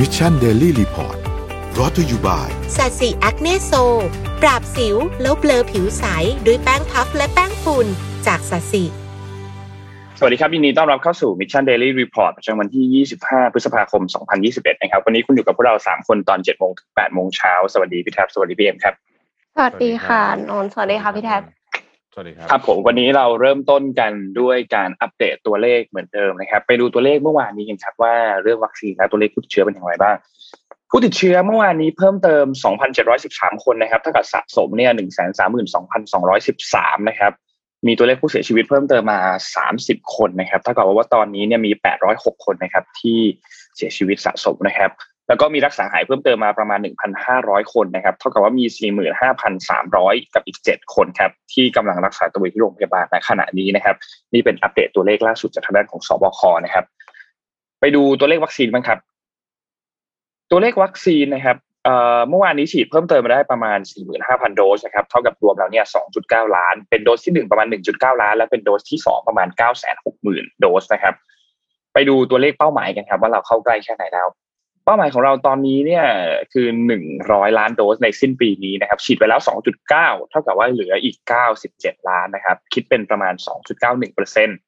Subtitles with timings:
[0.00, 1.16] Mission Daily Report
[1.78, 3.72] brought to you byสัตสีแอคเนโซ
[4.42, 6.04] ปราบสิวแล้ว blur ผิวใส
[6.46, 7.86] ด้วยแป้งพัฟและแป้งฝุ่น
[8.26, 8.84] จากสัตสี
[10.18, 14.02] สวัสดีครับยินดีต้อนรับเข้าสู่ Mission Daily Report ประจำวันที่ 25 พฤษภาคม
[14.42, 18.94] 2021 นะครับ วันนี้คุณอยู่กับพวกเรา 3 คนตอน 7 โมงถึง 8 โมงเช้า สวัสดีพี่แท็ปสวัสดีพี่เอ็มครับ
[19.54, 21.42] สวัสดีค่ะ นนท์สวัสดีค่ะพี่แท็ป
[22.16, 30.16] สวัสดีครับครับผมวันนี้เราเริ่มต้นกันด้วยการอัปเดตตัวเลขเหมือนเดิมนะครับ ไปดูตัวเลขเมื่อวานนี้กันครับว่าเรื่องวัคซีนและตัวเลขผู้ติดเชื้อเป็นอย่างไรบ้าง
[30.90, 32.44] ผู้ติดเชื้อเมื่อวานนี้เพิ่มเติม
[33.04, 34.90] 2,713 คนนะครับเท่ากับสะสมเนี่ย
[35.94, 37.32] 132,213 นะครับ
[37.86, 39.20] มีตัวเลขผู้เสียชีวิตเพิ่มเติมมา
[39.68, 41.72] 30 คนนะครับเท่ากับว่าตอนนี้เนี่ยมี
[42.08, 43.18] 806 คนนะครับที่
[43.76, 44.90] เสียชีวิตสะสมนะครับ
[45.28, 46.78] แล้วก็มีรักษาหายเพิ่มเติมมาประมาณ
[47.26, 48.64] 1,500 คนนะครับ เท่ากับว่ามี
[49.44, 53.96] 45,300 กับอีก 7 คนครับ ที่กำลังรักษาตัวอยู่ที่โรงพยาบาลณขณะนี้นะครับ
[54.34, 56.84] นี่เป็นอัปเดตตัวเลขล่าสุดจากทางด้านของสบคนะครับ
[57.80, 58.98] ไปดูตัวเลขวัคซีนบ้างครับ
[60.50, 63.78] ตัวเลขวัคซีนนะครับเอ่อเมื่อวานนี้ฉีดเพิ่มเติมมาได้ประมาณ
[64.16, 65.84] 45,000 โดสนะครับเท่ากับรวมแล้วเนี่ย
[66.20, 69.48] 2.9 ล้าน เป็นโดสที่ 1 ประมาณ 1.9 ล้าน และเป็นโดสที่ 2 ประมาณ
[70.04, 71.14] 960,000 โดสนะครับ
[71.94, 74.28] ไปดูตัวเลขเป้าหมายกันครับ ว่าเราเข้าใกล้แค่ไหนแล้ว
[74.84, 76.06] เป้าหมายของเราตอนนี้เนี่ย
[76.52, 76.66] คือ
[77.12, 81.16] 100ล้านโดสในสิ้นปีนี้นะครับ ฉีดไปแล้ว2.9เก้าเท่ากับว่าเหลืออีก
[81.62, 84.58] 97ล้านนะครับ คิดเป็นประมาณ2.91เก้าหนึ่งเปอร์เซ็นต์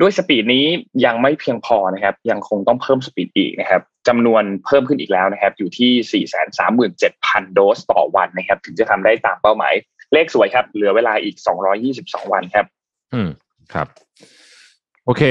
[0.00, 0.66] ด้วยสปีดนี้
[1.04, 6.24] ยังไม่เพียงพอนะครับ ยังคงต้องเพิ่มสปีดอีกนะครับจำนวนเพิ่มขึ้นอีกแล้วนะครับ อยู่ที่
[6.90, 9.74] 437,000 โดสต่อวันนะครับ ถึงจะทำได้ตามเป้าหมาย
[10.12, 11.36] เลขสวยครับ เหลือเวลาอีก
[11.84, 12.66] 222 วันครับ
[13.14, 13.28] อืม
[13.74, 13.86] ครับ
[15.04, 15.22] โอเค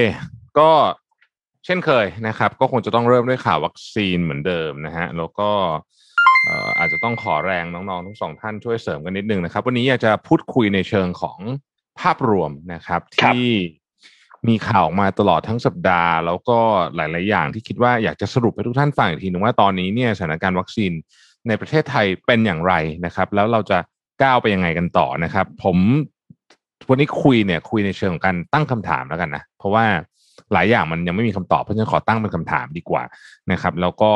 [0.60, 0.70] ก็
[1.70, 5.50] ช่นเคยนะครับ ก็คงจะต้องเริ่มด้วยข่าววัคซีนเหมือนเดิมนะฮะแล้วก็
[6.46, 11.40] เอ่ออาจจะต้องขอแรงน้องๆทั้งสองท่านช่วยเสริมกันนิดนึงนะครับ วันนี้อยากจะพูดคุยในเชิงของ
[12.00, 13.50] ภาพรวมนะครับครับที่
[14.48, 16.60] มีข่าวออกมาตลอดทั้งสัปดาห์ แล้วก็
[16.96, 20.92] หลาย ๆ อย่างที่คิดว่าอยากจะสรุปให้ทุกท่านฟังอีกทีหนึ่งว่าตอนนี้เนี่ยสถานการณ์วัคซีน
[21.48, 22.74] ในประเทศไทยเป็นอย่างไร
[23.06, 23.78] นะครับ แล้วเราจะ
[24.24, 25.78] ก้าวไปยังไงกันต่อนะครับ ผม
[26.90, 29.86] วันนี้คุยเนี่ยคุยในเชิงของการตั้งคำถามแล้วกันนะ เพราะว่า
[30.54, 33.04] หลายอย่างมันยังไม่มีคำตอบเพราะฉะนั้นขอตั้งเป็นคำถามดีกว่า
[33.52, 34.12] นะครับ แล้วก็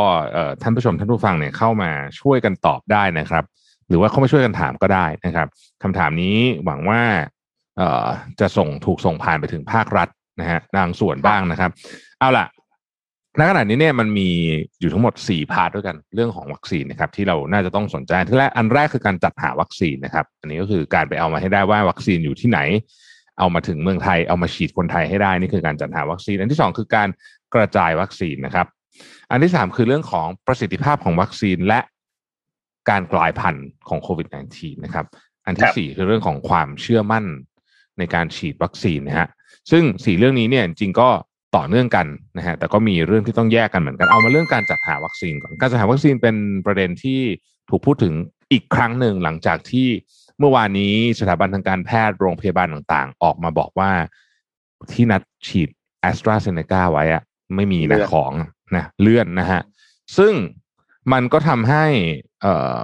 [0.61, 3.43] ท่านผู้ชมท่านผู้ฟังเนี่ยเข้ามาช่วยกันตอบได้นะครับ
[3.89, 5.47] หรือว่าเข้ามาช่วยกันถามก็ได้นะครับ
[5.83, 7.01] คำถามนี้หวังว่า
[8.39, 10.07] จะส่งถูกส่งผ่านไปถึงภาครัฐ
[10.39, 11.71] นะฮะบางส่วนบ้างนะครับ
[12.19, 12.47] เอาล่ะ
[13.39, 14.29] ณขณะนี้เนี่ยมันมี
[14.79, 22.59] อยู่ทั้งหมด 4 part ด้วยกันเรื่องของวัคซีนนะครับที่เราน่าจะต้องสนใจที่แรกอันแรกคือการจัดหาวัคซีนนะครับ อันนี้ก็คือการไปเอามาให้ได้ว่าวัคซีนอยู่ที่ไหน
[23.39, 27.09] เอามาถึงเมืองไทยเอามาฉีดคนไทยให้ได้นี่คือการจัดหาวัคซีน อันที่สองคือการ
[27.55, 28.67] กระจายวัคซีนนะครับ
[29.31, 31.79] อันที่สามคือเรื่องของประสิทธิภาพของวัคซีนและ
[32.89, 34.27] การกลายพันธุ์ของโควิด
[34.57, 35.05] -19 นะครับ
[35.45, 37.25] อันที่รับสี่คือเรื่องของความเชื่อมั่น
[37.97, 39.27] ในการฉีดวัคซีนนะฮะ
[39.71, 41.09] ซึ่งสี่เรื่องนี้เนี่ยจริงก็
[41.55, 42.07] ต่อเนื่องกัน
[42.37, 47.19] นะฮะแต่ก็มีเรื่องที่ต้องแยกกันเหมือนกันเอามาเรื่องการจัดหาวัคซีนก่อนการจัดหาวัคซีนเป็นประเด็นที่
[47.69, 48.13] ถูกพูดถึง
[48.51, 49.87] อีกครั้งหนึ่งหลังจากที่
[50.39, 53.91] เมื่อวานนี้สถาบันทางการแพทย์โรงพยาบาลต่างๆ ออกมาบอกว่า
[54.91, 55.69] ที่นัดฉีด
[56.01, 57.23] แอสตราเซเนกาไว้อะ
[57.55, 58.31] เลื่อนนะ ไม่มีของ
[58.75, 59.61] นะเลื่อนนะฮะ
[60.17, 60.33] ซึ่ง
[61.13, 61.85] มันก็ทำให้
[62.41, 62.77] เอ่อ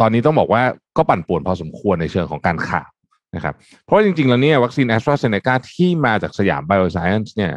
[0.00, 0.62] ตอนนี้ต้องบอกว่า
[0.96, 2.88] ก็ปั่นป่วนพอสมควรในเชิงของการข่าว
[3.34, 3.54] นะครับ
[3.84, 7.52] เพราะว่าจริงๆ แล้วเนี่ยวัคซีนแอสตราเซเนกาที่มาจากสยามไบโอไซเอนซ์เนี่ย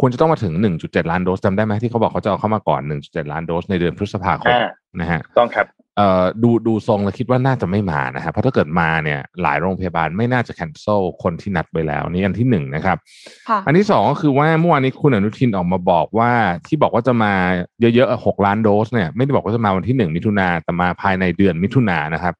[0.00, 0.52] ควรจะต้องมาถึง
[0.82, 4.68] 1.7 ล้านโดสจำได้ไหมที่เขาบอกเขาจะเอาเข้ามาก่อน 1.7 ล้านโดสในเดือนพฤษภาคมอ่า
[5.00, 5.66] นะฮะต้องครับ
[5.96, 12.96] เอ่อดูดูทรงแล้วคิดว่าน่าจะไม่มานะฮะเพราะถ้าเกิดมาเนี่ยหลายโรงพยาบาลไม่น่าจะ cancel คนที่นัดไปแล้วนี่อันที่หนึ่งนะครับ
[13.48, 16.30] ค่ะอันที่สองก็คือว่าเมื่อวานนี้คุณอนุทินออกมาบอกว่า
[16.66, 17.32] ที่บอกว่าจะมา
[17.80, 22.34] เยอะๆหกล้านโดสเนี่ยไม่ได้บอกว่าจะมาวันที่หนึ่งมิถุนาแต่มาภายในเดือนมิถุนานะครับ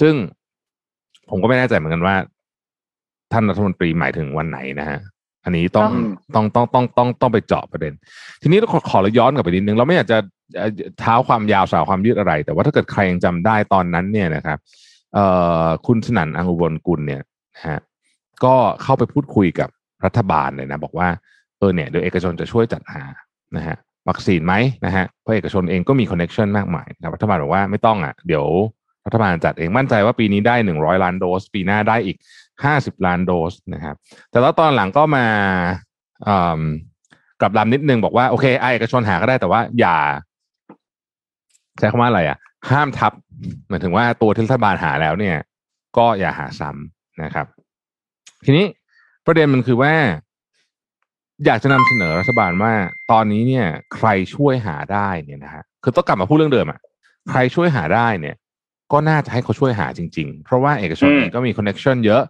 [0.00, 0.14] ซึ่ง
[1.30, 2.16] ผมก็ไม่แน่ใจเหมือนกันว่า
[3.32, 4.98] ท่านรัฐมนตรีหมายถึงวันไหนนะฮะ
[5.44, 7.92] อันนี้ต้องอืมต้องต้องต้องต้องต้องไปเจาะประเด็น
[8.42, 10.18] ทีนี้เราขอขอเราย้อนกลับไปนิดนึงเราไม่อยากจะ
[11.00, 14.58] เท้าความยาวสาวความยืดอะไร แต่ว่าถ้าเกิดใครยังจำได้ตอนนั้นเนี่ยนะครับ
[15.14, 15.18] เอ
[15.64, 17.22] อคุณสนั่นอังอุบลกุลเนี่ย
[17.66, 17.80] ฮะ
[18.44, 19.68] ก็เข้าไปพูดคุยกับ
[20.04, 21.08] รัฐบาลเลยนะ บอกว่า
[21.58, 23.02] เออเนี่ยเดี๋ยวเอกชนจะช่วยจัดหา
[23.56, 23.76] นะฮะ
[24.08, 24.54] วัคซีนไหม
[24.86, 28.46] นะฮะเพราะเอกชนเองก็มีคอนเน็ชันมากมายนะรัฐบาลบอกว่าไม่ต้องอะเดี๋ยว
[29.06, 32.16] รัฐบาลจัดเองมั่นใจว่าปีนี้ได้หนึ่งร้อยล้านโดส ปีหน้าได้อีก
[32.64, 33.96] ห้าสิบล้านโดสนะครับ
[34.30, 35.26] แต่แล้วตอนหลังก็มา
[36.26, 36.60] อืม
[37.40, 39.96] กลับลำนิดนึงบอกว่าโอเคไอเอกชนหาก็ได้แต่ว่าอย่า
[41.78, 42.38] ใช้คำว่าอะไรอะ
[42.70, 43.12] ห้ามทับ
[43.68, 45.36] หมายถึงว่าตัวที่รัฐบาลหาแล้วเนี่ย
[45.96, 47.46] ก็อย่าหาซ้ำนะครับ
[48.44, 48.66] ทีนี้
[49.26, 49.92] ประเด็นมันคือว่า
[51.44, 52.72] อยากจะนำเสนอรัฐบาลว่า
[53.10, 56.80] ตอนนี้เนี่ย ใครช่วยหาได้เนี่ยนะฮะคือต้องกลับมาพูดเรื่องเดิมอะ
[57.30, 58.36] ใครช่วยหาได้เนี่ย
[58.92, 62.22] ก็น่าจะให้เขาช่วยหาจริง ๆ เพราะว่าเอกชนอืมเองก็มี connection เยอะ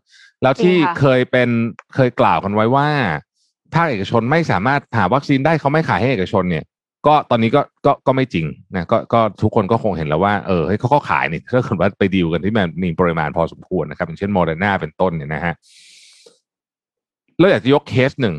[0.43, 1.49] แล้วที่จริงค่ะเคยเป็น
[1.95, 2.89] เคยกล่าวกันไว้ว่า
[3.75, 6.65] ภาคเอกชนไม่สามารถหาวัคซีนได้เขาไม่ขายให้เอกชนเนี่ย
[7.07, 15.55] ก็ตอนนี้ก็ก็ก็ไม่จริงนะก็ก็ทุกคนก็คงเห็นแล้วว่าเออเขาก็ขายนี่ถ้าเกิดว่าไปดีลกันที่มันมีปริมาณพอสมควรนะครับ อย่างเช่นโมเดอร์นาเป็นต้นเนี่ยนะฮะ
[17.39, 18.35] เราอยากจะยกเคสหนึ่ง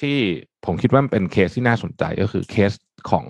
[0.00, 0.18] ที่
[0.66, 2.72] ผมคิดว่าเป็นเคสที่น่าสนใจก็คือเคส
[3.10, 3.26] ของ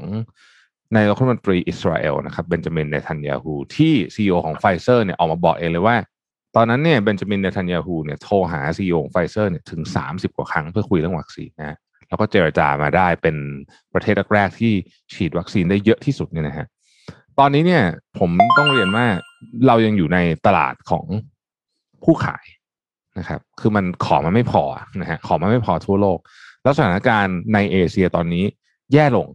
[0.95, 5.97] นายรัฐมนตรีอิสราเอลนะครับเบนจามินเนทันยาฮูที่ CEO ของไฟเซอร์เนี่ยออกมาบอกเองเลยว่า
[6.57, 11.77] ตอนนั้นเนี่ยเบนจามินเนทันยาฮูเนี่ยโทรหา CEO ของไฟเซอร์เนี่ยถึงสามสิบกว่าครั้งเพื่อคุยเรื่องวัคซีนนะ
[12.13, 13.37] แล้วก็เจรจามาได้เป็น
[13.95, 14.73] ประเทศแรกๆที่
[15.15, 16.67] ฉีดวัคซีนได้เยอะที่สุดเนี่ยนะฮะ
[17.39, 17.83] ตอนนี้เนี่ย
[18.19, 19.07] ผมต้องเรียนว่า
[19.67, 21.05] เรายังอยู่ในตลาดของ
[22.05, 22.45] ผู้ขาย
[23.19, 24.63] นะครับ คือมันของมันไม่พอ
[25.01, 26.19] นะฮะของมันไม่พอทั่วโลก
[26.63, 28.45] แล้วสถานการณ์ในเอเชียตอนนี้
[28.93, 29.27] แย่ลง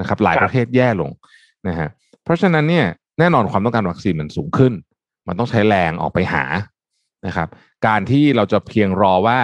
[0.00, 1.10] นะครับ หลายประเทศแย่ลง
[1.68, 1.88] นะฮะ
[2.24, 2.86] เพราะฉะนั้นเนี่ย
[3.18, 4.72] แน่นอนความต้องการวัคซีนมันสูงขึ้น
[5.28, 6.44] มันต้องใช้แรงออกไปหา
[7.26, 7.48] นะครับ
[7.86, 9.40] การที่เราจะเพียงรอว่า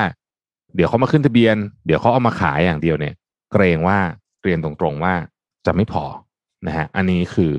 [0.77, 1.57] เดี๋ยวเขามาขึ้นทะเบียน
[1.87, 3.15] เดี๋ยวเขาเอามาขายอย่างเดียวเนี่ย
[3.53, 3.99] เกรงว่า
[4.43, 5.15] เรียนตรงๆว่า
[5.67, 6.05] จะไม่พอ
[6.67, 7.53] นะฮะอันนี้คือ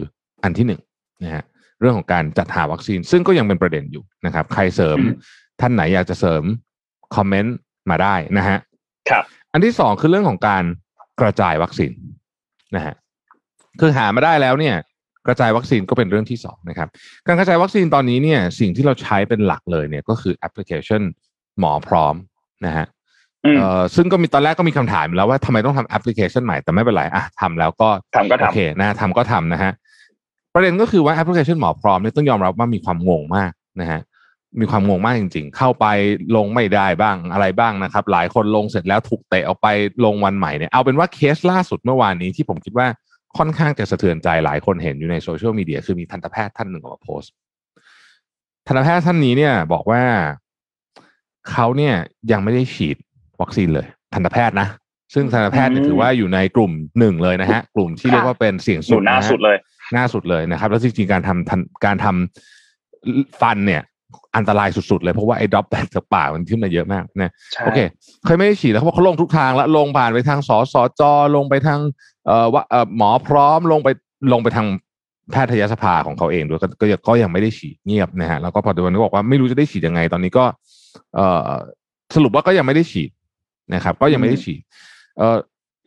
[0.44, 0.82] อันที่หนึ่ง
[1.24, 1.44] นะฮะ
[1.80, 4.98] เรื่องของการจัดหาวัคซีน ซึ่งก็ยังเป็นประเด็นอยู่นะครับ ใครเสริม
[5.62, 6.44] ท่านไหนอยากจะเสริม
[7.16, 7.56] คอมเมนต์
[7.90, 8.58] มาได้นะฮะ
[9.10, 9.24] ครับ
[9.54, 10.64] อันที่สองคือเรื่องของการ
[11.22, 11.92] กระจายวัคซีน
[12.76, 12.96] นะฮะ
[13.80, 14.76] คือหามาได้แล้วเนี่ย
[15.28, 16.90] กระจายวัคซีนก็เป็นเรื่องที่สองนะครับ
[17.28, 21.02] การกระจายวัคซีนตอนนี้เนี่ย สิ่งที่เราใช้เป็นหลักเลยเนี่ยก็คือแอปพลิเคชัน
[21.60, 22.16] หมอพร้อม
[22.66, 22.95] นะฮะอืมเอ่อ
[23.96, 29.72] ซึ่งก็มีตอนแรกก็มีคำถามแล้วว่าทำไมต้องทำแอปพลิเคชันใหม่แต่ไม่เป็นไรอะทำแล้วก็ทำก็ทำโอเคนะทำก็ทำนะฮะ
[30.54, 33.52] ประเด็นก็คือว่าแอปพลิเคชันหมอพร้อมเนี่ยต้องยอมรับว่ามีความงงมาก
[33.82, 34.02] นะฮะ
[34.60, 35.86] มีความงงมากจริง ๆ เข้าไป
[36.36, 39.68] ลงไม่ได้บ้างอะไรบ้างนะครับ หลายคนลงเสร็จแล้วถูกเตะออกไป
[40.06, 42.88] ลงวันใหม่เนี่ยเอาเป็นว่าเคสล่าสุดเมื่อวานนี้ที่ผมคิดว่า
[43.38, 47.32] ค่อนข้างจะสะเทือนใจหลายคนเห็นอยู่ในโซเชียลมีเดียคือมีทันตแพทย์ท่านหนึ่งออกมาโพสต์
[48.68, 50.02] ทันตแพทย์ท่านนี้เนี่ยบอกว่า
[51.52, 51.96] เขาเนี่ย
[52.32, 52.98] ยังไม่ได้ฉีด
[53.42, 54.68] วัคซีนเลยทันตแพทย์นะ
[55.14, 59.58] ซึ่งทันตแพทย์เนี่ยอืมถือว่าอยู่ในกลุ่มหนึ่งเลยนะฮะ กลุ่มที่ค่ะเรียกว่าเป็นเสี่ยงสูงอยู่
[59.94, 63.82] หน้าสุดเลยนะฮะหน้าสุดเลยนะครับ แล้วจริงๆการทำทันการทำฟันเนี่ย
[64.36, 67.80] อันตรายสุดๆเลยเพราะว่าไอ้ droplet จากปากมันขึ้นมาเยอะมากนะใช่โอเค
[68.26, 71.02] เขายังไม่ได้ฉีดแล้วเขาบอกเขาลงทุกทางแล้วลงผ่านไปทางสสจ
[71.36, 71.80] ลงไปทาง
[72.28, 73.90] เอ่อว่าเอ่อหมอพร้อมลงไป
[74.34, 74.68] ลงไปทาง
[75.32, 80.46] แพทยสภาของเขาเองด้วยก็ก็ยังก็ยังไม่ได้ฉีดเงียบนะฮะแล้วก็พอเดี๋ยววันนี้บอกว่าไม่รู้จะได้ฉีดยังไง ตอนนี้ก็
[81.16, 81.50] เอ่อ
[82.16, 83.10] สรุปว่าก็ยังไม่ได้ฉีด
[83.74, 84.62] นะครับ ก็ยังไม่ได้ฉีด
[85.18, 85.38] เออ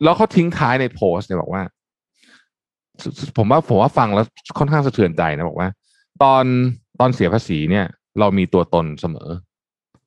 [0.03, 1.63] แล้วเขาทิ้งท้ายในโพสต์เนี่ยบอกว่า
[3.37, 4.25] ผมว่าผมว่าฟังแล้ว
[4.57, 5.69] ค่อนข้างสะเทือนใจนะบอกว่า
[6.23, 6.43] ตอน
[6.99, 7.85] ตอนเสียภาษีเนี่ย
[8.19, 9.29] เรามีตัวตนเสมอ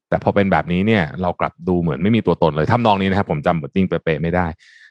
[0.09, 4.47] แต่พอเป็นแบบนี้เนี่ย เรากลับดูเหมือนไม่มีตัวตนเลยทำนองนี้นะครับ ผมจำบทจริงเป๊ะๆไม่ได้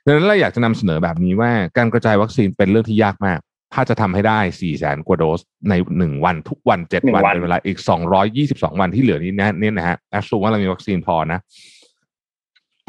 [0.06, 3.39] ดังนั้นเราอยากจะนำเสนอแบบนี้ว่าการกระจายวัคซีนเป็นเรื่องที่ยากมาก
[3.74, 5.39] ถ้าจะทำให้ได้4แสนกว่าโดส
[5.69, 7.77] ในหนึ่งวันทุกวันเจ็ดหนึ่งวันวันเป็นเวลาอีก
[8.30, 11.39] 222 วันที่เหลือนี้นะเนี่ยนะฮะ assume ว่าเรามีวัคซีนพอนะ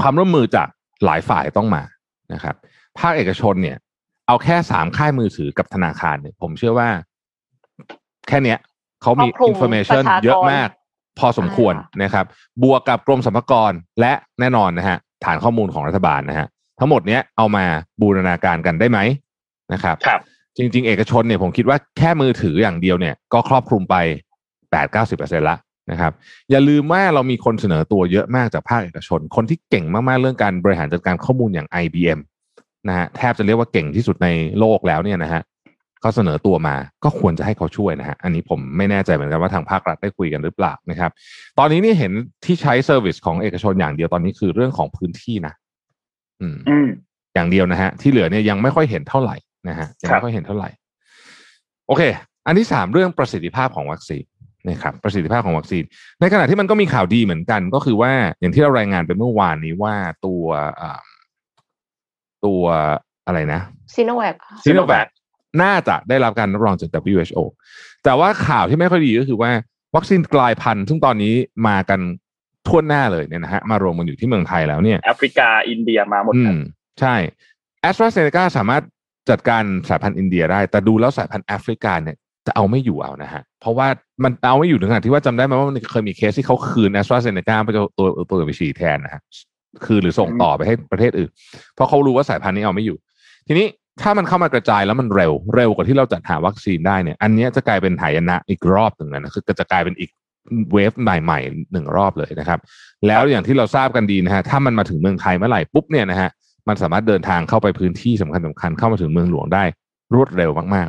[0.00, 0.68] ความร่วมมือจาก
[1.04, 1.82] หลายฝ่ายต้องมา
[2.32, 2.54] นะครับ
[2.98, 3.76] ภาคเอกชนเนี่ย
[4.26, 6.88] เอาแค่สามค่ายมือถือกับธนาคารเนี่ย ผมเชื่อว่า
[8.28, 8.58] แค่เนี้ย
[9.02, 10.68] เขามีครอบคลุมอินโฟเมชันประชากรเยอะมาก
[11.18, 12.26] พอสมควรใช่ค่ะนะครับ
[12.62, 16.46] บวกกับกรมสรรพากรและแน่นอนนะฮะ ฐานข้อมูลของรัฐบาลนะฮะ
[16.78, 17.64] ทั้งหมดเนี้ยเอามา
[18.00, 18.98] บูรณาการกันได้ไหม
[19.72, 20.20] นะครับครับ
[20.56, 23.96] จริง ๆ เอกชนเนี่ยผมคิดว่าแค่มือถืออย่างเดียวเนี่ย ก็ครอบคลุมไป
[24.70, 25.56] แปดเก้าสิบเปอร์เซ็นละ
[25.90, 26.12] นะครับ
[26.50, 32.20] อย่าลืมว่าเรามีคนเสนอตัวเยอะมากจากภาคเอกชน คนที่เก่งมากๆเรื่องการบริหารจัดการข้อมูลอย่าง IBM
[32.88, 35.42] นะฮะแทบจะเรียกว่าเก่งที่สุดในโลกแล้วเนี่ยนะฮะ
[36.00, 41.10] เขาเสนอตัวมาก็ควรจะให้เขาช่วยนะฮะอันนี้ผมไม่แน่ใจเหมือนกันว่าทางภาครัฐได้คุยกันหรือเปล่านะครับ
[41.58, 42.12] ตอนนี้นี่เห็น
[42.44, 45.54] ที่ใช้ service ของเอกชนอย่างเดียวตอนนี้คือเรื่องของพื้นที่นะ
[46.40, 46.88] อืมอืม
[47.34, 49.36] อย่างเดียวนะฮะที่เหลือเนี่ยยังไม่ค่อยเห็นเท่าไหร่
[49.68, 50.68] นะฮะยังครับไม่ค่อยเห็นเท่าไหร่
[51.86, 52.02] โอเค
[52.46, 54.24] อันที่สามเรื่องประสิทธิภาพของวัคซีน
[54.68, 55.84] นะครับประสิทธิภาพของวัคซีน
[56.20, 59.94] ในขณะที่มันก็มีข่าวดีเหมือนกัน ก็คือว่าอย่างที่เรารายงานไปเมื่อวานนี้ว่า
[60.26, 60.44] ตัว
[60.80, 61.00] อ่า
[62.44, 62.62] ตัว
[63.26, 63.60] อะไรนะ
[63.94, 65.06] ซีโนแวคซีโนแวค
[65.62, 67.40] น่าจะได้รับการรับรองจาก WHO
[68.04, 69.50] แต่ว่าข่าวที่ไม่ค่อยดีก็คือว่า
[69.96, 71.34] วัคซีนกลายพันธุ์ซึ่งตอนนี้
[71.68, 72.00] มากัน
[72.66, 76.60] ทั่วหน้าเลยเนี่ยนะฮะมารวมกันอยู่ที่เมืองไทยแล้วเนี่ยแอฟริกาอินเดียมาหมดอืมครับ
[77.00, 77.14] ใช่
[77.82, 78.82] แอสตราเซเนกาสามารถ
[79.30, 82.16] จัดการสายพันธุ์อินเดียได้ แต่ดูแล้วสายพันธุ์แอฟริกาเนี่ย
[82.46, 83.88] จะเอาไม่อยู่เอานะฮะ เพราะว่า
[84.24, 89.22] มันเอาไม่อยู่ถึงขนาดที่ว่าจำได้ไหมว่ามันเคยมีเคสที่เขาคืนแอสตราเซเนกาไปตัวตัวตัวอื่นไปฉีดแทนนะฮะ
[89.84, 91.30] คือหรือส่งต่อไปให้ประเทศอื่น
[91.74, 92.96] เพราะเขารู้ว่าสายพันธุ์นี้เอาไม่อยู่
[93.46, 93.66] ทีนี้
[94.02, 100.10] ถ้ามันเข้ามากระจายแล้วมันเร็วเร็วกว่าที่เราจัดหาวัคซีนได้เนี่ย อันนี้จะกลายเป็นหายนะอีกรอบหนึ่งนะคือจะกลายเป็นอีก
[100.72, 102.58] เวฟใหม่ๆหนึ่งรอบเลยนะครับ
[103.06, 106.30] แล้วอย่างที่เราทราบกันดีนะฮะถ้ามันมาถึงเมืองไทยเมื่อไหร่ปุ๊บเนี่ยนะฮะ
[106.68, 109.64] มันสามารถเดินทางเข้าไปพื้นที่สำคัญสำคัญเข้ามาถึงเมืองหลวงได้
[110.14, 110.88] รวดเร็วมาก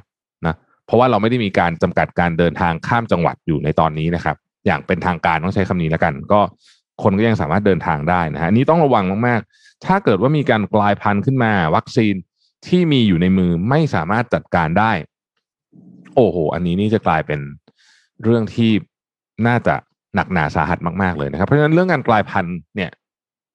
[0.93, 4.35] ราะว่าเราไม่ได้มีการจำกัดการเดินทางข้ามจังหวัดอยู่ในตอนนี้นะครับ
[4.65, 6.41] อย่างเป็นทางการต้องใช้คำนี้แล้วกัน ก็
[7.03, 12.15] คนก็ยังสามารถเดินทางได้นะฮะนนี้ต้องระวังมากๆ ถ้าเกิดว่ามีการกลายพันธุ์ขึ้นมา วัคซีน
[12.67, 14.91] ที่มีอยู่ในมือไม่สามารถจัดการได้
[16.15, 17.39] โอ้โห อันนี้นี่จะกลายเป็น
[18.23, 18.71] เรื่องที่
[19.47, 19.75] น่าจะ
[20.15, 22.91] หนักหนาสาหัสมากๆเลยนะครับ เพราะฉะนั้นเรื่องการกลายพันธุ์เนี่ย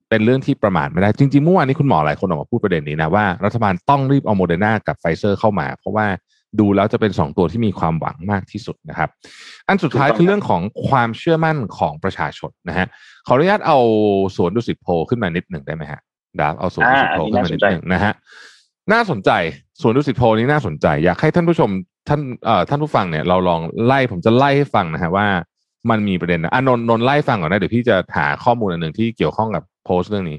[0.09, 6.07] เป็นเรื่องที่ประมาทไม่ได้จริงๆเมื่อวานนี้คุณหมอหลายคนออกมาพูดประเด็นนี้นะว่ารัฐบาลต้องรีบเอาโมเดอร์นากับไฟเซอร์เข้ามา เพราะว่า
[6.61, 9.11] ดูแล้วจะเป็นสองตัวที่มีความหวังมากที่สุดนะครับ
[9.69, 12.87] อันสุดท้ายคือเรื่องของความเชื่อมั่นของประชาชนนะฮะ
[13.27, 13.79] ขออนุญาตเอา
[14.37, 16.01] สวนดุสิตโพลขึ้นมานิดหนึ่งได้ไหมฮะ
[16.41, 18.13] ดาบเอาสวนดุสิตโพลขึ้นมานิดหนึ่งนะฮะ
[18.93, 19.31] น่าสนใจ
[19.81, 21.71] สวนดุสิตโพลนี้น่าสนใจ อยากให้ท่านผู้ชม
[22.09, 25.27] ท่านเอ่อท่านผู้ฟังเนี่ยเราลองไล่ผมจะไล่ให้ฟังนะฮะว่า
[25.91, 30.39] มันมีประเด็นนะอะนนนนไล่ฟังก่อนนะเดี๋ยวพี่จะหาข้อมูลอันหนึ่งที่เกี่ยวข้องกับโพสต์เรื่องนี้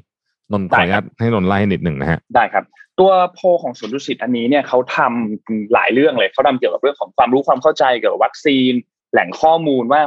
[0.52, 2.64] นนขออนุญาตให้นนไล่นิดหนึ่งนะฮะได้ครับ
[3.00, 8.72] ตัวโพของสวนดุสิตอันนี้เนี่ยเขาทำหลายเรื่องเลยเขาทำเกี่ยวกับเรื่องของความรู้ความเข้าใจเกี่ยวกับวัคซีน
[9.12, 10.02] แหล่งข้อมูลว่า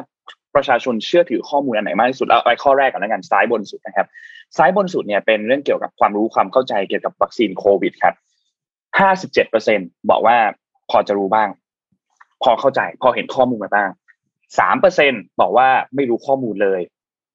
[0.54, 4.06] ประชาชนเชื่อถือข้อมูลอันไหนมากที่สุดเอาไปข้อแรกก่อนแล้วกันซ้ายบนสุดนะครับ
[4.56, 8.14] ซ้ายบนสุดเนี่ยเป็นเรื่องเกี่ยวกับความรู้ความเข้าใจเกี่ยวกับวัคซีนโควิดครับ
[8.98, 9.80] ห้าสิบเจ็ดเปอร์เซ็น
[10.10, 10.36] บอกว่า
[10.90, 11.48] พอจะรู้บ้าง
[12.42, 13.90] พอเข้าใจ พอเห็นข้อมูลมาบ้าง
[14.58, 16.80] สามเปอร์เซ็นบอกว่าไม่รู้ข้อมูลเลย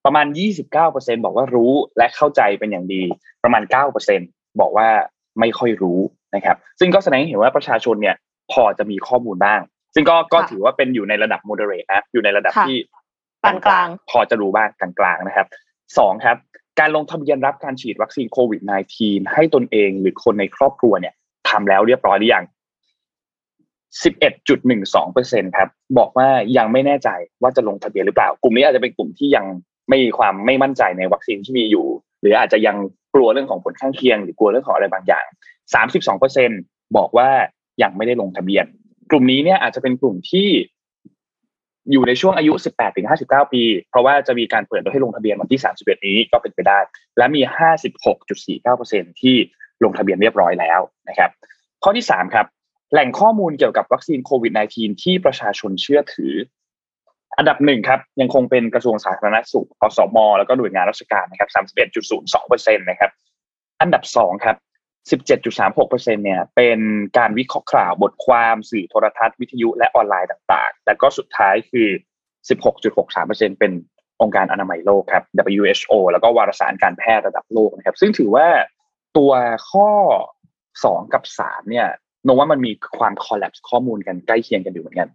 [0.06, 3.04] ประมาณยี่สิบเก้าเปอร์เซ็นบอกว่ารู้และเข้าใจเป็นอย่างดี
[3.44, 4.20] ประมาณเก้าเปอร์เซ็น
[4.62, 4.90] บอกว่า
[5.40, 6.00] ไม่ค่อยรู้
[6.36, 8.16] นะครับ ซึ่งก็แสดงให้เห็นว่าประชาชนเนี่ย
[8.52, 9.62] พอจะมีข้อมูลบ้าง
[9.96, 12.78] ซึ่งก็ก็ถือว่าเป็นอยู่ในระดับ moderate นะอยู่ในระดับที่
[13.44, 15.48] ปานกลางพอจะรู้บ้างกลางๆนะครับ
[15.98, 16.38] สองครับ
[16.80, 18.62] การลงทะเบียนรับการฉีดวัคซีนโควิด
[18.98, 21.14] -19 ให้ตนเองหรือคนในครอบครัวเนี่ย
[21.50, 22.46] ทำแล้วเรียบร้อยหรือยัง
[24.04, 26.28] 11.12เปอร์เซ็นครับบอกว่า
[26.58, 27.10] ยังไม่แน่ใจ
[27.42, 29.46] ว่าจะลงทะเบียนหรือเปล่า กลุ่มนี้อาจจะเป็นกลุ่มที่ยัง
[29.90, 31.86] ไม่มีความไม่มั่นใจในวัคซีนที่มีอยู่
[32.22, 35.26] หรืออาจจะยังก ลัวเรื่องของผลข้างเคียง หรือกลัวเรื่องของอะไรบางอย่าง
[35.74, 36.50] 32เปอร์เซ็น
[36.98, 37.30] บอกว่า
[37.84, 38.66] ยังไม่ได้ลงทะเบียน
[39.12, 40.48] กลุ่มนี้เนี่ยอาจจะเป็นกลุ่มที่
[41.92, 46.80] อยู่ในช่วงอายุ 18 ถึง 59 ปี เพราะว่าจะมีการเปิดให้ลงทะเบียนวันที่ 31 นี้ก็เป็นไปได้
[47.18, 47.42] และมี
[48.12, 49.36] 56.49%ที่
[49.84, 51.30] ลงทะเบียนเรียบร้อยแล้วนะครับ
[51.84, 52.46] ข้อที่ 3 ครับ
[52.92, 56.34] แหล่งข้อมูลเกี่ยวกับวัคซีนโควิด -19 ที่ประชาชนเชื่อถือ
[57.38, 61.90] อันดับหนึ่งครับยังคงเป็นกระทรวงสาธารณสุขอสมแล้วก็หน่วยงานราชการนะครับ31.02%น
[62.24, 63.12] ย์สองเปอร์เซ็นต์นะครับ
[63.82, 64.58] อันดับสองครับ
[65.10, 66.80] 17.36%เปอร์เซ็นเนี่ยเป็น
[67.18, 71.90] การวิเคราะห์ข่าวบทความสื่อโทรทัศน์วิทยุและออนไลน์ต่างๆแล้วก็สุดท้ายคือ
[72.50, 73.72] 16.63%เปอร์เซ็นเป็น
[74.22, 78.48] องค์การอนามัยโลกครับ WHO แล้วก็วารสารการแพทย์ระดับโลกนะครับ ซึ่งถือว่า
[79.18, 79.32] ตัว
[79.72, 79.90] ข้อ
[80.54, 81.88] 2กับ3เนี่ย
[82.28, 85.10] นว่ามันมีความคอลลัปส์ข้อมูลกันใกล้เคียงกันอยู่เหมือนกัน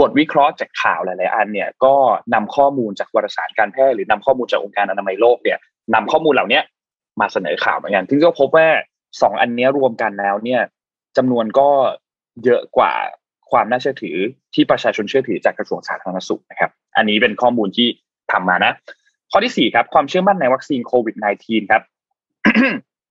[0.00, 1.94] บทวิเคราะห์จากข่าวหลาย ๆ อันเนี่ยก็
[2.34, 5.58] นำข้อมูลจากวารสารการแพทย์หรือนำข้อมูลจากองค์การอนามัยโลกเนี่ย
[5.94, 6.60] นำข้อมูลเหล่านี้
[7.20, 8.68] มาเสนอข่าวเหมือนกันซึ่งก็พบว่า
[9.22, 10.60] สองอันนี้รวมกันแล้วเนี่ย
[11.16, 11.68] จำนวนก็
[12.44, 12.92] เยอะกว่า
[13.50, 14.16] ความน่าเชื่อถือ
[14.54, 17.88] ที่ประชาชนเชื่อถือจากกระทรวงสาธารณสุขนะครับ อันนี้เป็นข้อมูลที่
[18.32, 18.72] ทำมานะ
[19.30, 21.82] ข้อที่สี่ครับความเชื่อมั่นในวัคซีนโควิด -19 ครับ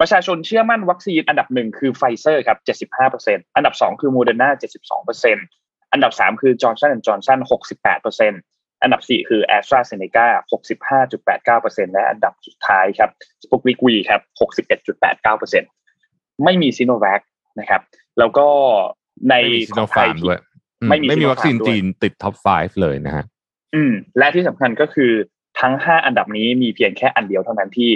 [0.02, 2.58] ประชาชนเชื่อมั่นวัคซีนอันดับหนึ่งคือไฟเซอร์ครับ
[3.08, 4.50] 75%อันดับสองคือโมเดอร์นา
[4.94, 5.40] 72%อัน
[6.04, 7.40] ดับสามคือ Johnson & Johnson
[7.92, 10.28] 68%อันดับสี่คือแอสตราเซเนกา
[11.58, 13.10] 65.89%และอันดับสุดท้ายครับ
[13.42, 14.22] Sputnik V ครับ
[15.72, 17.22] 61.89%ไม่มีซีโนแวค
[17.60, 17.82] นะครับ
[18.20, 18.48] แล้วก็
[19.30, 20.38] ในไม่มีซิโนฟาร์มด้วย
[20.82, 23.24] อืมไม่มีไม่มี Sinopharm วัคซีนด้วยจีนติด top 5 เลยนะฮะ
[23.76, 25.12] อืม และที่สำคัญก็คือ
[25.60, 27.90] ทั้งห้าอันดับนี้มีเพียงแค่อันเดียวเท่านั้นที่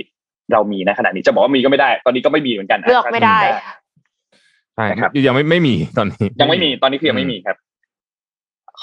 [0.52, 3.40] เรามีในขณะนี้จะบอกว่ามีก็ไม่ได้ ตอนนี้ก็ไม่มีเหมือนกันเลือกไม่ได้
[4.76, 7.58] ใช่นะครับยังไม่ไม่มีตอนนี้ ยังไม่มีตอนนี้คือยังไม่มีครับ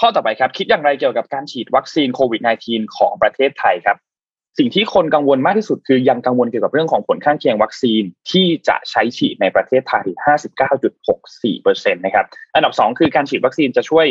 [0.05, 3.97] ข้อต่อไปครับ คิดอย่างไรเกี่ยวกับการฉีดวัคซีนโควิด -19 ของประเทศไทยครับ
[4.59, 10.07] สิ่งที่คนกังวลมากที่สุดคือยังกังวลเกี่ยวกับเรื่องของผลข้างเคียงวัคซีนที่จะใช้ฉีดในประเทศไทย
[11.05, 14.07] 59.64%นะครับ อันดับสองคือการฉีดวัคซีนจะช่วย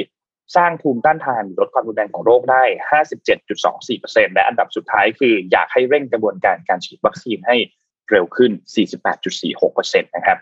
[0.55, 2.63] สร้างภูมิต้านทานลดความรุนแรงของโรคได้
[3.49, 7.55] 57.24%และอันดับสุดท้ายคืออยากให้เร่งกระบวนการการฉีดวัคซีนให้
[8.09, 8.51] เร็วขึ้น
[9.27, 10.37] 48.46%นะครับ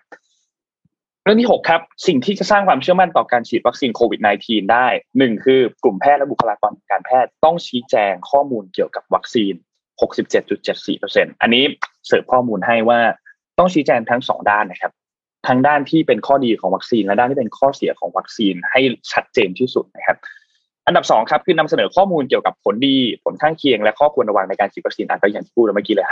[1.29, 9.53] เรื่องที่ 6 ครับ สิ่งที่จะสร้างความเชื่อมั่นต่อการฉีดวัคซีนโควิด -19 ได้หนึ่งคือกลุ่มแพทย์และบุคลากรทางการแพทย์ต้องชี้แจงข้อมูลเกี่ยวกับวัคซีน
[10.31, 11.63] 67.74%อันนี้
[12.07, 12.99] เสริมข้อมูลให้ว่า
[13.59, 14.91] ต้องชี้แจงทั้งสองด้านนะครับ
[15.47, 18.81] ทั้งด้านที่เป็นข้อดีของวัคซีนและด้านที่เป็นข้อเสียของวัคซีนให้
[19.11, 20.17] ชัดเจนที่สุดนะครับ
[20.87, 26.07] อันดับสองครับคือนำเสนอข้อมูลเกี่ยวกับผลดี ผลข้างเคียงและข้อควรระวังในการฉีดวัคซีนอะก็อย่างที่พูดเมื่อกี้เลย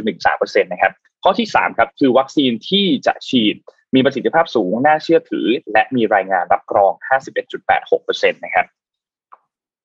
[0.00, 0.92] 52.13%นะครับ
[1.24, 3.56] ข้อที่สามครับคือวัคซีนที่จะฉีด
[3.94, 6.92] มีประสิทธิภาพสูง น่าเชื่อถือ และมีรายงานรับรอง
[7.62, 8.66] 51.86%นะครับ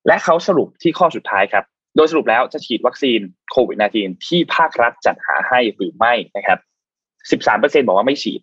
[0.08, 3.20] และเขาสรุปที่ข้อสุดท้ายครับ โดยสรุปแล้วจะฉีดวัคซีน
[3.52, 6.60] โควิด -19 ที่ภาครัฐจัดหาให้หรือไม่นะครับ
[7.44, 8.42] 13%บอกว่าไม่ฉีด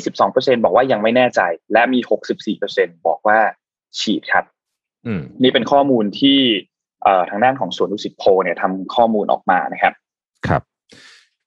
[0.00, 1.40] 22%บอกว่ายังไม่แน่ใจ
[1.72, 2.00] และมี
[2.52, 3.38] 64%บอกว่า
[4.00, 4.44] ฉีดครับ
[5.06, 6.38] อืมนี่เป็นข้อมูลที่
[7.02, 9.92] เอ่อทางด้านของสวนดุสิตโพลเนี่ยทำข้อมูลออกมานะครับ
[10.48, 10.62] ครับ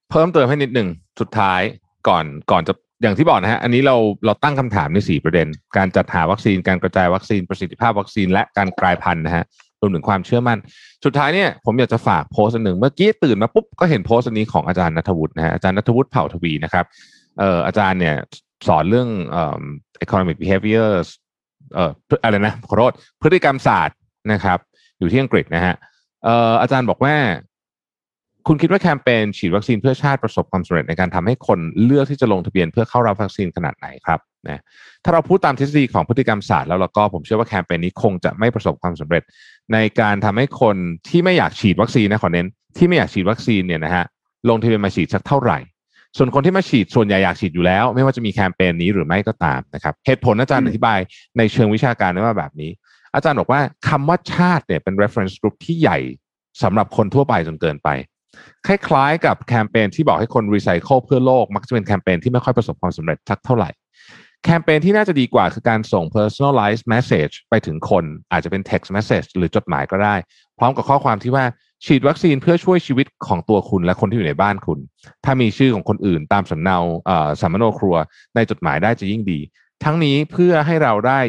[0.09, 1.61] เพิ่มเติมให้นิดหนึ่งสุดท้าย
[2.07, 9.43] ก่อนก่อนจะ อย่างที่บอกนะฮะ อันนี้เราเราตั้งคำถามในสี่ประเด็น การจัดหาวัคซีน การกระจายวัคซีน ประสิทธิภาพวัคซีน และการกลายพันธุ์นะฮะ
[9.81, 10.59] รวมถึงความเชื่อมั่น
[11.05, 16.85] สุดท้ายเนี่ยผมอยากจะฝากโพสต์หนึ่ง เมื่อกี้ตื่นมาปุ๊บก็เห็นโพสต์นนี้ของอาจารย์นัทวุฒินะฮะ อาจารย์นัทวุฒิเผ่าทวีนะครับ
[17.39, 18.15] เอ่ออาจารย์เนี่ย
[18.67, 19.61] สอนเรื่องเอ่อ
[20.05, 20.89] economic behavior
[21.73, 21.91] เอ่อ
[22.23, 23.97] อะไรนะขอโทษพฤติกรรมศาสตร์
[24.31, 24.59] นะครับ
[24.99, 25.75] อยู่ที่อังกฤษนะฮะ
[26.23, 27.15] เอ่ออาจารย์บอกว่า
[28.47, 34.61] คุณคิดว่าแคมเปญฉีดวัคซีนเพื่อชาติประสบความสำเร็จในการทำให้คนเลือกที่จะลงทะเบียนเพื่อเข้ารับวัคซีนขนาดไหนครับนะ
[35.03, 39.23] ถ้าเราพูดตามทฤษฎีของพฤติกรรมศาสตร์แล้วเราก็ผมเชื่อว่าแคมเปญนี้คงจะไม่ประสบความสำเร็จ
[39.73, 40.77] ในการทำให้คน
[41.09, 44.05] ที่ไม่อยากฉีดวัคซีนนะขอเน้น ที่ไม่อยากฉีดวัคซีนเนี่ยนะฮะ
[44.49, 45.57] ลงทะเบียนมาฉีดสักเท่าไหร่
[46.17, 50.99] ส่วนคนที่มาฉีดส่วนใหญ่อยากฉีดอยู่แล้ว ไม่ว่าจะมีแคมเปญนี้หรือไม่ก็ตามนะครับเหตุผลอาจารย์อธิบาย
[51.37, 52.71] ในเชิงวิชาการว่าแบบนี้
[53.15, 55.99] อาจารย์บอกว่าคำว่าชาติเนี่ยเป็น reference group ที่ใหญ่
[56.63, 57.89] สำหรับคนทั่วไปจนเกินไป
[58.67, 63.69] คล้ายๆ กับแคมเปญที่บอกให้คนรีไซเคิลเพื่อโลก มักจะเป็นแคมเปญที่ไม่ค่อยประสบความสำเร็จสักเท่าไหร่
[64.43, 70.15] แคมเปญที่น่าจะดีกว่าคือการส่ง personalized message ไปถึงคน อาจจะเป็น text message หรือจดหมายก็ได้
[70.59, 71.45] พร้อมกับข้อความที่ว่า
[71.85, 74.79] ฉีดวัคซีนเพื่อช่วยชีวิตของตัวคุณและคนที่อยู่ในบ้านคุณ
[75.25, 76.77] ถ้ามีชื่อของคนอื่นตามสำเนา
[77.09, 77.95] อ่อสำมโนครัว
[78.35, 79.39] ในจดหมายได้จะยิ่งดี
[79.83, 81.19] ทั้งนี้เพื่อให้เราได้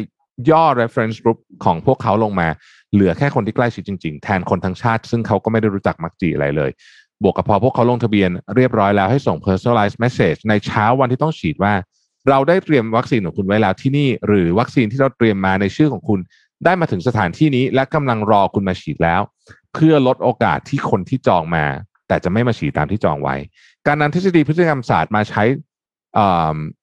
[0.51, 2.47] ย่อ reference group ของพวกเขาลงมา
[2.93, 6.71] เหลือแค่คนที่ใกล้ชิดจริง ๆ แทนคนทั้งชาติ ซึ่งเขาก็ไม่ได้รู้จักมักจีอะไรเลย
[7.23, 11.73] บวกกับพอพวกเขาลงทะเบียนเรียบร้อยแล้วให้ส่ง personalized message ในเช้าวันที่ต้องฉีดว่า
[12.29, 16.19] เราได้เตรียมวัคซีนของคุณไว้แล้วที่นี่ หรือวัคซีนที่เราเตรียมมาในชื่อของคุณ
[16.65, 19.21] ได้มาถึงสถานที่นี้ และกำลังรอคุณมาฉีดแล้ว
[19.73, 21.65] เพื่อลดโอกาสที่คนที่จองมา
[22.07, 23.35] แต่จะไม่มาฉีดตามที่จองไว้
[23.87, 25.43] การนำทฤษฎีพฤติกรรมศาสตร์มาใช้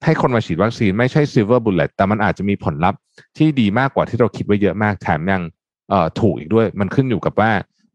[0.05, 3.00] ให้คนมาฉีดวัคซีนไม่ใช่ silver bullet แต่มันอาจจะมีผลลัพธ์
[3.38, 5.43] ที่ดีมากกว่าที่เราคิดไว้เยอะมากแถมยัง
[6.21, 7.50] ถูกอีกด้วย มันขึ้นอยู่กับว่า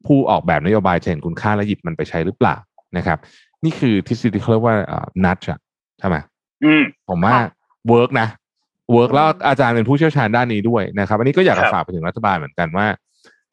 [0.05, 2.55] ผู้ออกแบบนโยบายจะเห็นคุณค่าและหยิบมันไปใช้หรือเปล่า
[2.97, 3.17] นะครับ
[3.63, 4.75] นี่คือทฤษฎีเขาเรียกว่า
[5.25, 5.59] nudge อะ
[5.99, 6.17] ใช่ไหม
[6.63, 7.35] อืมผมว่า
[7.89, 8.27] work นะ
[8.93, 12.87] work แล้วอาจารย์เป็นผู้เชี่ยวชาญด้านนี้ด้วยนะครับ อันนี้ก็อยากจะฝากไปถึงรัฐบาลเหมือนกันว่า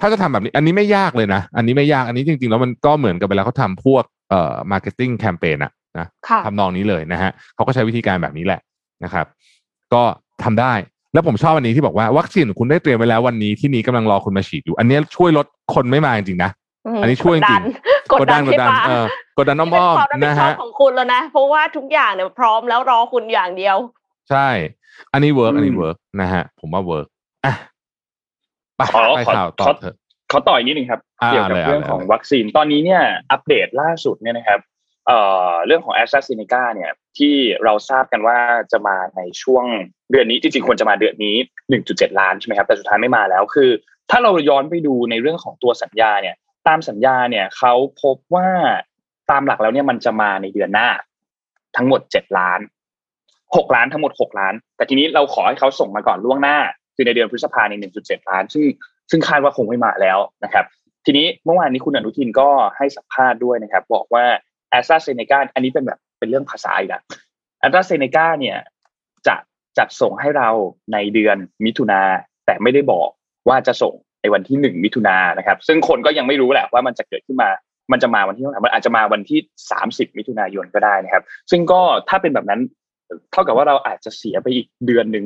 [0.01, 8.61] ถ้าจะทำแบบนี้ อันนี้ไม่ยากเลยนะ อันนี้ไม่ยากอันนี้จริงๆ แล้วมันก็เหมือนกับเวลาเขาทำพวกเอ่อ marketing campaign อะนะค่ะทำนองนี้เลยนะฮะเขาก็ใช้วิธีการแบบนี้แหละ
[9.05, 9.27] นะครับ
[9.95, 10.03] ก็
[10.45, 10.75] ทำได้
[11.13, 16.51] แล้วผมชอบอันนี้ที่บอกว่าวัคซีนของคุณได้เตรียมไว้แล้ววันนี้ที่นี้กำลังรอคุณมาฉีดอยู่ อันนี้ช่วยลด คนไม่มาจริงๆนะ
[16.95, 17.63] มอันนี้ช่วยจริง
[18.13, 19.07] กดดันกดดันให้มาเออ
[19.39, 23.77] กดดันนี่อ้อมเป็นความรับผิดๆนะชอบฮะของคุณแล้วนะเพราะว่าทุกอย่างเนี่ยพร้อมแล้วรอคุณอย่างเดียว
[24.31, 24.49] ใช่
[25.13, 27.07] อันนี้เวิร์กอันนี้อืมเวิร์กนะฮะ ผมว่าเวิร์ก
[27.45, 27.55] อะ
[28.77, 29.97] ไปขอไปขอข่าวต่อขอเถอะ
[30.29, 33.03] เขาต่ออีกนิดนึงครับอ่าเกี่ยวกับเลยเรื่องเลยของเลยวัคซีนตอนนี้เนี่ย
[33.33, 34.61] อัปเดตล่าสุดเนี่ยนะครับ
[35.07, 38.39] เอ่อเรื่องของแอสตราเซเนกาเนี่ยที่เราทราบกันว่า
[38.73, 39.65] จะมาในช่วง
[40.11, 41.37] เดือนนี้จริงๆควรจะมาเดือนนี้
[41.79, 43.71] 1.7 ล้านใช่ไหมครับแต่สุดท้ายไม่มาแล้วคือ
[44.11, 46.37] ถ้าเราย้อนไปดูในเรื่องของตัวสัญญาเนี่ย
[46.69, 48.49] ตามสัญญาเนี่ยเขาพบว่า
[49.31, 50.89] ตามหลักแล้วเนี่ยมันจะมาในเดือนหน้า
[51.77, 52.61] ทั้งหมด7ล้าน
[53.17, 56.59] 6ล้านทั้งหมด6ล้าน แต่ทีนี้เราขอให้เขาส่งมาก่อนล่วงหน้า
[56.95, 58.65] คือในเดือนพฤษภาใน1.7ล้าน ซึ่ง
[59.11, 60.65] ซึ่งคาดว่าคงไม่มาแล้วนะครับ
[61.07, 64.25] ทีนี้เมื่อวานนี้คุณอนุทินก็ให้สัมภาษณ์ด้วยนะครับ บอกว่า
[64.71, 67.03] แอสตราเซเนกาอันนี้เป็นแบบเป็นเรื่องภาษาอีกแล้ว
[67.59, 68.59] แอสตราเซเนกาเนี่ย
[69.27, 69.35] จะ
[69.79, 70.49] จัดส่งให้เรา
[70.93, 72.03] ในเดือนมิถุนา
[72.47, 73.09] แต่ไม่ได้บอก
[73.49, 77.51] ว่าจะส่งในวันที่หนึ่งมิถุนานะครับ ซึ่งคนก็ยังไม่รู้แหละว่ามันจะเกิดขึ้นมา
[77.93, 79.39] มันจะมาวันที่เท่าไหร่มันอาจจะมาวันที่
[79.71, 82.61] สามสิบมิถุนายนก็ได้นะครับ ซึ่งก็ถ้าเป็นแบบนั้น
[83.33, 85.25] เท่ากับว่าเราอาจจะเสียไปอีกเดือนหนึ่ง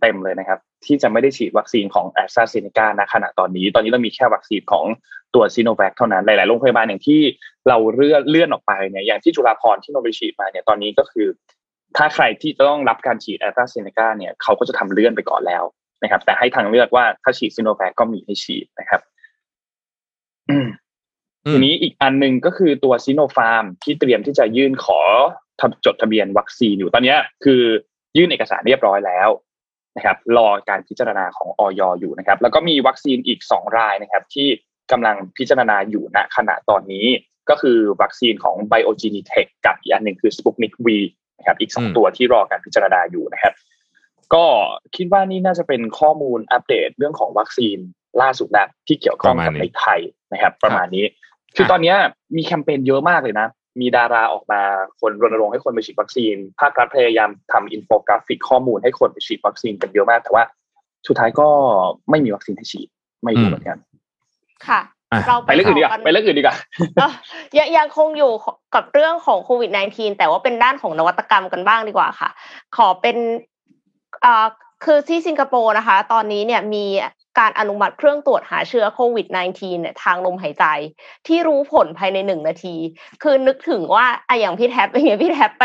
[0.00, 4.84] เต็มๆเลยนะครับ ที่จะไม่ได้ฉีดวัคซีนของแอสตราเซเนกาณขณะตอนนี้ ตอนนี้เรามีแค่วัคซีนของ
[5.34, 7.20] ตัวซีโนแวคเท่านั้น หลาย ๆ โรงพยาบาลอย่างที่
[7.68, 11.28] เราเลื่อนเลื่อนออกไปเนี่ยอย่างที่จุฬาภรที่เราไปฉีดมาเนี่ยตอนนี้ก็คือ
[11.96, 15.64] ถ้าใครที่จะต้องรับการฉีดแอสตราเซเนกาเนี่ยเขาก็จะทำเลื่อนไปก่อนแล้ว
[16.02, 19.00] นะครับ แต่ให้ทางเลือกว่าถ้าฉีดซีโนแวคก็มีให้ฉีดนะครับ
[20.50, 20.68] อืม
[21.46, 25.00] อืมทีนี้อีกอันหนึ่งก็คือตัวซีโนฟาร์มที่เตรียมที่จะยื่นขอ
[25.60, 27.62] ทำจดทะเบียนวัคซีนอยู่ตอนเนี้ยคือ
[28.16, 29.28] ยื่นเอกสารเรียบร้อยแล้ว
[29.96, 31.80] นะครับ รอการพิจารณาของอย.
[32.00, 34.48] อยู่นะครับ แล้วก็มีวัคซีนอีกสองรายนะครับ ที่
[34.92, 37.06] กำลังพิจารณาอยู่ณขณะตอนนี้
[37.50, 40.88] ก็คือวัคซีนของ b i o g e n e t e c h กับอีกอันหนึ่งคือ Sputnik V
[41.38, 43.52] นะครับ อีกสองอืมตัวที่รอการพิจารณาอยู่นะครับ
[44.34, 44.44] ก็
[44.96, 47.78] คิดว่านี่น่าจะเป็นข้อมูลอัปเดตเรื่องของวัคซีน
[48.22, 50.00] ล่าสุดแล้วที่เกี่ยวข้องกับในไทย
[50.32, 51.04] นะครับ ประมาณนี้
[51.56, 51.96] คือตอนเนี้ย
[52.36, 53.48] มีแคมเปญเยอะมากเลยนะ
[53.80, 54.60] มีดาราออกมา
[55.00, 60.44] คนรณรงค์ให้คนไปฉีดวัคซีน ภาครัฐพยายามทำอินโฟกราฟิกข้อมูลให้คนไปฉีดวัคซีนกันเยอะมาก แต่ว่า
[61.06, 61.48] สุดท้ายก็
[62.10, 62.88] ไม่มีวัคซีนให้ฉีด
[63.24, 63.78] ไม่รู้เหมือนกัน
[64.66, 64.80] ค่ะ
[65.12, 66.56] อะเราไปเรื่องอื่นดีกว่าไปเรื่องอื่นดีกว่า
[66.96, 67.12] เอ่อ
[67.58, 68.32] ยังยังคงอยู่
[68.74, 72.30] กับเรื่องของโควิด -19 แต่ว่าเป็นด้านของนวัตกรรมกันบ้างดีกว่าค่ะ
[72.76, 73.57] ขอเป็นอ่า
[74.84, 76.84] คือที่สิงคโปร์นะคะ ตอนนี้เนี่ยมี
[77.38, 80.64] การอนุมัติเครื่องตรวจหาเชื้อโควิด -19 เนี่ยทางลมหายใจ
[81.26, 82.76] ที่รู้ผลภายในหนึ่งนาที
[83.22, 85.64] คือนึกถึงว่าอะอย่างพี่แท็บอย่างเงี้ยพี่แท็บไป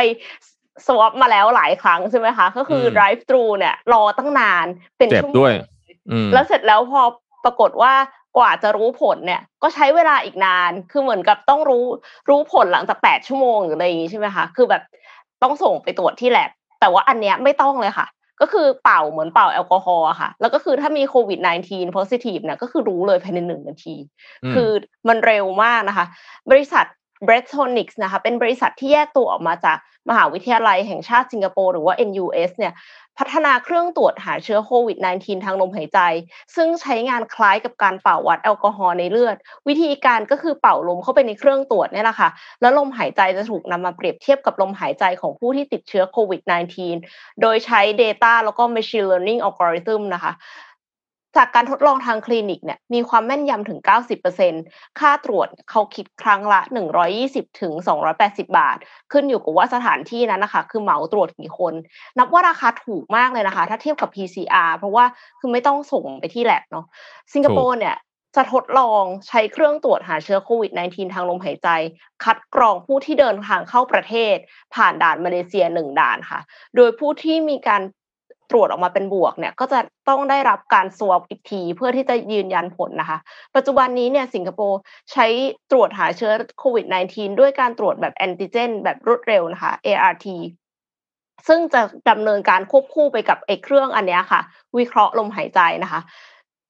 [0.87, 4.65] สวอปมาแล้วหลายครั้งใช่ไหมคะ ก็คือม drive thru เนี่ยรอตั้งนาน
[4.97, 5.53] เป็นเจ็บชั่วโมงด้วย
[6.11, 7.01] อืมแล้วเสร็จแล้วพอ
[7.43, 7.93] ปรากฏว่า
[8.37, 11.85] กว่าจะรู้ผลเนี่ย ก็ใช้เวลาอีกนาน คือเหมือนกับต้องรู้
[12.29, 14.83] รู้ผลหลังจากแปดชั่วโมงหรืออะไรอย่างงี้ใช่ไหมคะ คือแบบ
[15.43, 18.07] ต้องส่งไปตรวจที่แลบแต่ว่าอันเนี้ยไม่ต้องเลยค่ะ
[18.41, 23.95] ก็คือเป่าเหมือนเป่าแอลกอฮอล์อะค่ะ แล้วก็คือถ้ามีโควิด -19 positive เนี่ยก็คือรู้เลยภายในหนึ่งนาที
[24.43, 24.69] อืมคือ
[25.07, 26.05] มันเร็วมากนะคะ
[26.51, 26.85] บริษัท
[27.27, 29.77] b r e t o n i c s นะคะเป็นบริษัทที่แยกตัวออกมาจาก
[30.09, 32.73] มหาวิทยาลัยแห่งชาติสิงคโปร์หรือว่า NUS เนี่ย
[33.19, 35.99] พัฒนาเครื่องตรวจหาเชื้อโควิด -19 ทางลมหายใจ
[36.55, 39.35] ซึ่งใช้งานคล้ายกับการเป่าวัดแอลกอฮอล์ในเลือด
[39.67, 42.29] วิธีการก็คือเป่าลมเข้าไปในเครื่องตรวจเนี่ยแหละค่ะ
[42.61, 46.41] แล้วลมหายใจจะถูกนำมาเปรียบเทียบกับลมหายใจของผู้ที่ติดเชื้อโควิด
[46.91, 50.33] -19 โดยใช้ Data แล้วก็ Machine Learning Algorithm นะคะ
[51.37, 53.79] จากการทดลองทางคลินิกเนี่ยมีความแม่นยำถึง
[54.39, 56.61] 90%ค่าตรวจเขาคิดครั้งละ
[57.11, 57.73] 120ถึง
[58.15, 58.77] 280 บาท
[59.11, 61.73] ขึ้นอยู่กับว่าสถานที่นั้นนะคะ คือเหมาตรวจกี่คน
[62.17, 65.05] นับว่าราคาถูกมากเลยนะคะ ถ้าเทียบกับ PCR เพราะว่า
[65.39, 66.85] คือไม่ต้องส่งไปที่แลบเนาะ
[67.33, 67.97] สิงคโปร์เนี่ย
[68.35, 71.69] จะทดลองใช้เครื่องตรวจหาเชื้อโควิด -19 ทางลมหายใจ
[72.23, 74.35] คัดกรองผู้ที่เดินทางเข้าประเทศ
[74.75, 76.39] ผ่านด่านมาเลเซียหนึ่งด่านค่ะ
[76.75, 77.81] โดยผู้ที่มีการ
[78.51, 79.79] ตรวจออกมาเป็นบวกเนี่ยก็จะ
[80.09, 83.17] ต้องได้รับการสวอปอีกทีเพื่อที่จะยืนยันผลนะคะ
[83.55, 84.79] ปัจจุบันนี้เนี่ยสิงคโปร์
[85.11, 85.25] ใช้
[85.71, 90.27] ตรวจหาเชื้อโควิด -19 ด้วยการตรวจแบบแอนติเจนแบบรวดเร็วนะคะ ART
[91.47, 94.41] ซึ่งจะดำเนินการควบคู่ไปกับไอ้เครื่องอันเนี้ยค่ะ
[94.77, 96.01] วิเคราะห์ลมหายใจนะคะ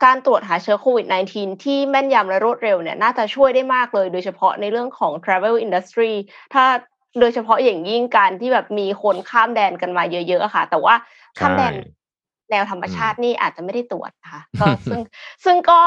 [0.05, 6.13] การตรวจหาเชื้อโควิด -19 ที่แม่นยำและรวดเร็วเนี่ยน่าจะช่วยได้มากเลย โดยเฉพาะในเรื่องของ travel industry
[6.53, 6.65] ถ้า
[7.19, 10.95] โดยเฉพาะอย่างยิ่งการที่แบบมีคนข้ามแดนกันมาเยอะๆอะค่ะ แต่ว่า
[11.39, 11.83] ข้ามแดนใช่
[12.51, 14.99] แนวธรรมชาตินี่อาจจะไม่ได้ตรวจนะคะก็ซึ่ง
[15.45, 15.79] ซึ่งก็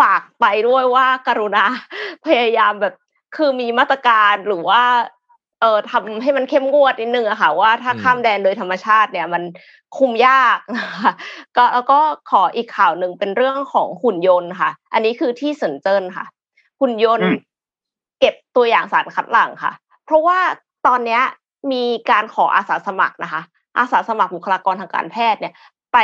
[0.00, 1.64] ฝากไปด้วยว่ากรุณา
[2.26, 2.94] พยายามแบบ
[3.36, 4.82] คือมีมาตรการหรือว่า
[5.60, 9.42] เอ่อทำให้มันเข้มงวดนิดนึงอะค่ะ ว่าถ้าอืมข้ามแดนโดยธรรมชาติเนี่ย มัน
[9.96, 11.12] คุมยากนะคะ
[11.56, 11.98] ก็แล้วก็
[12.30, 16.26] ขออีกข่าวหนึ่งเป็นเรื่องของหุ่นยนต์ค่ะ อันนี้คือที่เซินเจิ้นค่ะ
[16.80, 17.36] หุ่นยนต์อืม
[18.20, 19.72] เก็บตัวอย่างสารคัดหลั่งค่ะ
[20.08, 20.38] เพราะว่า
[20.86, 21.20] ตอนนี้
[21.72, 23.42] มีการขออาสาสมัครนะคะ
[23.78, 25.54] อาสาสมัครบุคลากรทางการแพทย์เนี่ย
[25.92, 25.98] ไป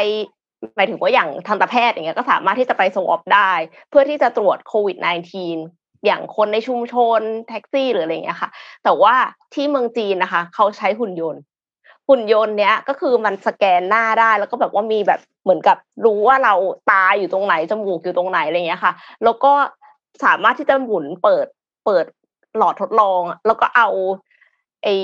[0.76, 3.52] หมายถึงว่าอย่างทันตแพทย์อย่างเงี้ยก็สามารถที่จะไปสวอปได้
[3.90, 4.96] เพื่อที่จะตรวจโควิด
[5.50, 8.50] -19 อย่างคนในชุมชนแท็กซี่หรืออะไรเงี้ยค่ะ
[8.84, 9.14] แต่ว่า
[9.54, 11.42] ที่เมืองจีนนะคะ เขาใช้หุ่นยนต์
[12.08, 16.54] หุ่นยนต์เนี้ยก็คือมันสแกนหน้าได้แล้วก็แบบว่ามีแบบเหมือนกับรู้ว่าเรา
[16.90, 18.92] ตาอยู่ตรงไหนจมูกอยู่ตรงไหนอะไรเงี้ยค่ะ
[19.24, 19.52] แล้วก็
[20.24, 21.46] สามารถที่จะหมุนเปิด
[21.86, 22.04] เปิด
[22.58, 23.88] หลอดทดลองอะแล้วก็เอา
[24.84, 24.94] ไอ้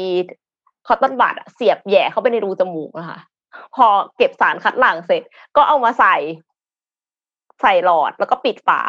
[0.86, 3.18] คอตตอนบัดอะเสียบแหย่เข้าไปในรูจมูกนะคะ
[3.74, 3.86] พอ
[4.16, 5.22] เก็บสารคัดหลั่งเสร็จ
[5.56, 6.16] ก็เอามาใส่
[7.60, 8.80] ใส่หลอดแล้วก็ปิดฝา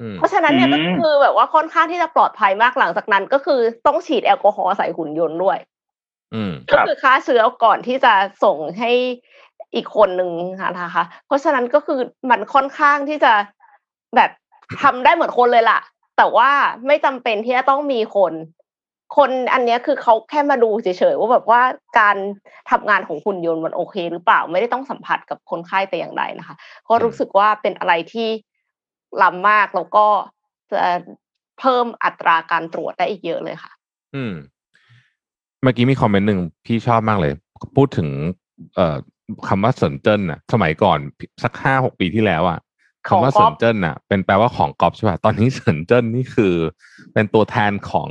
[0.00, 5.58] อืมเพราะฉะนั้นเนี่ยอืก็มคือแบบว่าค่อนข้างที่จะปลอดภัยมากหลังจากนั้น ก็คือต้องฉีดแอลกอฮอล์ใส่หุ่นยนต์ด้วย
[6.34, 8.12] อืมครัก็บคือฆ่าเชื้อก่อนที่จะ
[8.44, 8.90] ส่งให้
[9.74, 11.98] อีกคนหนึ่งนะคะ เพราะฉะนั้นก็คือ
[12.30, 13.32] มันค่อนข้างที่จะ
[14.16, 14.30] แบบ
[14.82, 15.80] ทำได้เหมือนคนเลยล่ะ
[16.16, 16.50] แต่ว่า
[16.86, 18.32] ไม่จำเป็นที่จะต้องมีคน
[19.16, 21.62] คนอันนี้คือเขาแค่มาดูเฉยๆว่าแบบว่า
[21.98, 22.16] การ
[22.70, 26.56] ทำงานของหุ่นยนต์มันโอเค หรือเปล่าไม่ได้ต้องสัมผัสกับคนไข้แต่อย่างใดนะคะ
[26.88, 28.28] ก็รู้สึกว่าเป็นอะไรที่
[29.22, 30.06] ล้ำมากแล้วก็
[30.72, 30.80] จะ
[31.60, 33.72] เพิ่มอัตราการตรวจได้อีกเยอะเลยค่ะ
[34.14, 34.34] อืม
[35.62, 37.32] เมื่อกี้มี comment หนึ่งพี่ชอบมากเลย
[37.76, 38.08] พูดถึง
[38.74, 38.96] เอ่อ
[39.48, 40.98] คำว่าเซินเจิ้นน่ะสมัยก่อน
[41.42, 42.58] สักห้าหกปีที่แล้วอะ
[43.06, 46.54] คำว่าก๊เซิอปนเจิ้นน่ะ เป็นแปลว่าของก๊อปใช่ป่ะตอนนี้เซินเจิ้นนี่คือ
[47.14, 48.10] เป็นตัวแทนของ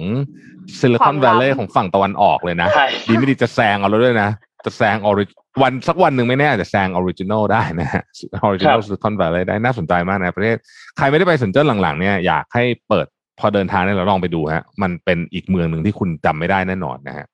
[0.79, 4.29] Silicon Valley ของฝั่งตะวันออกเลยนะใช่ดีไม่ดีจะแซงเอาแล้วด้วยนะ
[4.65, 8.03] จะแซง original สักวันหนึ่งไม่แน่อาจจะแซง original ได้นะฮะ
[8.43, 10.57] original ครับ Silicon Valley ได้น่าสนใจมากในประเทศ
[10.97, 13.05] ใครไม่ได้ไปเซินเจิ้นหลังๆเนี่ยอยากให้เปิด
[13.39, 17.25] พอเดินทางเนี่ยเราลองไปดูฮะ มันเป็นอีกเมืองหนึ่งที่คุณจำไม่ได้แน่นอนนะฮะ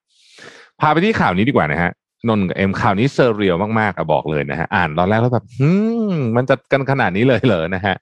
[0.81, 1.91] พาไปที่ข่าวนี้ดีกว่านะฮะ
[2.27, 5.69] นนท์กับเอ็มข่าวนี้ surreal มากๆอะบอกเลยนะฮะอ่านตอนแรกแล้วแบบฮึ
[6.13, 7.95] มมันจะกันขนาดนี้เลยเหรอนะฮะ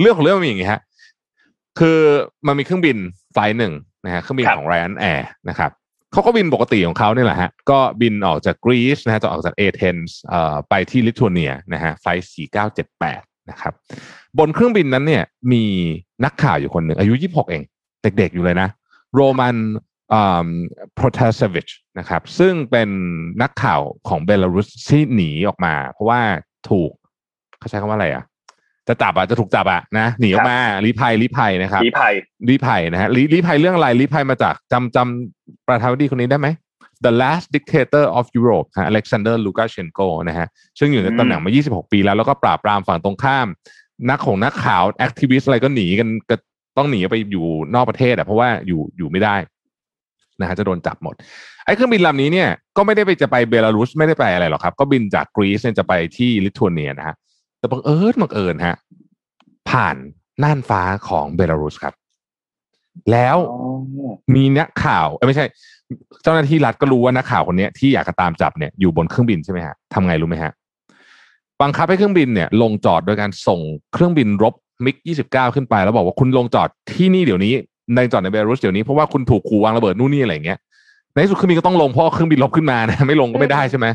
[0.00, 0.80] เรื่องของเรื่องมันมีอย่างงี้ฮะ
[1.78, 1.98] คือ
[2.46, 2.96] มันมีเครื่องบิน
[3.32, 3.72] flight หนึ่ง
[4.04, 5.70] นะฮะเครื่องบินครับของ Ryanair นะครับ
[6.12, 12.26] เขาก็บินปกติของเขาเนี่ยแหละฮะก็บินออกจากกรีซนะฮะจะออกจากเอเธนส์เอ่อไปที่ลิทัวเนียนะฮะ flight
[12.88, 13.72] 4978นะครับ
[14.38, 15.64] บนเครื่องบินนั้นเนี่ยมี
[16.24, 17.62] นักข่าวอยู่คนหนึ่งอายุ26เอง
[18.02, 18.68] เด็กๆอยู่เลยนะ
[19.14, 19.56] โรมัน
[20.94, 22.88] โปรทาเซวิชนะครับซึ่งเป็น
[23.42, 26.20] นักข่าวของเบลารุสที่หนีออกมา เพราะว่า
[26.68, 26.90] ถูก
[27.58, 28.24] เขาใช้คำว่าอะไรอะ
[28.88, 32.14] จะจับอะจะถูกจับอะนะหนีออกมาลี้ภัยลี้ภัยนะครับลี้ภัย
[32.48, 36.48] ลี้ภัยนะฮะลี้ลี้ภัยเรื่องอะไรลี้ภัยมาจากจำจำประธานาธิบดีคนนี้ได้ไหม
[37.04, 40.46] The last dictator of Europe ฮะ Alexander Lukashenko นะฮะ
[40.78, 43.46] ซึ่งอยู่ในตำแหน่งมา 26 ปีแล้ว แล้วก็ปราบปรามฝั่งตรงข้าม
[44.10, 46.36] นักของนักข่าว activist อะไรก็หนีกันก็
[46.76, 49.36] ต้องหนีไปอยู่นอกประเทศอะเพราะว่าอยู่อยู่ไม่ได้
[50.40, 51.14] นะฮะจะโดนจับหมด
[51.66, 57.16] ไอ้เครื่องบินลำนี้เนี่ยก็ไม่ได้ไปจะไปเบลารุสไม่ได้ไปอะไรหรอกครับ ก็บินจากกรีซเนี่ยจะไปที่ลิทัวเนียนะฮะ
[57.58, 58.76] แต่บังเอิญบังเอิญฮะ
[59.70, 59.96] ผ่าน
[60.42, 61.94] น่านฟ้าของเบลารุสครับ
[63.12, 65.46] แล้วอ๋อมีนักข่าวเอ้ยไม่ใช่
[66.22, 70.52] เจ้าหน้าที่รัฐก็รู้ว่านักข่าวคนเนี้ยที่อยากจะตามจับเนี่ยอยู่บนเครื่องบินใช่ไหมฮะทำไงรู้ไหมฮะ
[71.62, 73.60] บังคับให้เครื่องบินเนี่ย ลงจอดโดยการส่ง
[73.92, 74.96] เครื่องบินรบมิก
[75.28, 77.54] 29 ขึ้นไป แล้วบอกว่าคุณลงจอดที่นี่เดี๋ยวนี้
[77.96, 80.58] ในจอดในเบลารุสเดี๋ยวนี้เพราะว่าคุณถูกขู่วางระเบิดนู่นนี่อะไรอย่างเงี้ย
[81.12, 83.86] ในที่สุดเครื่องบินก็ต้องลงเพราะว่าเครื่องบินรบขึ้นมานะไม่ลงก็ไม่ได้ใช่ไหม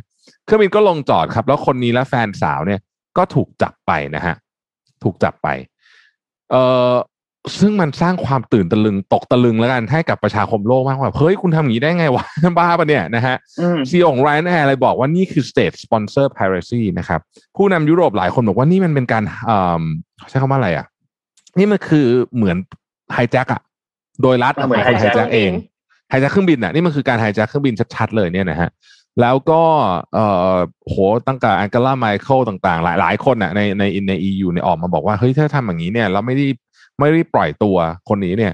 [0.46, 2.80] เครื่องบินก็ลงจอดครับ แล้วคนนี้และแฟนสาวเนี่ย
[3.18, 4.36] ก็ถูกจับไปนะฮะ
[5.04, 5.48] ถูกจับไป
[6.52, 6.94] เอ่อ
[7.60, 12.24] ซึ่งมันสร้างความตื่นตะลึงตกตะลึงแล้วกันให้กับประชาคมโลกมากว่าเฮ้ยคุณทำอย่างนี้ได้ไงวะ
[12.58, 17.20] บ้าปะเนี่ยนะฮะอืมซีของ Ryanair อะไรบอกว่านี่คือ state sponsor piracy นะครับ
[17.56, 19.84] ผู้นำยุโรปหลายคนบอกว่านี่มันเป็นการเอ่อ
[20.30, 20.86] ใช้คำว่าอะไรอะ
[21.58, 22.58] นี่มันคือเหมือน
[23.14, 23.62] ไฮแจ็คอะ
[24.22, 25.52] โดยรัฐเหมือนไฮ hijack แจ็คเอง
[26.10, 28.70] ไฮแจ็คเครื่องบินอะนี่มันคือการไฮแจ็คเครื่องบินชัดๆเลยเนี่ยนะฮะ
[29.22, 29.64] แล้วก็
[30.14, 30.96] เอ่อโห
[31.28, 36.48] ตั้งแต่แองเกลาไมเคิลต่างๆ หลายหลายคนอะในในใน EU เนี่ยออกมาบอกว่าเฮ้ยถ้าทำอย่างนี้เนี่ยเราไม่ได้
[37.00, 37.78] ไม่ได้ปล่อยตัว
[38.10, 38.54] คนนี้เนี่ย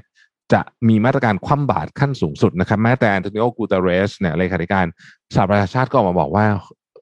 [0.53, 4.85] จะมีมาตรการคว่ำบาตรขั้นสูงสุดนะครับ แม้แต่แอนโทนิโอกูเตเรสเนี่ยเลขาธิการ
[5.35, 6.45] สหประชาชาติก็ออกมาบอกว่า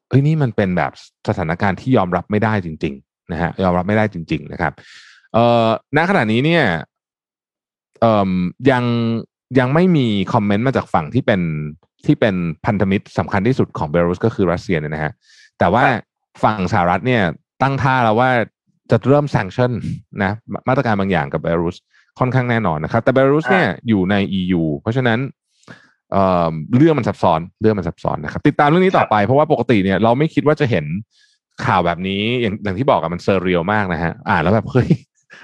[0.09, 0.91] เฮ้ยนี่มันเป็นแบบ
[1.27, 4.73] สถานการณ์ที่ยอมรับไม่ได้จริง ๆ นะฮะยอมรับไม่ได้จริง ๆ นะครับ
[5.33, 6.63] เอ่อณขณะนี้เนี่ย
[8.01, 8.31] เอ่อ
[8.71, 8.83] ยัง
[9.59, 11.41] ยังไม่มีคอมเมนต์มาจากฝั่งที่เป็น
[12.05, 12.35] ที่เป็น
[12.65, 15.11] พันธมิตรสำคัญที่สุดของเบลารุสก็คือรัสเซียเนี่ยนะฮะ
[15.59, 15.83] แต่ว่า
[16.43, 17.23] ฝั่งสหรัฐเนี่ย
[17.61, 18.29] ตั้งท่าแล้วว่า
[18.91, 19.71] จะเริ่ม sanction
[20.23, 20.31] นะ
[20.67, 21.77] มาตรการบางอย่างกับเบลารุส
[22.19, 25.19] ค่อนข้างแน่นอนนะครับ แต่เบลารุสเนี่ยอยู่ใน EU เพราะฉะนั้น
[26.11, 30.85] เอ่อเรื่องมันซับซ้อนเรื่องมันซับซ้อนนะครับ ติดตามเรื่องนี้ต่อไปเพราะว่าปกติเนี่ยเราไม่คิดว่าจะเห็น
[31.65, 34.89] ข่าวแบบนี้อย่างอย่างที่บอกอะมัน surreal มากนะฮะอ่านแล้วแบบเฮ้ย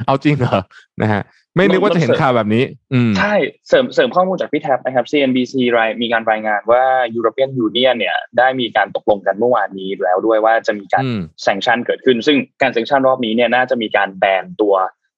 [0.05, 0.59] เอาจริงเหรอ
[1.01, 1.21] นะฮะ
[1.57, 3.35] ไม่นึกว่าจะเห็นข่าวแบบนี้ อืมใช่
[3.67, 6.83] เสริมเสริมข้อมูลจากพี่แท็บนะครับ CNBC รายมีการรายงานว่า
[7.15, 14.75] European Union เนี่ย ได้มีการตกลงกันเมื่อวานนี้แล้วด้วยว่าจะมีการอืม sanction เกิดขึ้น ซึ่งการ sanction รอบนี้เนี่ยน่าจะมีการแบนตัว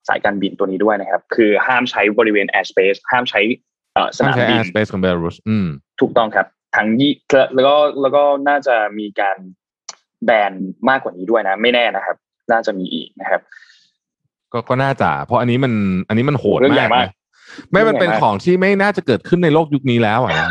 [0.08, 3.42] สายการบินตัวนี้ด้วยนะครับ คือห้ามใช้บริเวณ airspace ห้ามใช้
[3.94, 5.68] เอ่อสต้องนามใช้บิน air space ของเบลารุสอืม
[6.02, 7.14] ถูกต้องครับทั้งยี่
[7.56, 9.38] แล้วก็แล้วก็น่าจะมีการ
[10.26, 10.54] แบน
[10.90, 12.18] มากกว่านี้ด้วยนะ ไม่แน่นะครับ
[12.52, 13.42] น่าจะมีอีกนะครับ
[14.54, 15.74] ก็ก็น่าจะเพราะอันนี้มัน
[16.08, 17.14] อันนี้มันโหดเรื่องใหญ่มากมากนะ
[17.72, 20.50] ไม่มันเป็นเรื่องใหญ่มากของที่ไม่น่าจะเกิดขึ้นในโลกยุคนี้แล้วอะนะ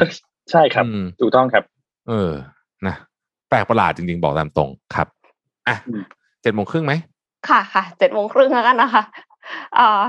[0.51, 1.65] ใช่ครับอืมถูกต้องครับ
[2.09, 2.31] เออ
[2.87, 2.95] นะ
[3.49, 5.09] แปลกประหลาดจริงๆ บอกตามตรงครับ
[5.69, 6.03] อะอืม
[6.43, 6.93] เจ็ดโมงครึ่งไหม
[7.49, 9.03] ค่ะค่ะเจ็ดโมงครึ่งแล้วกันนะคะ
[9.75, 10.03] เอ่อ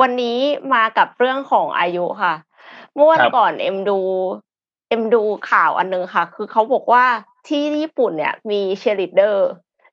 [0.00, 0.38] วันนี้
[0.74, 2.34] มากับเรื่องของอายุค่ะ
[2.94, 3.98] เมื่อวันครับก่อนเอ็มดู
[4.88, 7.04] เอ็มดูข่าวอันนึงค่ะ คือเขาบอกว่า
[7.48, 9.48] ที่ญี่ปุ่นเนี่ยมีเชียร์ลีดเดอร์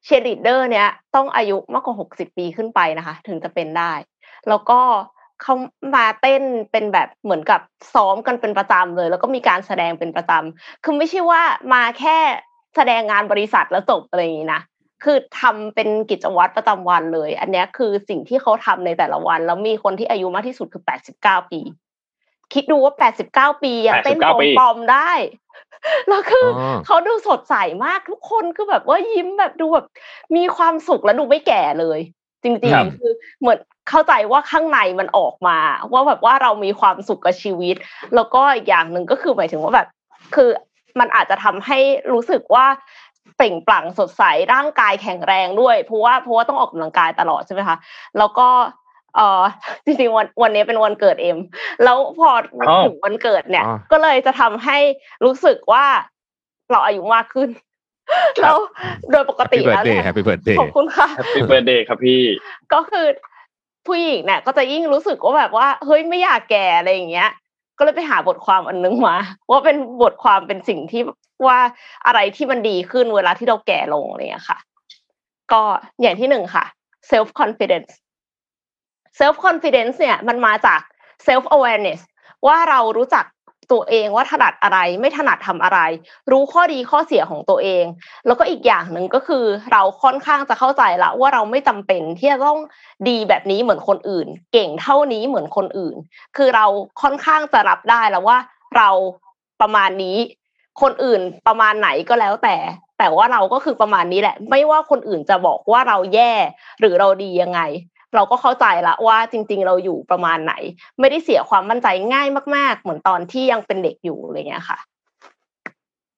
[0.05, 3.93] เชียร์ลีดเดอร์เนี่ยต้องอายุมากกว่าหกสิบปีขึ้นไปนะคะ ถึงจะเป็นได้
[4.49, 4.79] แล้วก็
[5.41, 5.55] เขา
[5.95, 7.61] มาเต้นเป็นแบบเหมือนกับ
[7.93, 11.41] ซ้อมกันเป็นประจำเลย แล้วก็มีการแสดงเป็นประจำคือไม่ใช่ว่า
[11.73, 12.17] มาแค่
[12.75, 14.61] แสดงงานบริษัทแล้วจบอะไรอย่างนี้นะ
[15.03, 20.83] คือทำเป็นกิจวัตรประจำวันเลย อันเนี้ยคือสิ่งที่เขาทำในแต่ละวัน แล้วมีคนที่อายุมากที่สุดคือ
[21.17, 21.61] 89ปี
[22.53, 22.93] คิดดูว่า
[23.29, 25.11] 89ปียังเต้น89ปีปลอมๆได้
[26.09, 29.85] แล้วคือออเขาดูสดใสมากทุกคนคือแบบว่ายิ้มแบบดูแบบ
[30.35, 31.99] มีความสุขแล้วดูไม่แก่เลย
[32.43, 35.57] จริงครับๆคือเหมือนเข้าใจว่าข้างในมันออกมา
[35.91, 37.75] ว่าแบบว่าเรามีความสุขกับชีวิต
[38.15, 39.87] แล้วก็อีกอย่างหนึ่งก็คือหมายถึงว่าแบบ
[40.35, 40.49] คือ
[40.99, 41.79] มันอาจจะทำให้
[42.13, 42.65] รู้สึกว่า
[43.37, 47.77] เปล่งปลั่งสดใสร่างกายแข็งแรงด้วย เพราะว่าเพราะว่าต้องออกกำลังกายตลอดใช่ไหมคะ
[48.17, 48.47] แล้วก็
[49.15, 49.43] เออ
[49.85, 51.37] จริงๆวันวันนี้เป็นวันเกิดเอ็ม
[51.83, 52.29] แล้วพอ
[52.67, 54.77] อ๋อถึงวันเกิดเนี่ยอ๋อก็เลยจะทำให้
[55.25, 55.85] รู้สึกว่า
[56.71, 57.49] เราอายุมากขึ้น
[58.41, 58.57] แล้ว
[59.11, 62.21] โดยปกติ Happy แล้ว birthday เนี่ย Happy birthday ขอบคุณค่ะ Happy birthday ครับพี่
[62.73, 63.05] ก็คือ
[63.87, 67.29] ผู้หญิงเนี่ยก็จะยิ่งรู้สึกว่าแบบว่า เฮ้ยไม่อยากแก่อะไรอย่างเงี้ย
[67.77, 69.17] ก็เลยไปหาบทความอันนึงมา
[69.49, 71.01] ว่าเป็นบทความเป็นสิ่งที่
[71.47, 71.59] ว่า
[72.05, 74.57] อะไรที่มันดีขึ้นเวลาที่เราแก่ลงอะไรอย่างเงี้ยค่ะ
[75.51, 75.61] ก็
[76.01, 76.65] อย่างที่หนึ่งค่ะ
[77.11, 77.91] self confidence
[79.19, 80.81] self confidence เนี่ยมันมาจาก
[81.27, 82.01] self awareness
[82.47, 83.25] ว่าเรารู้จัก
[83.71, 85.79] ตัวเองว่าถนัดอะไรไม่ถนัดทำอะไร
[86.31, 87.85] รู้ข้อดีข้อเสียของตัวเอง
[88.25, 92.59] แล้วก็อีกอย่างหนึ่งก็คือเราค่อนข้างจะเข้าใจละว่าเราไม่จำเป็นที่จะต้อง
[93.09, 95.95] ดีแบบนี้เหมือนคนอื่น เก่งเท่านี้เหมือนคนอื่น
[96.37, 96.65] คือเรา
[97.01, 98.37] ค่อนข้างจะรับได้แล้วว่า
[98.77, 98.89] เรา
[99.61, 100.17] ประมาณนี้
[100.81, 102.55] คนอื่นประมาณไหนก็แล้วแต่
[102.99, 106.33] แต่ว่าเราก็คือประมาณนี้แหละ ไม่ว่าคนอื่นจะบอกว่าเราแย่
[106.79, 107.59] หรือเราดียังไง
[108.15, 110.53] เราก็เข้าใจละว่าจริง ๆ เราอยู่ประมาณไหน
[110.99, 114.77] ไม่ได้เสียความมั่นใจง่ายมาก ๆ เหมือนตอนที่ยังเป็นเด็กอยู่อะไรเงี้ยค่ะ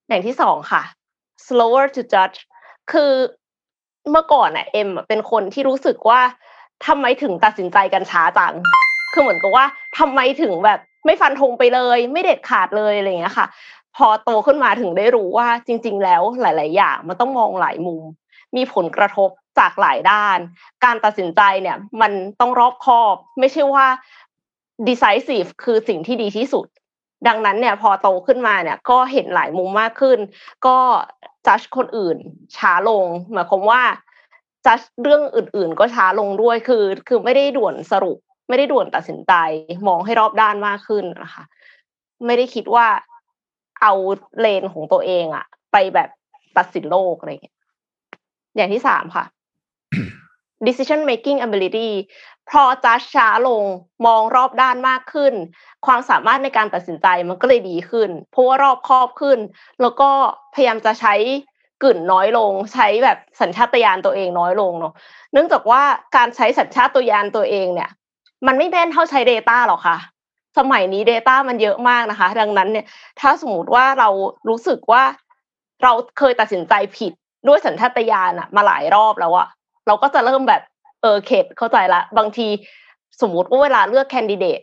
[0.07, 0.83] อย่างที่สองค่ะ
[1.47, 2.37] slower to judge
[2.91, 3.11] คือ
[4.11, 6.21] เมื่อก่อนอะเอ็มเป็นคนที่รู้สึกว่า
[6.85, 8.53] ทำไมถึงตัดสินใจกันช้าจัง
[9.13, 9.65] คือเหมือนกับว่า
[9.99, 13.47] ทำไมถึงแบบไม่ฟันธงไปเลย ไม่เด็ดขาดเลยอะไรเงี้ยค่ะ
[13.95, 18.01] พอโตขึ้นมาถึงได้รู้ว่าจริง ๆ แล้วหลาย ๆ อย่างมันต้องมองหลายมุม
[18.55, 20.37] มีผลกระทบ จากหลายด้าน
[20.83, 23.87] การตัดสินใจเนี่ยมันต้องรอบคอบ ไม่ใช่ว่า
[24.87, 26.67] decisive คือสิ่งที่ดีที่สุด
[27.27, 30.19] ดังนั้นเนี่ยพอโตขึ้นมาเนี่ยก็เห็นหลายมุมมากขึ้น
[30.67, 30.77] ก็
[31.47, 32.17] จัดคนอื่น
[32.57, 33.81] ช้าลงหมายความว่า
[34.65, 38.17] จัดเรื่องอื่น ๆ ก็ช้าลงด้วยคือ คือไม่ได้ด่วนสรุป
[38.49, 39.33] ไม่ได้ด่วนตัดสินใจ
[39.87, 41.43] มองให้รอบด้านมากขึ้นนะคะ
[42.25, 42.87] ไม่ได้คิดว่า
[43.81, 43.93] เอา
[44.39, 46.09] เลนของตัวเองอะไปแบบ
[46.57, 47.55] ตัดสินโลกอะไรอย่างเงี้ย
[48.55, 49.25] อย่างที่สามค่ะ
[50.65, 51.89] decision making ability
[52.51, 53.63] พอจัดช้าลง
[54.05, 55.33] มองรอบด้านมากขึ้น
[55.85, 59.39] ความสามารถในการตัดสินใจมันก็เลยดีขึ้น เพราะว่ารอบครอบขึ้น
[59.81, 60.09] แล้วก็
[60.53, 61.13] พยายามจะใช้
[61.83, 64.93] กึ่นน้อยลง ใช้แบบสัญชาตญาณตัวเองน้อยลงเนาะ
[65.33, 65.81] เนื่องจากว่า
[66.15, 67.89] การใช้สัญชาตญาณตัวเองเนี่ย
[68.47, 69.97] มันไม่แม่นเท่าใช้ Data หรอกค่ะ
[70.57, 72.85] สมัยนี้ Data มันเยอะมากนะคะ ดังนั้นเนี่ย
[73.19, 74.09] ถ้าสมมติว่าเรา
[74.49, 75.03] รู้สึกว่า
[75.83, 77.13] เราเคยตัดสินใจผิด
[77.47, 79.47] ด้วยสัญชาตญาณอะมาหลายรอบแล้วอะ
[79.87, 80.61] เราก็จะเริ่มแบบ
[81.01, 82.47] เออเข็ดเข้าใจละ บางที
[83.21, 84.59] สมมติว่าเวลาเลือกแคนดิเดต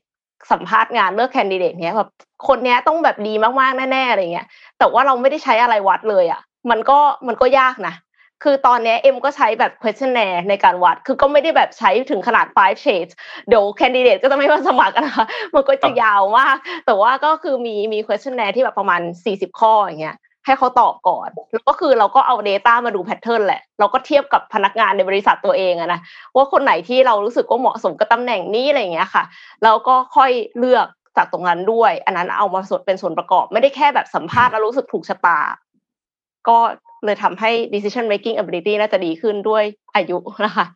[0.53, 2.11] สัมภาษณ์งานเลือกแคนดิเดตเนี้ยแบบ
[2.49, 4.47] คนเนี้ยต้องแบบดีมากๆแน่ๆอะไรเงี้ย
[4.79, 7.95] แต่ว่าเราไม่ได้ใช้อะไรวัดเลยอะมันก็มันก็ยากนะ
[8.43, 13.13] คือตอนนี้เอ็มก็ใช้แบบ questionnaire ในการวัด คือก็ไม่ได้แบบใช้ถึงขนาด five shades
[13.49, 16.57] เดี๋ยว candidate ก็จะไม่มาสมัครนนะคะมันก็จะยาวมาก
[16.87, 26.01] แต่ว่าก็คือมีมี questionnaire ที่แบบประมาณ 40 ข้ออย่างเงี้ย ให้เขาตอบก่อน แล้วก็คือเราก็เอา Data มาดูแพทเทิร์นแหละ เราก็เทียบกับพนักงานในบริษัทตัวเองอะนะ
[26.37, 29.25] ว่าคนไหนที่เรารู้สึกว่าเหมาะสมกับตำแหน่งนี้อะไรอย่างเงี้ยค่ะ
[29.63, 35.41] แล้วก็ค่อยเลือกจากตรงนั้นด้วย อันนั้นเอามาส่วนเป็นส่วนประกอบ ไม่ได้แค่แบบสัมภาษณ์แล้วรู้สึกถูกชะตา
[36.49, 36.59] ก็
[37.05, 40.67] เลยทำให้ decision making ability น่าจะดีขึ้นด้วยอายุนะคะ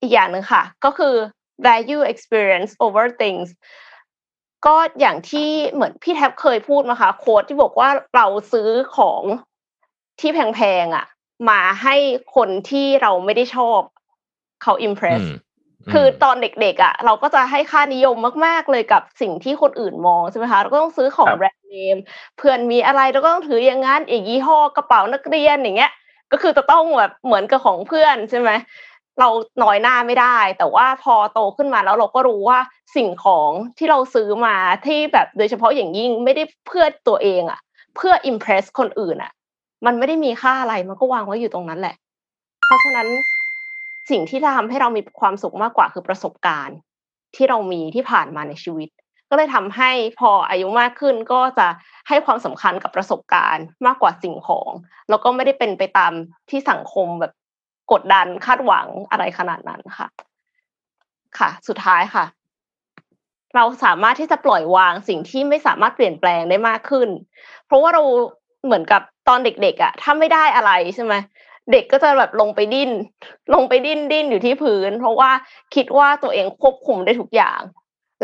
[0.00, 1.14] อีกอย่างหนึ่งค่ะ ก็คือ
[1.66, 3.48] value experience over things
[4.66, 9.22] ก็อย่างที่เหมือนพี่แท็บเคยพูดมาค่ะโค้ดที่บอกว่าเราซื้อของ
[10.20, 11.06] ที่แพงๆอะ
[11.50, 11.96] มาให้
[12.36, 13.80] คนที่เราไม่ได้ชอบ
[14.62, 15.22] เขา impress
[15.92, 21.96] คือตอนเด็กๆอะ เราก็จะให้ค่านิยมมาก ๆ เลยกับสิ่งที่คนอื่นมองใช่ไหมคะเราก็ต้องซื้อของแบรนด์เนม
[22.38, 25.92] เพื่อนมีอะไรเราก็ต้องถืออย่างงั้นอีกยี่ห้อกระเป๋านักเรียนอย่างเงี้ย
[26.32, 28.50] ก็คือจะต้องแบบเหมือนกับของเพื่อนใช่ไหม
[29.20, 29.28] เรา
[29.62, 32.58] น้อยหน้าไม่ได้ แต่ว่าพอโตขึ้นมาแล้วเราก็รู้ว่า
[32.96, 37.60] สิ่งของที่เราซื้อมาที่แบบโดยเฉพาะอย่างยิ่งไม่ได้เพื่อตัวเองอะ
[37.96, 39.32] เพื่ออิมเพรสคนอื่นอะ
[39.86, 41.94] มันไม่ได้มีค่าอะไรมันก็วางไว้อยู่ตรงนั้นแหละ
[42.66, 43.08] เพราะฉะนั้น
[44.10, 46.76] สิ่งที่ทำให้เรามีความสุขมากกว่าคือประสบการณ์
[47.34, 48.88] ที่เรามีที่ผ่านมาในชีวิต
[49.30, 51.66] ก็เลยทำให้พออายุมากขึ้นก็จะ
[52.08, 54.70] ให้ความสำคัญกับประสบการณ์มากกว่าสิ่งของ
[55.08, 56.12] แล้วก็ไม่ได้เป็นไปตาม
[56.50, 57.32] ที่สังคมแบบ
[57.92, 60.08] กดดันคาดหวังอะไรขนาดนั้นค่ะ
[61.38, 62.24] ค่ะ สุดท้ายค่ะ
[63.54, 67.08] เราสามารถที่จะปล่อยวางสิ่งที่ไม่สามารถเปลี่ยนแปลงได้มากขึ้น
[67.66, 68.02] เพราะว่าเรา
[68.64, 71.14] เหมือนกับตอนเด็กๆอะถ้าไม่ได้อะไรใช่ไหม
[71.72, 72.90] เด็กก็จะแบบลงไปดิ้น
[73.54, 75.30] ลงไปดิ้นดิ้นอยู่ที่พื้น เพราะว่า
[75.74, 77.60] คิดว่าตัวเองควบคุมได้ทุกอย่าง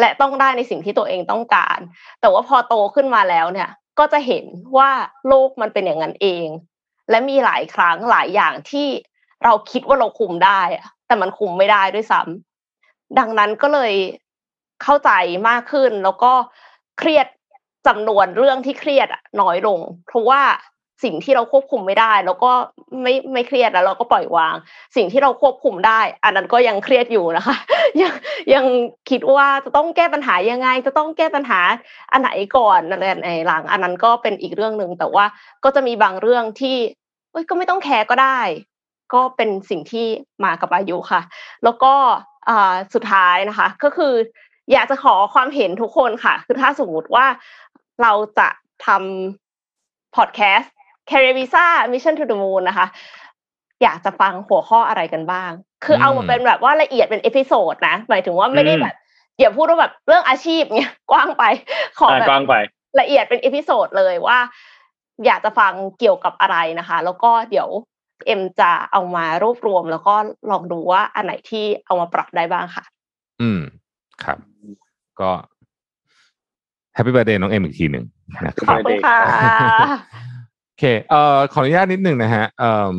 [0.01, 1.79] และต้องได้ในสิ่งที่ตัวเองต้องการ
[2.20, 4.44] แต่ว่าพอโตขึ้นมาแล้วเนี่ย ก็จะเห็น
[4.77, 4.90] ว่า
[5.29, 6.46] โลกมันเป็นอย่างนั้นเอง
[7.11, 8.88] และมีหลายครั้งหลายอย่างที่
[9.44, 10.61] เราคิดว่าเราคุมได้
[11.07, 13.92] แต่มันคุมไม่ได้ด้วยซ้ำดังนั้นก็เลย
[14.83, 15.11] เข้าใจ
[15.48, 16.33] มากขึ้น แล้วก็
[16.98, 17.26] เครียด
[17.87, 19.09] จำนวนเรื่องที่เครียด
[19.40, 20.42] น้อยลง เพราะว่า
[21.05, 22.52] สิ่งที่เราควบคุมไม่ได้ แล้วก็
[23.02, 24.55] ไม่ไม่เครียดแล้วเราก็ปล่อยวาง
[24.96, 27.57] สิ่งที่เราควบคุมได้ อันนั้นก็ยังเครียดอยู่นะคะ
[28.02, 28.12] ยัง
[28.55, 28.64] ยัง
[29.11, 31.61] คิดว่าจะต้องแก้ปัญหายังไง จะต้องแก้ปัญหา
[32.12, 35.24] อันไหนก่อนอะไรในหลัง อันนั้นก็เป็นอีกเรื่องหนึ่งแต่ว่า
[35.64, 36.76] ก็จะมีบางเรื่องที่
[37.33, 38.40] เอ้ยก็ไม่ต้องแคร์ก็ได้
[39.14, 40.07] ก็เป็นสิ่งที่
[40.44, 41.22] มากับอายุค่ะ
[41.64, 41.92] แล้วก็
[42.94, 44.12] สุดท้ายนะคะ ก็คือ
[44.72, 47.27] อยากจะขอความเห็นทุกคนค่ะ คือถ้าสมมติว่า
[48.03, 48.48] เราจะ
[48.87, 50.72] ทำพอดแคสต์
[51.11, 52.87] c a r i v i s a Mission to the Moon นะคะ
[53.83, 55.51] อยากจะฟังหัวข้ออะไรกันบ้าง
[55.85, 58.94] คือเอามาเป็นแบบว่าละเอียดเป็น episode นะ หมายถึงว่าไม่ได้แบบ
[59.38, 61.44] อย่าพูดว่าแบบเรื่องอาชีพเนี่ยกว้างไป
[61.98, 62.54] ขอแบบกว้างไป
[63.00, 64.38] ละเอียดเป็น episode เลยว่า
[65.27, 67.69] อยากจะฟังเกี่ยวกับอะไรนะคะ แล้วก็เดี๋ยว
[68.27, 70.14] เอ็มจะเอามารวบรวม แล้วก็
[70.50, 72.85] ลองดูว่าอันไหนที่เอามาปรับได้บ้างค่ะ
[73.40, 73.60] อืม
[74.25, 74.38] ครับ
[75.20, 75.31] ก็
[76.94, 78.04] แฮปปี้เบ t ร์ a เดย์น้องเอ็มอีกทีหนึ่ง
[78.35, 79.18] นะครับขอบคุณค่ะ
[80.66, 82.96] โอเคเอ่อขออนุญาตนิดหนึ่งนะฮะเอ่อ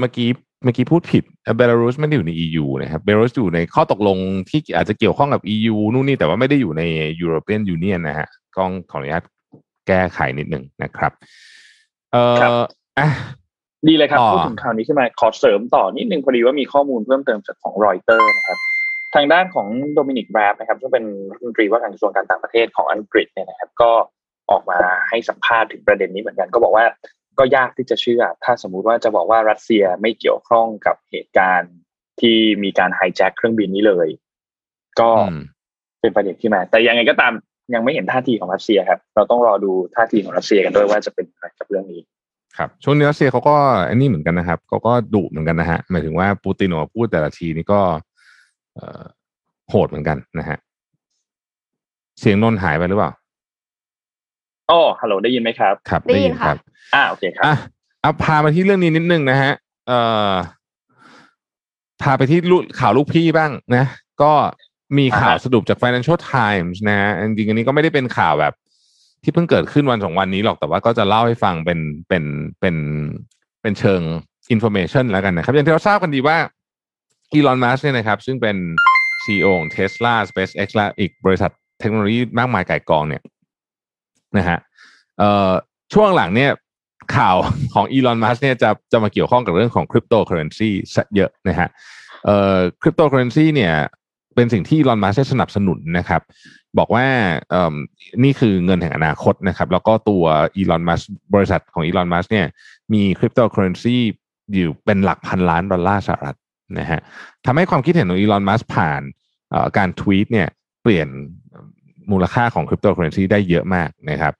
[0.00, 0.28] เมื่อกี้
[0.64, 1.24] เมื่อกี้พูดผิด
[1.56, 4.18] เบลารุสไม่ได้อยู่ใน EU นะครับเบลารุสอยู่ในข้อตกลง
[4.48, 6.82] ที่อาจจะเกี่ยวข้องกับ EU นู่นนี่แต่ว่าไม่ได้อยู่ใน
[7.22, 9.24] European Union นะฮะก็ขออนุญาต
[9.88, 11.12] แก้ไขนิดหนึ่งนะครับ
[12.12, 12.22] เอ่
[12.58, 12.60] อ
[12.98, 13.08] อะ
[13.88, 18.58] ดีเลยครับพูดถึงข่าวนี้ขึ้นมาขอเสริมต่อนิดนึงพอดีว่ามีข้อมูลเพิ่มเติมจากของรอยเตอร์นะครับ
[19.14, 23.90] ทางด้านของโดมินิกแรบนะครับซึ่งเป็นรัฐมนตรีว่าการกระทรวงการต่างประเทศของอังกฤษเนี่ยนะครับ ก็
[24.50, 24.78] ออกมา
[25.08, 26.84] ให้สัมภาษณ์ถึงประเด็นนี้เหมือนกันก็บอกว่า
[27.38, 31.74] ก็ยากที่จะเชื่อ ถ้าสมมุติว่าจะบอกว่ารัสเซียไม่เกี่ยวข้องกับเหตุการณ์
[32.20, 34.08] ที่มีการไฮแจ็คเครื่องบินนี้เลย
[35.00, 35.40] ก็อืม
[36.00, 37.32] เป็นประเด็นที่มา แต่ยังไงก็ตาม
[37.74, 42.00] ยังไม่เห็นท่าทีของรัสเซียครับ เราต้องรอดูท่าทีของรัสเซียกันด้วยว่าจะเป็นอะไรกับเรื่องนี้
[42.58, 43.56] ครับช่วงนี้รัสเซียเขาก็
[43.88, 47.80] อันนี้เหมือนกันนะครับเขาก็ดุเหมือนกันนะฮะหมายถึงว่าปูตินออกมาพูดแต่ละทีนี่ก็
[48.74, 49.02] เอ่อ
[49.68, 50.58] โหดเหมือนกันนะฮะ
[52.20, 53.12] เสียงนนท์หายไปหรือเปล่า
[54.70, 56.58] อ๋อฮัลโหลได้ยินไหมครับ ครับ ได้ยินคค่ะรับ
[56.94, 57.54] อ่าโอเคครับอะ
[58.00, 59.52] เอาพามาที่เรื่องนี้นิดนึงนะฮะ
[59.88, 60.00] เอ่
[60.30, 60.32] อ
[62.02, 63.84] พาไปที่ลูกข่าวลูกพี่บ้างนะ
[64.22, 64.32] ก็
[64.98, 68.54] มีข่าวอ่าฮะสรุปจาก Financial Times นะฮะจริงๆอันนี้ก็ไม่ได้เป็นข่าวแบบ
[69.22, 72.24] ที่เพิ่งเกิดขึ้นวันสองวันนี้หรอกแต่ว่าก็จะเล่าให้ฟังเป็นเป็น
[72.60, 72.76] เป็น
[73.62, 74.00] เป็นเชิง
[74.54, 76.36] information แล้วกันนะครับ อย่างที่เราทราบกันดีว่า
[77.32, 78.56] อีลอนมัสเนี่ยนะครับ ซึ่งเป็น
[79.24, 81.50] CEO ของ Tesla SpaceX และอีกบริษัท
[81.80, 83.22] เทคโนโลยีมากมายไก่กองเนี่ย
[84.36, 84.58] นะฮะ
[85.18, 85.50] เอ่อ
[85.94, 86.50] ช่วงหลังเนี่ย
[87.16, 87.36] ข่าว
[87.74, 90.70] ของอีลอนมัสก์เนี่ยจะจะมาเกี่ยวข้องกับเรื่องของคริปโตเคอเรนซี
[91.16, 91.68] เยอะนะฮะ
[92.24, 93.74] เอ่อคริปโตเคอเรนซีเนี่ย
[94.36, 96.22] เป็นสิ่งที่อีลอนมัสก์ได้สนับสนุนนะครับ
[96.78, 97.06] บอกว่า
[97.50, 97.74] เอ่อ
[98.24, 100.24] นี่คือเงินแห่งอนาคตนะครับ แล้วก็ตัว
[100.56, 101.00] อีลอนมัสก์
[101.34, 102.46] บริษัทของอีลอนมัสก์เนี่ย
[102.92, 103.96] มีคริปโตเคอเรนซี
[104.52, 106.36] อยู่เป็นหลักพันล้านดอลลาร์สหรัฐ
[106.78, 107.00] นะฮะ
[107.46, 109.02] ทำให้ความคิดเห็นของอีลอนมัสก์ผ่าน
[109.76, 110.48] การทวีตเนี่ย
[110.82, 111.08] เปลี่ยน
[112.10, 114.34] มูลค่าของคริปโตเคอเรนซีได้เยอะมากนะครับ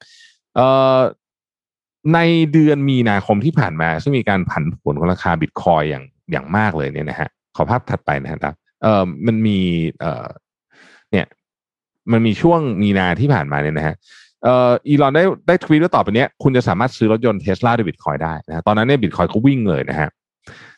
[0.56, 0.98] เอ่อ
[2.14, 2.20] ใน
[2.52, 8.54] เดือนมีนาคมที่ผ่านมา ซึ่งมีการผันผวนของราคาบิตคอยน์อย่างอย่างมากเลยเนี่ยนะฮะขอภาพถัดไปนะครับ
[8.86, 9.58] เอ่อมันมี
[10.00, 10.26] เอ่อ
[11.12, 11.26] เนี่ย
[12.12, 13.94] มันมีช่วงมีนาที่ผ่านมาเนี่ยนะฮะ
[14.44, 20.08] เอ่ออีลอนได้ได้ทวีตว่าต่อไปเนี้ยคุณจะสามารถซื้อรถยนต์เทสลาด้วยบิตคอยน์ได้นะฮะตอนนั้นเนี่ยบิตคอยน์ก็วิ่งเลยนะฮะ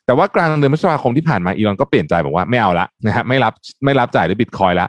[0.06, 3.52] แต่ว่ากลางเดือนพฤษภาคมที่ผ่านมาอีลอนก็เปลี่ยนใจบอกว่าไม่เอาละนะฮะไม่รับ
[3.84, 4.88] ไม่รับจ่ายด้วยบิตคอยน์ละ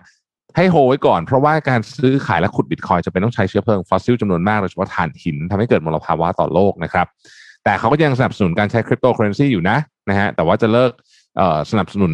[0.55, 7.07] ให้ hold ไว้ก่อนเพราะว่าการซื้อขายและขุดบิตคอยน์จำเป็นต้องใช้เชื้อเพลิงฟอสซิลจำนวนมากโดยเฉพาะถ่านหินทำให้เกิดมลภาวะต่อโลกนะครับ
[7.63, 9.77] แต่เขาก็ยังสนับสนุนการใช้คริปโตเคอเรนซีอยู่นะ
[10.09, 10.91] นะฮะแต่ว่าจะเลิก
[11.71, 12.11] สนับสนุน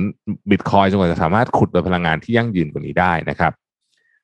[0.52, 3.52] บิตคอยน์จนกว่าจะสามารถขุดโดยพลังงานที่ยั่งยืนกว่านี้ได้นะครับ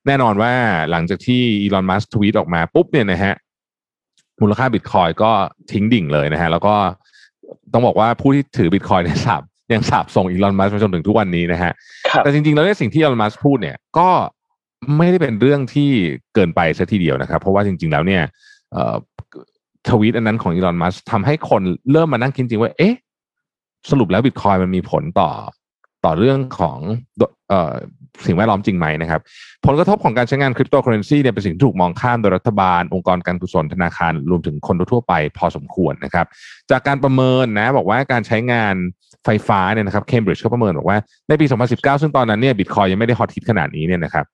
[0.06, 0.52] แน่นอนว่า
[0.90, 3.34] หลังจากที่อีลอนมัสก์ทวีตออกมาปุ๊บเนี่ยนะฮะ
[4.40, 5.30] มูลค่าบิตคอยก็
[5.72, 6.74] ทิ้งดิ่งเลยนะฮะแล้วก็
[7.72, 9.42] ต้องบอกว่าผู้ที่ถือบิตคอยเนี่ยสาบ
[9.72, 11.72] ยังสาบส่งอีลอนมัสมาจนถึงทุกวันนี้นะฮะ
[12.08, 14.08] ครับแต่จริงๆแล้วเนี่ยสิ่งที่อีลอนมัสพูดเนี่ยก็
[14.96, 15.90] ไม่ได้เป็นเรื่องที่
[16.34, 18.22] เกินไปซะทีเดียวนะครับ เพราะว่าจริง ๆแล้วเนี่ย
[18.72, 18.96] เอ่อ
[19.88, 22.94] ทวีตอันนั้นของอีลอนมัสทำให้คนเริ่มมานั่งคิดจริงว่า เอ๊ะ
[23.90, 25.30] สรุปแล้วบิตคอยมันมีผลต่อ
[26.04, 26.78] ต่อเรื่องของ
[27.48, 27.72] เอ่อ
[28.26, 29.20] สิ่งแวดล้อมจริงไหมนะครับ
[29.66, 36.26] ผลกระทบของการใช้งานคริปโตเคอเรนซีเนี่ยเป็นสิ่งที่ถูกมองข้ามโดยรัฐบาล องค์กรการกุศลธนาคาร รวมถึงคนทั่วไปพอสมควรนะครับ
[36.70, 38.74] จากการประเมินนะบอกว่าการใช้งาน
[39.24, 44.24] ไฟฟ้าเนี่ยนะครับเคมบริดจ์เขาประเมินบอกว่าในปี 2019 ซึ่งตอนนั้นเนี่ยบิตคอยน์ยังไม่ได้ฮอตฮิตขนาดนี้เนี่ยนะครับ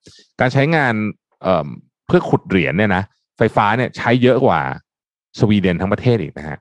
[0.40, 0.94] การใช้งาน
[1.42, 1.66] เอ่อ
[2.06, 3.02] เพื่อขุดเหรียญเนี่ยนะ
[3.38, 4.60] ไฟฟ้าเนี่ยใช้เยอะกว่า
[5.38, 6.58] สวีเดนทั้งประเทศอีกนะฮะ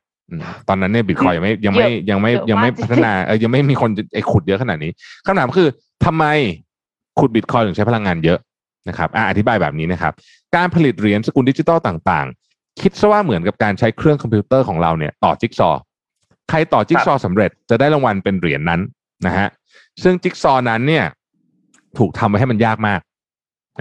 [0.68, 4.92] ตอนนั้นเนี่ยบิตคอยน์ยังไม่ยังไม่ยังไม่เยอะยังไม่มากจริงๆพัฒนาเออยังไม่มีคนไอ้ขุดเยอะขนาดนี้
[5.26, 5.68] คำถามคือ
[6.06, 6.26] ทำไม
[7.20, 8.40] ขุดบิตคอยน์ถึงใช้พลังงานเยอะ
[8.90, 10.14] นะครับอะอธิบายแบบนี้นะครับ
[10.56, 15.82] การผลิตเหรียญสกุลดิจิตอลต่างๆ คิดซะว่าเหมือนกับการใช้เครื่องคอมพิวเตอร์ของเราเนี่ยต่อจิ๊กซอว์
[16.50, 18.82] ใครต่อจิ๊กซอว์สำเร็จจะได้รางวัลเป็นเหรียญนั้น
[19.26, 19.48] นะฮะ
[20.04, 21.06] ซึ่งจิ๊กซอว์นั้นเนี่ย
[21.98, 23.00] ถูกทำไว้ให้มันยากมาก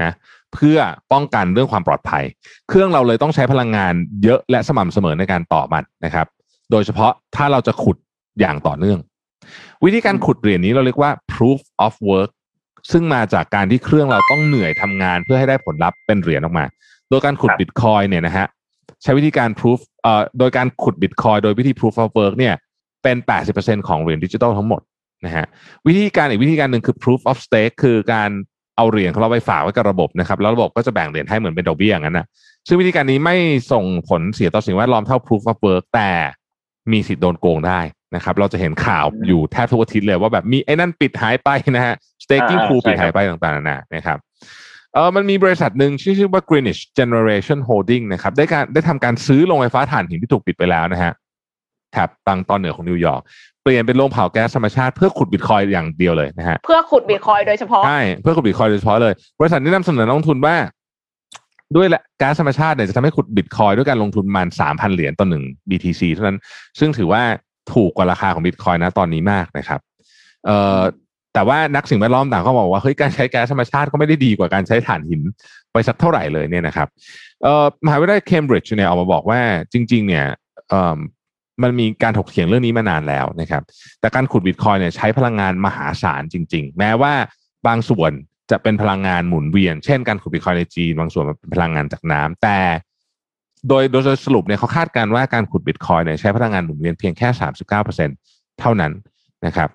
[0.02, 0.12] นะ
[0.54, 0.78] เพื่อ
[1.12, 2.24] ป้องกันเรื่องความปลอดภัย
[2.68, 3.94] เครื่องเราเลยต้องใช้พลังงาน
[4.24, 6.26] เยอะและสม่ำเสมอในการต่อมันนะครับ
[6.70, 7.96] โดยเฉพาะถ้าเราจะขุด
[8.40, 8.98] อย่างต่อเนื่อง
[9.84, 12.30] วิธีการขุดเหรียญนี้เราเรียกว่า proof of work
[12.92, 16.64] ซึ่งมาจากการที่เครื่องเราต้องเหนื่อยทำงานเพื่อให้ได้ผลลัพธ์เป็นเหรียญออกมา
[17.10, 18.46] โดยการขุดครับบิตคอยเนี่ยนะฮะ
[19.02, 22.54] ใช้วิธีการ proof เอ่อโดยการขุดบิตคอยโดยวิธี proof of work เนี่ย
[23.02, 23.16] เป็น
[23.52, 24.80] 80%ของเหรียญดิจิทัลทั้งหมด
[25.24, 25.46] นะฮะ
[25.86, 28.30] วิธีการอีกวิธีการหนึ่งคือ proof of stake คือการ
[28.76, 32.26] เอาเหรียญของเราไปฝากไว้กับระบบนะครับ แล้วระบบก็จะแบ่งเหรียญให้เหมือนเป็นดอกเบี้ยอย่างนั้นนะ
[32.66, 33.36] ซึ่งวิธีการนี้ไม่
[33.72, 36.10] ส่งผลเสียต่อสิ่งแวดล้อมเท่า proof of work แต่
[36.92, 37.80] มีสิทธิ์โดนโกงได้
[38.14, 44.18] นะครับ เราจะเห็นข่าวอยู่แทบทุกอาทิตย์เลยว่าแบบมีไอ้นั่นปิดหายไปนะฮะ staking อ่า pool ใช่ปิดครับหายไปต่างๆนานานะครับ
[44.94, 51.12] เออมันมีบริษัทหนึ่งชื่อชื่อว่า Greenidge Generation Holding นะครับ ได้การได้ทำการซื้อโรงไฟฟ้าถ่านหินที่ถูกปิดไปแล้วนะฮะ
[51.92, 53.22] แถบทางตอนเหนือของนิวยอร์ก
[53.62, 60.54] เปลี่ยนเป็นโรงเผาแก๊สธรรมชาติเพื่อขุดบิตคอยน์อย่างเดียวเลยนะฮะเพื่อขุดบิตคอยน์โดยเฉพาะใช่เพื่อขุดบิตคอยน์โดยเฉพาะเลย บริษัทนี้นำเสนอนักลงทุนว่า
[61.76, 66.38] ด้วยและก๊าซธรรมชาติเนี่ยจะทำให้ขุดบิตคอยด้วยการลงทุนประมาณสามพันเหรียญต่อหนึ่ง BTC เท่านั้น
[66.78, 67.22] ซึ่งถือว่า
[67.72, 69.80] ถูกกว่าราคาของบิตคอยนะตอนนี้มากนะครับ
[70.46, 70.80] เอ่อ
[71.34, 75.22] แต่ว่านักสิ่งแวดล้อมต่างก็บอกว่าเฮ้ยการใช้แก๊สธรรมชาติก็ไม่ได้ดีกว่าการใช้ถ่านหิน
[75.72, 76.88] ไปสักเท่าไหร่เลยเนี่ยนะครับ
[77.42, 79.40] เอ่อมหาวิทยาลัยเคมบริดจ์เนี่ยออกมาบอกว่า
[79.72, 80.26] จริง ๆ เนี่ย
[80.70, 80.98] เอ่อ
[81.62, 83.62] มันมีการถกเถียงเรื่องนี้มานานแล้วนะครับ
[84.00, 87.12] แต่การขุดบิตคอยเนี่ยใช้พลังงานมหาศาลจริง ๆ แม้ว่า
[87.66, 88.12] บางส่วน
[88.50, 92.58] จะเป็นพลังงานหมุนเวียน เช่นการขุดบิตคอยในจีนบางส่วนเป็นพลังงานจากน้ำแต่
[93.68, 97.28] โดยโดยสรุปเนี่ยเขาคาดการณ์ว่าการขุดบิตคอยเนี่ยใช้พลังงานหมุนเวียนเพียงแค่
[97.74, 98.92] 39%เท่านั้น
[99.46, 99.68] นะครับ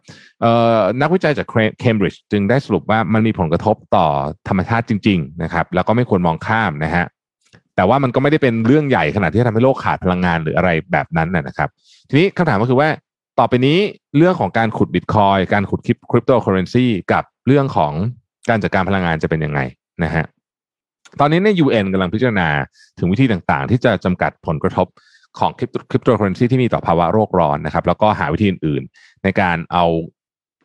[1.02, 1.48] นักวิจัยจาก
[1.80, 4.06] เคมบริดจ์จึงได้สรุปว่ามันมีผลกระทบต่อ
[4.48, 7.06] ธรรมชาติจริง ๆ นะครับ แล้วก็ไม่ควรมองข้ามนะฮะ
[7.76, 11.70] แต่ว่ามันก็ไม่ได้เป็นเรื่องใหญ่ขนาดที่จะทำให้โลกขาดพลังงานหรืออะไรแบบนั้นนะครับ
[12.10, 12.90] ทีนี้คำถามก็คือว่า
[13.40, 13.78] ต่อไปนี้
[14.18, 15.80] เรื่องของการขุดบิตคอยน์การขุด
[16.12, 17.94] คริปโตเคอเรนซีกับเรื่องของ
[18.50, 19.60] การจัดการพลังงานจะเป็นยังไง
[20.04, 20.26] นะฮะ
[21.20, 22.48] ตอนนี้ใน UN กำลังพิจารณา
[22.98, 24.88] ถึงวิธีต่างๆ ที่จะจำกัดผลกระทบ
[25.40, 29.86] ของคริปคริปโตเคอเรนซีที่มีต่อภาวะโลกร้อนนะครับ แล้วก็หาวิธีอื่นๆ ในการเอา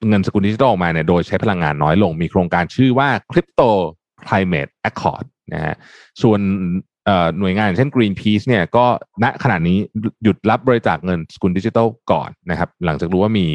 [0.09, 3.71] เงินสกุลดิจิทัลออกมาเนี่ยโดยใช้พลังงานน้อยลง มีโครงการชื่อว่า Crypto
[4.27, 5.75] Climate Accord นะฮะ
[6.23, 6.41] ส่วน
[7.39, 8.85] หน่วยงานเช่น Greenpeace เนี่ยก็
[9.23, 9.79] ณขณะนี้
[10.23, 13.47] หยุดรับบริจาคเงินสกุลดิจิทัลก่อนนะครับ หลังจากรู้ว่ามี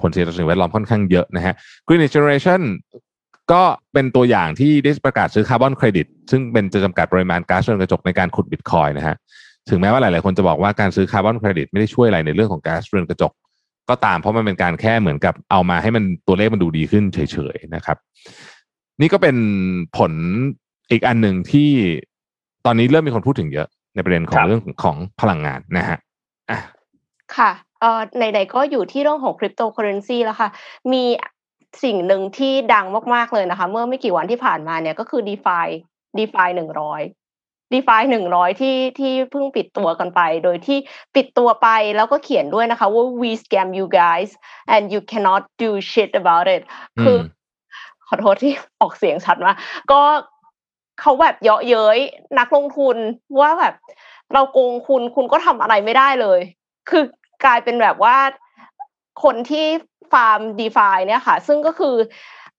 [0.00, 1.54] ผลเสียต่อสิ่งแวดล้อมค่อนข้างเยอะนะฮะ
[1.86, 2.60] Greenidge Generation
[3.52, 9.16] ก็เป็นตัวอย่างที่ได้ประกาศซื้อคาร์บอนเครดิตซึ่งเป็นจะจำกัดปริมาณก๊าซเรือนกระจกในการขุดบิตคอยน์นะฮะ
[9.70, 13.32] ถึงแม้ว่าหลาย ๆ คนจะบอกว่าการซื้อคาร์บอนเครดิตไม่ได้ช่วยอะไรในเรื่องของก๊าซเรือนกระจก
[13.88, 17.18] ก็ตามเพราะมันเป็นการแค่เหมือนกับเอามาให้มันตัวเลขมันดูดีขึ้นเฉ
[17.54, 17.96] ย ๆ นะครับ
[19.00, 19.36] นี่ก็เป็น
[19.96, 20.12] ผล
[20.90, 21.70] อีกอันหนึ่งที่
[22.66, 25.98] ตอนนี้เริ่มมีคนพูดถึงเยอะในประเด็นของเรื่องของพลังงานนะฮะ
[26.50, 26.58] อะ
[27.36, 30.48] ค่ะเอ่อไหนๆก็อยู่ที่เรื่องของคริปโตเคอเรนซีแล้วค่ะ
[30.92, 31.02] มี
[31.82, 35.60] สิ่งหนึ่งที่ดังมาก ๆ เลยนะคะ เมื่อไม่กี่วันที่ผ่านมาเนี่ยก็คือ d e f า
[36.18, 37.02] d e f าหนึ่งร้อย
[37.72, 40.78] ดีฟาหนึ่งร้อยที่ที่เพิ่งปิดตัวกันไป โดยที่
[41.14, 44.30] ปิดตัวไปแล้วก็เขียนด้วยนะคะว่า we scam you guys
[44.74, 46.62] and you cannot do shit about it
[47.02, 47.18] คือ
[48.06, 49.52] ขอโทษที่ออกเสียงชัดมา
[49.90, 50.00] ก็
[51.00, 51.98] เขาแบบเยาะเย้ย
[52.38, 52.96] นักลงทุน
[53.40, 53.74] ว่าแบบ
[54.32, 56.40] เราโกงคุณคุณก็ทำอะไรไม่ได้เลย
[56.88, 57.02] คือ
[57.44, 58.16] กลายเป็นแบบว่า
[59.22, 59.66] คนที่
[60.12, 61.94] ฟาร์มดีฟาเนี่ยค่ะ ซึ่งก็คือ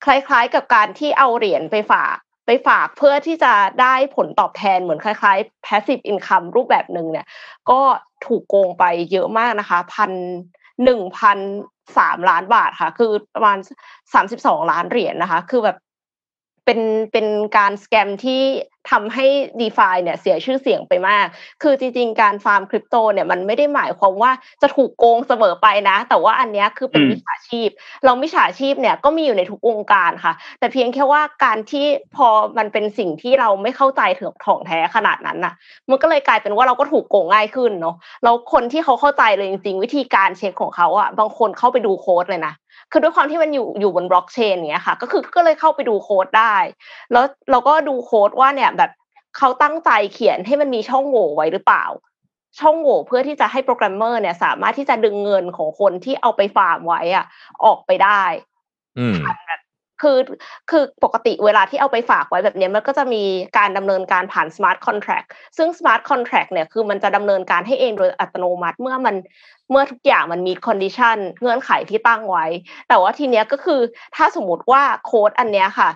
[0.06, 7.26] คล้ายๆกับการที่เอาเหรียญไปฝากไปฝากเพื่อที่จะได้ผลตอบแทนเหมือนคล้ายๆ passive income รูปแบบหนึ่งเนี่ย
[7.70, 7.82] ก็
[8.26, 10.12] ถูกโกงไปเยอะมากนะคะพัน
[10.84, 11.40] หนึ่งพัน
[11.98, 13.58] สามล้านบาทค่ะ คือประมาณ
[14.14, 15.78] สามสิบสองล้านเหรียญนะคะ คือแบบ
[16.66, 16.80] เป็น
[17.12, 18.42] เป็นการสแกมที่
[18.92, 19.26] ทำให้
[19.60, 21.26] d e f าเนี่ยเสียชื่อเสียงไปมาก
[21.62, 24.32] คือจริงๆ การฟาร์มคริปโตเนี่ยมันไม่ได้หมายความว่า
[24.62, 27.70] จะถูกโกงเสมอไปนะ แต่ว่าอันนี้คือเป็นมิจฉาชีพ
[28.06, 31.86] เรามิจฉาชีพเนี่ยก็มีอยู่ในทุกวงการค่ะ แต่เพียงแค่ว่าการที่
[32.16, 35.54] พอมันเป็นสิ่งที่เราไม่เข้าใจถึงถ่องแท้ขนาดนั้นน่ะ
[35.90, 42.54] มันก็เลยกลายเป็นว่าเราก็ถูกโกงง่ายขึ้นเนาะ แล้วคนที่เขาเข้าใจเลยจริงๆ วิธีการเช็คของเขาอะ บางคนเข้าไปดูโค้ดเลยนะ
[42.92, 46.56] คือด้วยความที่มันอยู่อยู่บนบล็อกเชนเนี้ยค่ะ ก็คือก็เลยเข้าไปดูโค้ดได้
[47.12, 48.92] แล้วเราก็ดูโค้ดว่าเนี่ยแบบ
[49.38, 51.86] เขาตั้งใจเขียนให้มันมีช่องโหว่ไว้หรือเปล่า
[52.60, 57.26] ช่องโหว่เพื่อที่จะให้โปรแกรมเมอร์เนี่ย สามารถที่จะดึงเงินของคนที่เอาไปฟาร์มไว้อะ
[57.66, 58.24] ออกไปได้
[59.00, 59.16] อืม
[60.02, 60.18] คือ
[60.70, 63.24] คือปกติเวลาที่เอาไปฝากไว้แบบนี้มันก็จะมี
[63.58, 65.28] การดำเนินการผ่าน smart contract
[65.58, 69.16] ซึ่ง smart contract เนี่ยคือมันจะดำเนินการให้เองโดยอัตโนมัติเมื่อมัน
[69.72, 72.46] เมื่อทุกอย่างมันมี condition เงื่อนไขที่ตั้งไว้
[72.88, 73.82] แต่ว่าทีเนี้ยก็คือ
[74.16, 75.90] ถ้าสมมติว่าโค้ดอันเนี้ยค่ะ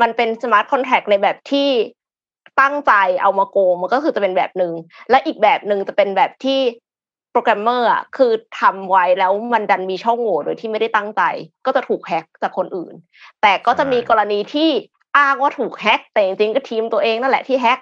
[0.00, 1.68] มันเป็น smart contract ในแบบที่
[2.60, 2.92] ตั้งใจ
[3.22, 4.72] เอามาโกงมันก็คือจะเป็นแบบหนึ่ง
[5.10, 6.60] และอีกแบบหนึ่งจะเป็นแบบที่
[7.32, 11.22] โปรแกรมเมอร์อะคือทำไว้แล้วมันดันมีช่องโหว่โดยที่ไม่ได้ตั้งใจ
[11.66, 12.94] ก็จะถูกแฮ็กจากคนอื่น
[13.42, 14.70] แต่ก็จะมีกรณีที่
[15.18, 17.80] อ้างว่าถูกแฮ็กแต่จริงๆก็ทีมตัวเองนั่นแหละที่แฮ็ก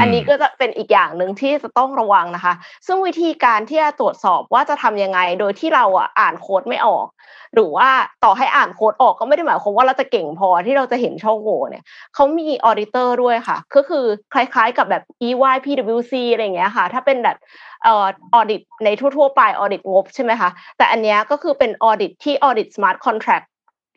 [0.00, 2.54] อันนี้ก็จะเป็นอีกอย่างหนึ่งที่จะต้องระวังนะคะ
[2.86, 7.06] ซึ่งวิธีการที่จะตรวจสอบว่าจะทำยังไง โดยที่เราอะอ่านโค้ดไม่ออก
[7.54, 7.88] หรือว่า
[8.24, 11.84] ต่อให้อ่านโค้ดออกก็ไม่ได้หมายความว่าเราจะเก่งพอที่เราจะเห็นช่องโหว่เนี่ย
[12.14, 17.36] เขามี auditor ด้วยค่ะ ก็คือคล้ายๆกับแบบ EY PwC อะไรเงี้ยค่ะ ถ้าเป็นแบบ
[17.84, 23.42] เอ่อ audit ในทั่วๆไป audit งบใช่ไหมคะ แต่อันนี้ก็คือเป็น audit ที่ audit smart contract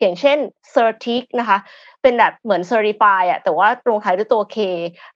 [0.04, 0.38] อย่างเช่น
[0.74, 1.58] CertiK นะคะ
[2.02, 4.56] เป็นแบบเหมือน Certify อะแต่ว่าลงท้ายด้วยตัว K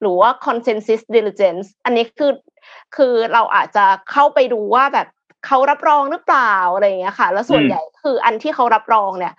[0.00, 2.32] หรือว่า ConsenSys Diligence อันนี้คือ
[2.96, 5.06] คือเราอาจจะเข้าไปดูว่าแบบ
[5.46, 9.34] เขารับรองหรือเปล่าอะไรอย่างเงี้ยค่ะ แล้วส่วนใหญ่คืออันที่เขารับรองเนี่ย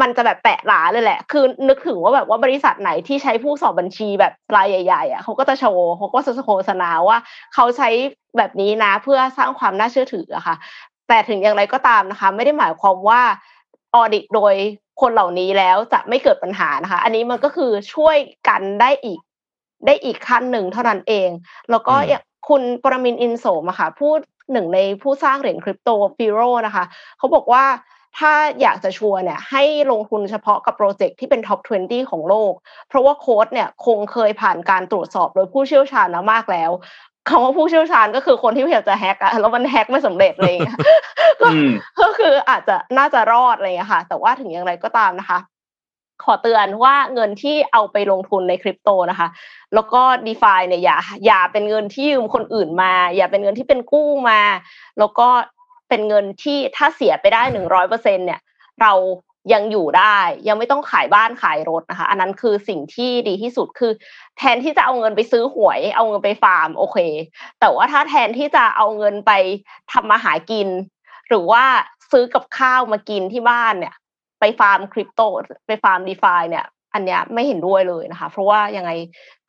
[0.00, 7.18] มันจะแบบแปะหราเลยแหละ คือนึกถึงว่าแบบว่าบริษัทไหนที่ใช้ผู้สอบบัญชีแบบรายใหญ่ๆอะเขาก็จะโชว์เขาก็จะโฆษณาว่า
[7.54, 7.88] เขาใช้
[8.36, 10.56] แบบนี้นะเพื่อสร้างความน่าเชื่อถืออะค่ะ
[11.08, 13.20] แต่ถึงอย่างไรก็ตามนะคะ ไม่ได้หมายความว่า
[13.94, 14.54] audit โดย
[15.00, 18.16] คนเหล่านี้แล้วจะไม่เกิดปัญหานะคะ อันนี้มันก็คือช่วย
[18.48, 19.20] กันได้อีก
[19.86, 21.28] ได้อีกขั้นหนึ่งเท่านั้นเอง
[21.70, 21.94] แล้วก็
[22.48, 24.18] คุณปรมินทร์ อินโสมอะค่ะพูด
[24.52, 26.84] หนึ่งในผู้สร้างเหรียญคริปโต Firo นะคะ
[27.18, 27.64] เขาบอกว่า
[28.18, 32.52] ถ้าอยากจะชัวร์เนี่ยให้ลงทุนเฉพาะกับโปรเจกต์ที่เป็น top 20 ของโลก
[32.88, 36.70] เพราะว่าโค้ดเนี่ยคงเคยผ่านการตรวจสอบโดยผู้เชี่ยวชาญมามากแล้ว
[37.28, 40.54] คำว่าผู้เชี่ยวชาญก็คือคนที่พยายามจะแฮกอะแล้วมันแฮกไม่สำเร็จเลย
[42.00, 45.38] ก็คืออาจจะน่าจะรอดอะไรอย่างเงี้ยค่ะ แต่ว่าถึงอย่างไรก็ตามนะคะ
[46.24, 49.28] ขอเตือนว่าเงินที่เอาไปลงทุนในคริปโตนะคะ
[49.74, 50.96] แล้วก็ d e f าเนี่ยอย่า
[51.26, 54.40] อย่าเป็นเงินที่ยืมคนอื่นมา อย่าเป็นเงินที่เป็นกู้มา
[54.98, 55.28] แล้วก็
[55.88, 58.40] เป็นเงินที่ถ้าเสียไปได้หนึ่งร้อยเปอร์เซ็นเนี่ย
[58.80, 58.92] เรา
[59.52, 60.18] ยังอยู่ได้
[60.48, 63.92] ยังไม่ต้องขายบ้านขายรถนะคะ อันนั้นคือสิ่งที่ดีที่สุดคือ
[64.38, 66.96] แทนที่จะเอาเงินไปซื้อหวย เอาเงินไปฟาร์มโอเค
[67.60, 69.32] แต่ว่าถ้าแทนที่จะเอาเงินไป
[69.92, 70.68] ทำมาหากิน
[71.28, 71.64] หรือว่า
[72.10, 73.94] ซื้อกับข้าวมากินที่บ้านเนี่ย
[74.40, 75.20] ไปฟาร์มคริปโต
[75.66, 76.64] ไปฟาร์ม DeFi เนี่ย
[76.94, 78.90] อันเนี้ยไม่เห็นด้วยเลยนะคะ เพราะว่ายังไง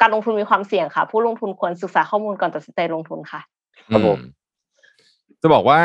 [0.01, 3.41] การลงทุนมีความเสี่ยงค่ะ ผู้ลงทุนควรศึกษาข้อมูลก่อนตัดสินใจลงทุนค่ะ
[3.91, 4.44] ครับผมอื
[5.47, 5.81] จะบอกว่า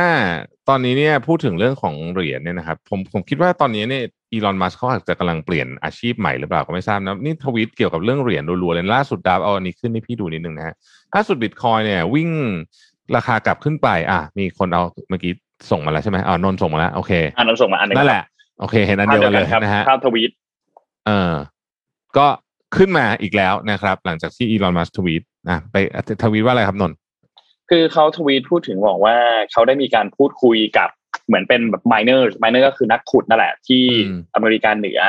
[0.68, 4.02] ตอนนี้เนี่ยพูดถึงเรื่องของเหรียญเนี่ยนะครับผมผมคิดว่าตอนนี้เนี่ย
[4.32, 10.74] อีลอนมัสเขาอาจจะกำลังเปลี่ยนอาชีพใหม่หรือเปล่าก็ไม่ทราบนะนี่ทวีตเกี่ยวกับเรื่องเหรียญรัวๆเลยล่าสุดดาวเอาอันนี้ขึ้นให้พี่ดูนิดนึงนะฮะ
[11.14, 12.30] ล่าสุดบิตคอยเนี่ยวิ่ง
[13.16, 15.32] ราคากลับขึ้นไป อะ มีคนเอาเมื่อกี้
[15.70, 18.22] ส่งมาแล้วใช่ไหมอ๋อนนท์ส่งมาแล้ว โอเคอ่านน้ำส่งมาอันหนึงนั่นแหละ
[18.60, 20.30] โอเค เห็นอันเดียวกันเลยครับนะฮะภาพทวีต
[21.06, 21.32] เออ
[22.16, 22.26] ก็
[22.76, 25.76] ขึ้นมาอีกแล้วนะครับ หลังจากที่อีลอนมัสทวีตนะไป
[26.22, 26.96] ทวีตว่าอะไรครับนนท์
[27.70, 29.16] คือเขาทวีตพูดถึงบอกว่า
[29.52, 30.88] เขาได้มีการพูดคุยกับ
[31.26, 33.84] เหมือนเป็นแบบ miners miner ก็คือนักขุดนั่นแหละที่
[34.34, 35.00] อเมริกาเหนือ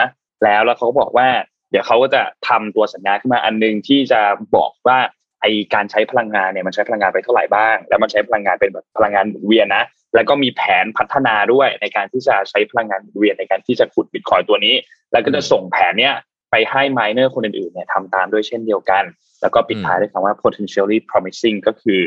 [0.43, 1.28] แล้วแล้วเขาก็บอกว่า
[1.72, 4.22] เดี๋ยวเขาก็จะทำตัวสัญญาขึ้นมาอันหนึงที่จะ
[4.55, 4.97] บอกว่า
[5.41, 9.84] ไอการใช้พลังงานเนี่ยมันใช้พลังงานไปเท่าไหร่บ้าง แล้วมันใช้พลังงานเป็นแบบพลังงานหมุนเวียนนะ
[10.16, 14.76] แล้วก็มีแผนพัฒนาด้วยในการที่จะใช้พลังงานหมุนเวียนในการที่จะขุดบิตคอยตัวนี้
[15.12, 16.16] แล้วก็จะส่งแผนเนี้ย
[16.51, 19.03] ไปให้ไมเนอร์คนอื่นๆเนี่ยทำตามด้วยเช่นเดียวกัน
[19.41, 22.01] แล้วก็ปิดท้ายด้วยคำว่า potentially promising ก็คือ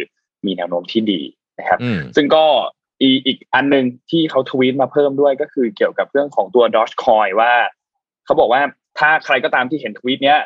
[0.47, 1.21] มีแนวโน้มที่ดี
[1.59, 2.45] นะครับอืมซึ่งก็
[3.03, 7.53] อีอีกอันหนึ่งที่เขาทวีตมาเพิ่มด้วยก็คือเกี่ยวกับเรื่องของตัว Dogecoin ว่า
[8.25, 8.63] เขาบอกว่า
[8.99, 10.41] ถ้าใครก็ตามที่เห็นทวีตเนี้ย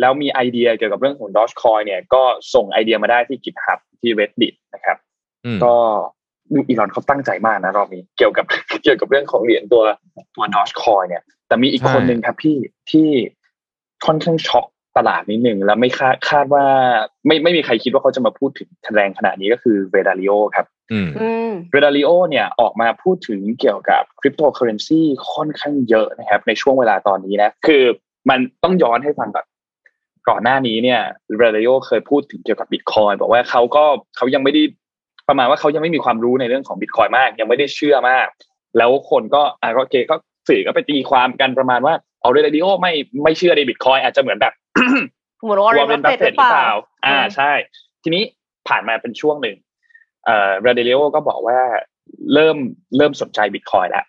[0.00, 2.22] แล้วมีไอเดียเกี่ยวกับเรื่องของ Dogecoin เนี่ยก็
[2.54, 4.96] ส่งไอเดียมาได้ที่ GitHub ที่ Reddit นะครับ
[5.46, 5.74] อืมก็
[6.54, 8.44] ดูอีลอนเขาตั้งใจมากนะรอบนี้เกี่ยวกับ
[8.82, 9.82] เกี่ยวกับเรื่องของเหรียญตัว
[10.36, 12.56] ตัว Dogecoin เนี่ย แต่มีอีกใช่คนหนึ่งครับพี่
[12.90, 13.08] ที่
[14.06, 14.66] ค่อนข้างช็อก
[14.96, 16.64] ตลาดนิดหนึ่งแล้วไม่คาดคาดว่า
[17.26, 27.82] ไม่ไม่มีใครคิดว่าเขาจะมาพูดถึงแรงขนาดนี้ก็คือ Ray Dalio ครับอืมอืม Ray Dalio เนี่ยออกมาพูดถึงเกี่ยวกับคริปโตเคอร์เรนซีค่อนข้างเยอะนะครับ ในช่วงเวลาตอนนี้นะคือ
[28.30, 29.46] มันต้องย้อนให้ฟังก่อน
[30.28, 31.00] ก่อนหน้านี้เนี่ย
[31.38, 33.84] Ray Dalio เคยพูดถึงเกี่ยวกับบิตคอยน์บอกว่าเขาก็
[34.16, 34.62] เขายังไม่ได้
[35.28, 38.26] ประมาณว่าเขายังไม่มีความรู้ในเรื่องของบิตคอยน์มาก ยังไม่ได้เชื่อมาก
[38.78, 40.16] แล้วคนก็อะก็โอเคก็
[40.48, 42.92] สื่อก็ไปตีความกันประมาณว่าเอา Ray Dalio ไม่
[43.24, 44.52] ไม่เชื่อในบิตคอยน์อาจจะเหมือนแบบ
[45.42, 46.68] เหมือนวอร์เรวอร์เรนนบับัฟฟเฟเฟตตหหรืรืออเปเปล่าล่า
[47.06, 47.50] อ่าอืมใช่
[48.02, 48.22] ทีนี้
[48.68, 49.56] ผ่านมาเป็นช่วงหนึ่ง
[50.24, 51.58] เอ่อ Ray Dalio ก็บอกว่า
[52.34, 52.56] เริ่ม
[52.96, 54.04] เริ่มสนใจบิตคอยน์แล้ว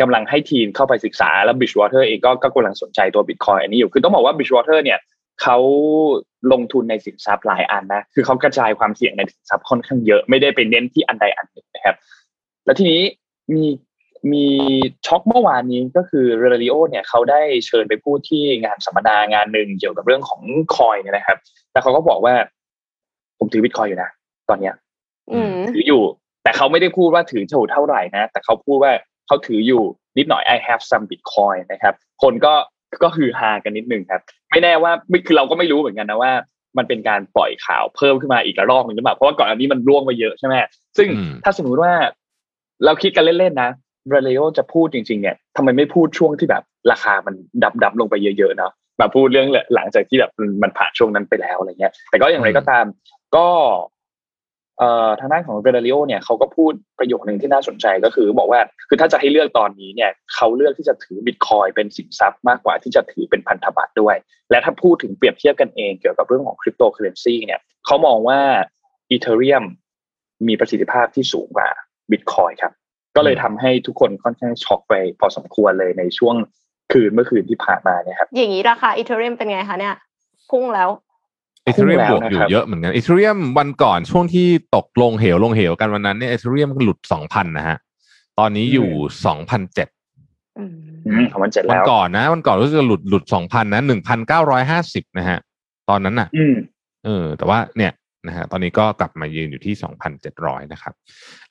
[0.00, 4.98] กำลังให้ทีมเข้าไปศึกษาแล้ว Bridgewater เองก็ก็กำลังสนใจตัวบิตคอยน์อันนี้อยู่ คือต้องบอกว่า Bridgewater เนี่ย
[5.42, 5.58] เขา
[6.52, 11.96] ลงทุนในสินทรัพย์หลายอันนะ คือเขากระจายความเสี่ยงในสินทรัพย์ค่อนข้างเยอะ ไม่ได้ไปเน้นที่อันใดอันหนึ่งนะครับ
[12.64, 13.02] แล้วทีนี้
[13.54, 13.64] มี
[14.32, 14.46] มี
[15.06, 20.42] ช็อกเมื่อวานนี้ก็คือ Ray Dalio เนี่ยเขาได้เชิญไปพูดที่งานสัมมนางานหนึ่งเกี่ยวกับเรื่องของ
[20.74, 21.38] coin เนี่ยนะครับ
[21.72, 22.34] แล้วเขาก็บอกว่า
[23.38, 24.10] ผมถือบิตคอยน์อยู่นะ
[24.48, 24.74] ตอนเนี้ย
[25.32, 26.02] อืมถืออยู่
[26.42, 28.92] แต่เขาไม่ได้พูดว่าถืออยู่เท่าไหร่นะ แต่เขาพูดว่า
[29.26, 29.82] เขาถืออยู่
[30.18, 32.54] นิดหน่อย I have some Bitcoin นะครับ คนก็
[33.04, 34.20] ก็คือฮากันนิดนึงครับ
[34.50, 36.32] ไม่แน่ว่าไม่คือเราก็ไม่รู้เหมือนกันนะว่า
[36.78, 40.54] มันเป็นการปล่อยข่าวเพิ่มขึ้นมาอีกระลอกหนึ่งหรือเปล่าเพราะว่าก่อนอันนี้มันร่วงไปเยอะใช่ไหม
[40.96, 41.92] ซึ่งอืมถ้าสมมุติว่า
[42.84, 43.70] เราคิดกันเล่นๆนะ
[44.10, 50.30] เรเลโอจะพูดจริง ๆ เนี่ยทำไมไม่พูดช่วงที่แบบราคามันดับดับๆลงไปเยอะๆเนาะมาพูดเรื่องหลังจากที่แบบ
[50.62, 52.84] มันผ่านช่วงนั้นไปแล้วอะไรเงี้ย แต่ก็อย่างไรก็ตาม
[53.36, 53.46] ก็
[54.78, 64.16] เอ่อทางด้านของเรเลโอเนี่ยเขาก็พูดประโยคหนึ่งที่น่าสนใจก็คือ บอกว่าคือถ้าจะให้เลือกตอนนี้เนี่ยเขาเลือกที่จะถือบิตคอยน์เป็นสินทรัพย์มากกว่าที่จะถือเป็นพันธบัตรด้วย
[64.50, 68.40] และถ้าพูดถึงเปรียบเทียบกันเองเกี่ยวกับเรื่องของคริปโตเคอร์เรนซีเนี่ยเขามองว่า
[69.10, 69.64] Ethereum
[70.48, 71.68] มีประสิทธิภาพที่สูงกว่า
[72.10, 72.72] บิตคอยน์ครับ
[73.16, 76.36] ก็เลยทำให้ทุกคนค่อนข้างช็อกไปพอสมควรเลยในช่วง
[76.92, 79.94] คืนเมื่อคืนที่ผ่านมาเนี่ยครับ อย่างนี้ราคา Ethereum เป็นไงคะเนี่ย
[80.50, 80.88] พุ่งแล้ว
[81.64, 84.46] Ethereum พุ่งแล้วบวกอยู่นะครับเยอะเหมือนกัน Ethereum วันก่อนช่วงที่
[84.76, 87.76] ตกลงเหวลงเหวกันวันนั้นเนี่ยเอเธเรียมหลุดสองพันนะฮะ
[88.38, 88.88] ตอนนี้อยู่
[89.26, 89.88] สองพันเจ็ด
[90.58, 90.74] อืม
[91.06, 95.38] อืมของมันเจ็ดวันแล้วก่อนนะวันก่อนรู้สึกจะหลุดหลุดสองพันนะหนึ่งพันเก้าร้อยห้าสิบนะฮะ
[95.88, 96.54] ตอนนั้นน่ะอืม
[97.04, 97.92] เออ แต่ว่าเนี่ย
[98.26, 100.92] นะฮะตอนนี้ก็กลับมายืนอยู่ที่สองพันเจ็ดร้อยนะครับ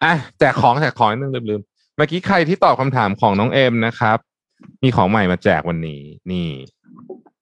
[0.04, 4.18] อะแจกของแจกของนิดนึงลืมๆเมื่อกี้ใครที่ตอบคำถามของน้องเอ็มนะครับ
[4.84, 6.02] มีของใหม่มาแจกวันนี้
[6.32, 6.48] นี่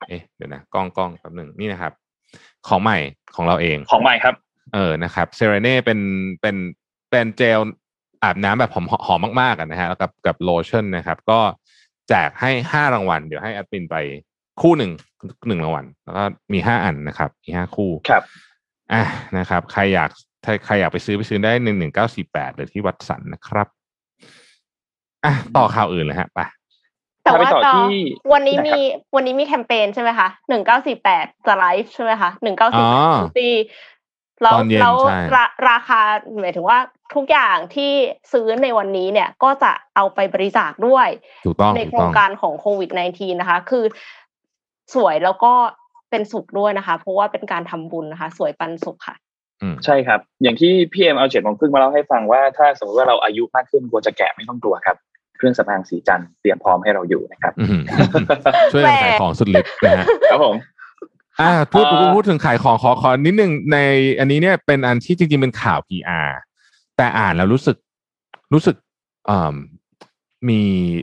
[0.08, 1.94] เอ๊ะเดี๋ยวนะกล้องกล้องแป๊บหนึ่งนี่นะครับ
[2.68, 2.98] ของใหม่
[3.36, 4.36] ของเราเอง ของใหม่ครับ
[4.74, 6.00] เออนะครับเซเรเน่เป็น
[6.42, 6.56] เป็น
[7.10, 7.60] เป็นเจล
[8.24, 11.40] อาบน้ำแบบหอมหอมมากๆกันนะฮะแล้วกับกับโลชั่นนะครับ ก็
[12.10, 13.96] แจกให้ห้ารางวัล เดี๋ยวให้แอดมินไป
[14.62, 14.92] คู่หนึ่ง
[15.48, 16.24] หนึ่งรางวัลแล้วก็
[16.54, 18.24] มีห้าอันนะครับ มีห้าคู่ครับ
[18.94, 19.04] อะ
[19.38, 20.10] นะครับ ใครอยาก
[20.44, 23.68] ใครใครอยากไปซื้อไปซื้อได้หนึ่งหนึ่งเก้าสี่แปดหรือที่วัดสันนะครับ
[25.26, 26.40] อะต่อข่าวอื่นเลยฮะไป
[27.24, 28.00] แต่แต่ว่าพาไปต่อก็ที่
[28.34, 28.82] วันนี้นะครับมี
[29.16, 32.96] วันนี้มีแคมเปญใช่ไหมคะหนึ่งเก้าสี่แปดจะไลฟ์ใช่ไหมคะหนึ่งเก้าอ๋สี่อแป
[33.30, 33.50] ดตี
[34.42, 36.02] แล้วตอนเย็นแล้วใช่ราราคา
[36.40, 36.80] หมายถึงว่า
[37.16, 37.92] ทุกอย่างที่
[38.32, 41.08] ซื้อในวันนี้เนี่ยก็จะเอาไปบริจาคด้วย
[41.46, 43.86] ถูกต้องในถูโคกรต้งองการของโควิด -19 นะคะ คือ
[44.94, 45.54] สวยแล้วก็
[46.12, 49.16] เป็นสุขด้วยนะคะ เพราะว่าเป็นการทำบุญนะคะ สวยปันสุขค่ะ
[49.62, 54.98] อืมใช่ครับ อย่างที่พี่เอ็มเอาเจ็ดโมงครึ่งมาเล่าให้ฟังว่าถ้าสมมติว่าเราอายุมากขึ้นกลัวจะแก่ไม่ต้องกลัวครับ
[55.38, 57.82] เครื่องสำอางสีจันทร์เตรียมพร้อมให้เราอยู่นะครับอืม
[58.74, 60.56] ช่วยกันขายของสุดฤทธิ์นะฮะครับผม
[61.42, 63.78] อ่าพูดเอ่อพูดพูดถึงขายของขอขอนิดนึงใน
[64.20, 66.30] อันนี้เนี่ยเป็นอันที่จริงๆเป็นข่าว PR
[66.98, 67.78] แต่อ่านแล้วรู้สึก
[68.54, 68.76] รู้สึก
[69.30, 69.56] อ่า
[70.50, 70.62] มี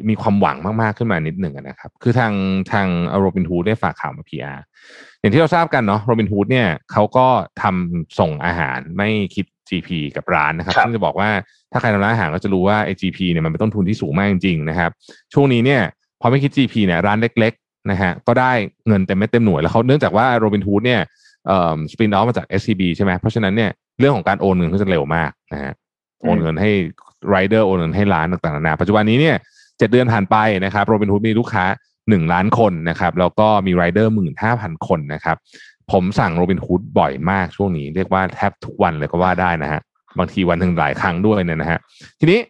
[0.08, 2.32] มีความหวังมาก ๆ ขึ้นมานิดหนึ่งอะนะครับ คือทาง
[2.72, 2.86] ทาง
[3.18, 4.58] โรบินฮูดได้ฝากข่าวมา PR
[5.20, 7.26] อย่างที่เราทราบกันเนาะโรบินฮูดเนี่ยเขาก็
[7.62, 11.30] ทำส่งอาหารไม่คิด GP กับร้านนะครับครับซึ่งจะบอกว่า
[11.72, 14.90] ถ้าใครทำร้านอาหารก็จะรู้ว่าไอ้ GP เนี่ยมันเป็นต้นทุนที่สูงมากจริงๆนะครับ
[15.34, 15.82] ช่วงนี้เนี่ย
[16.20, 18.52] พอไม่คิด GP เนี่ยร้านเล็กๆนะฮะก็ได้
[18.88, 21.00] เงินเต็มเม็ดเต็มหน่วยแล้วเขาเนื่องจากว่าโรบินฮูดเนี่ย
[21.46, 23.70] เอ่อสปินออฟมาจาก SCB ใช่ไหมเพราะฉะนั้นเนี่ย
[24.00, 25.72] เรื่องของการโอนเงินก็จะเร็วมากนะฮะ
[26.22, 26.70] โอนเงินให้
[27.30, 29.36] ไรเดอร์โอนเงินให้ร้านต่างๆนานาปัจจุบันนี้เนี่ย
[29.78, 31.64] เจ็ดเดือนผ่านไปนะครับโรบินฮูดมีลูกค้า
[32.08, 35.36] หนึ่งล้านคนนะครับแล้วก็มีไรเดอร์หมื่นห้าพันคนนะครับ
[35.92, 39.80] ผมสั่งโรบินฮูดบ่อยมากช่วงนี้ เรียกว่าแทบทุกวันเลยก็ว่าได้นะฮะ
[40.18, 41.78] บางทีวันหนึ่งหลายครั้งด้วยเนี่ยนะฮะ
[42.20, 42.40] ทีนี้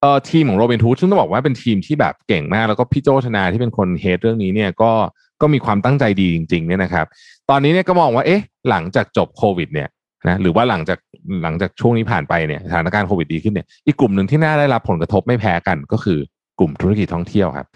[0.00, 4.92] เอ่อทีมของโรบินฮูดซึ่งต้องบอกว่าเป็นทีมที่แบบเก่งมาก แล้วก็พี่โจชนาที่เป็นคนเฮดเรื่องนี้เนี่ยก็
[5.40, 7.06] ก็มีความตั้งใจดีจริงๆเนี่ยนะครับ
[7.50, 9.88] ตอนนี้เนี่ยก็มองว่าเอ๊ะหลังจากจบโควิดเนี่ย
[10.28, 10.98] นะหรือว่าหลังจาก
[11.42, 16.18] หลังจากช่วงนี้ผ่านไปเนี่ยสถานการณ์โควิดดีขึ้นเนี่ยอีกกลุ่มหนึ่งที่น่าได้รับผลกระทบไม่แพ้กันก็คือ
[16.58, 17.66] กลุ่มธุรกิจท่องเที่ยวครับ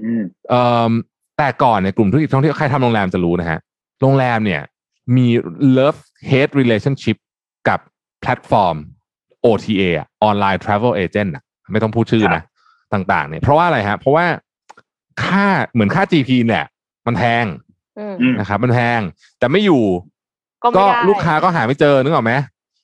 [0.00, 0.92] อืมเอ่อ
[1.38, 3.58] แต่ก่อนเนี่ยกลุ่มธุรกิจท่องเที่ยวใครทำโรงแรมจะรู้นะฮะ
[4.00, 4.62] โรงแรมเนี่ย
[5.16, 5.26] มี
[5.76, 6.00] love
[6.30, 7.16] hate relationship
[7.68, 7.80] กับ
[8.20, 8.76] แพลตฟอร์ม
[9.44, 11.42] OTA อะ Online Travel Agent อะ
[11.72, 12.42] ไม่ต้องพูดชื่อนะ
[12.94, 14.26] ต่าง ๆ เนี่ย เพราะว่าอะไรฮะ เพราะว่า
[15.24, 16.64] ค่าเหมือนค่า GP เนี่ย
[17.06, 17.44] มันแพง
[17.98, 19.00] อืมอืมนะครับ มันแพง
[19.38, 19.82] แต่ไม่อยู่
[20.62, 22.32] ก็ไม่ก็ได้ลูกค้าก็หาไม่เจอนึกออกไหม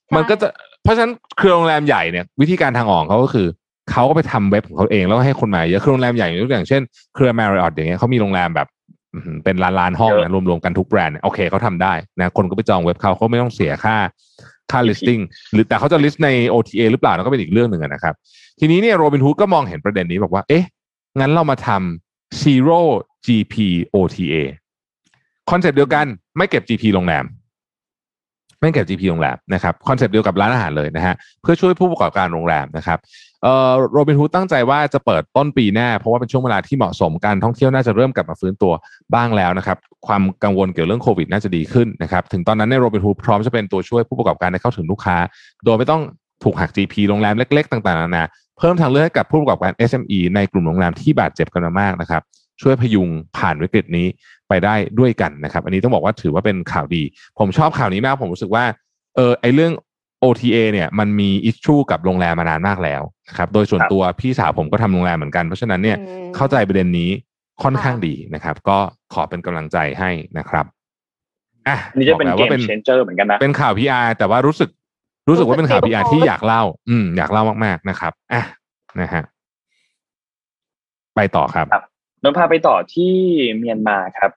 [0.07, 0.49] ใช่มันก็จะ
[0.83, 3.47] เพราะฉะนั้นเครือโรงแรมใหญ่เนี่ยวิธีการทางออกเขาก็คือ
[3.91, 6.83] เขาก็ไปทำเว็บของเขาเองแล้วก็ให้คนมาเยอะคือโรงแรมใหญ่ยกอย่างเช่น
[7.15, 8.69] เครือ Marriott อย่างเงี้ยเขามีโรงแรมแบบ
[9.15, 13.97] อื้อหือเป็นล้านล้านๆห้องเลยนะอะรวมๆกันทุกแบรนด์เนี่ยโอเคเขาทำได้นะคนก็ไปจองเว็บเขาเขาไม่ต้องเสียค่า
[14.71, 15.23] ค่า listing
[15.53, 18.15] หรือแต่เขาจะ list ใน OTA หรือเปล่านั่นก็เป็นอีกเรื่องหนึ่งอะนะครับ
[18.61, 20.65] ทีนี้เนี่ยโรบินฮูดก็มองเห็นประเด็นนี้บอกว่า เอ๊ะ
[21.21, 22.81] งั้นเรามาทำ zero
[23.27, 23.55] GP
[23.95, 24.35] OTA
[25.51, 26.07] คอนเซปต์เดียวกัน
[26.37, 27.25] ไม่เก็บ GP โรงแรม
[28.61, 32.99] ไม่เก็บ GP โรงแรมนะครับคอนเซปต์เดียวกับร้านอาหารเลยนะฮะเพื่อช่วยผู้ประกอบการโรงแรมนะครับ
[33.43, 38.73] เอ่อโรบินฮูดตั้งใจว่าจะเปิดต้นปีหน้า เพราะว่าเป็นช่วงเวลาที่เหมาะสมการท่องเที่ยวน่าจะเริ่มกลับมาฟื้นตัว
[39.15, 39.77] บ้างแล้วนะครับ
[40.07, 45.17] ความกังวลเกี่ยวเรื่องโควิดน่าจะดีขึ้นนะครับถึงตอนนั้นในโรบินฮูดพร้อมจะเป็นตัวช่วยผู้ประกอบการให้เข้าถึงลูกค้า
[45.65, 46.03] โดยไม่ต้อง
[46.45, 48.25] ถูกหัก GP โรงแรมเล็ก ๆ ต่างๆนานา
[48.59, 52.23] เพิ่มทางเลือกให้กับผู้ประกอบการ SME ในกลุ่มโรงแรมที่บาดเจ็บกันมามากนะครับ
[52.63, 54.07] ช่วยพยุงผ่านวิกฤตนี้
[54.49, 57.03] ไปได้ด้วยกันนะครับ อันนี้ต้องบอกว่าถือว่าเป็นข่าวดี
[57.39, 58.65] ผมชอบข่าวนี้มาก ผมรู้สึกว่า
[59.17, 59.73] เออไอเรื่อง
[60.23, 67.11] OTA เนี่ยมันมีอิชชูกับโรงแรมมานานมากแล้วนะครับโดยส่วนครับตัวพี่สาวผมก็ทำโรงแรมเหมือนกัน เพราะฉะนั้นเนี่ยอืมเข้าใจประเด็นนี้
[67.63, 68.79] ค่อนข้างค่ะดีนะครับ ก็
[69.13, 70.67] ขอเป็นกำลังใจให้นะครับ
[71.69, 74.71] อะอันนี้จะเป็นบอกเกแล้วมว่าเป็นเชนเจอร์เหมือนกันนะเป็นข่าว PR แต่ว่ารู้สึก
[75.29, 78.43] รู้สึกว่าเป็นข่าวรู้สึก PR ดีที่ทุกคนอยากเล่า อืมอยากเล่ามาก ๆนะครับอะ
[79.01, 79.23] นะฮะ
[81.17, 81.85] ไปต่อครับครับ
[82.23, 83.15] นนพาไปต่อที่
[83.59, 84.33] เมียนมาครับ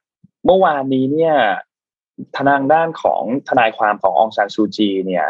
[0.46, 1.36] เมื่อวานนี้เนี่ย
[2.36, 5.28] ทางด้านของทนายความขององซานซูจีเนี่ย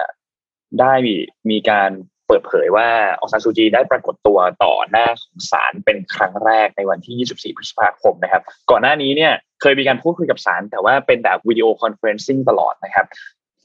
[0.79, 1.15] ได้มี
[1.49, 1.91] มีการ
[2.27, 2.87] เปิดเผยว่า
[3.19, 13.05] องซานซูจีได้ปรากฏตัวต่อหน้าของศาลเป็นครั้งแรกในวันที่ 24 พฤษภาคมนะครับ ก่อนหน้านี้เนี่ยเคยมีการพูดคุยกับศาลแต่ว่าเป็นแบบ video conferencing ตลอดนะครับ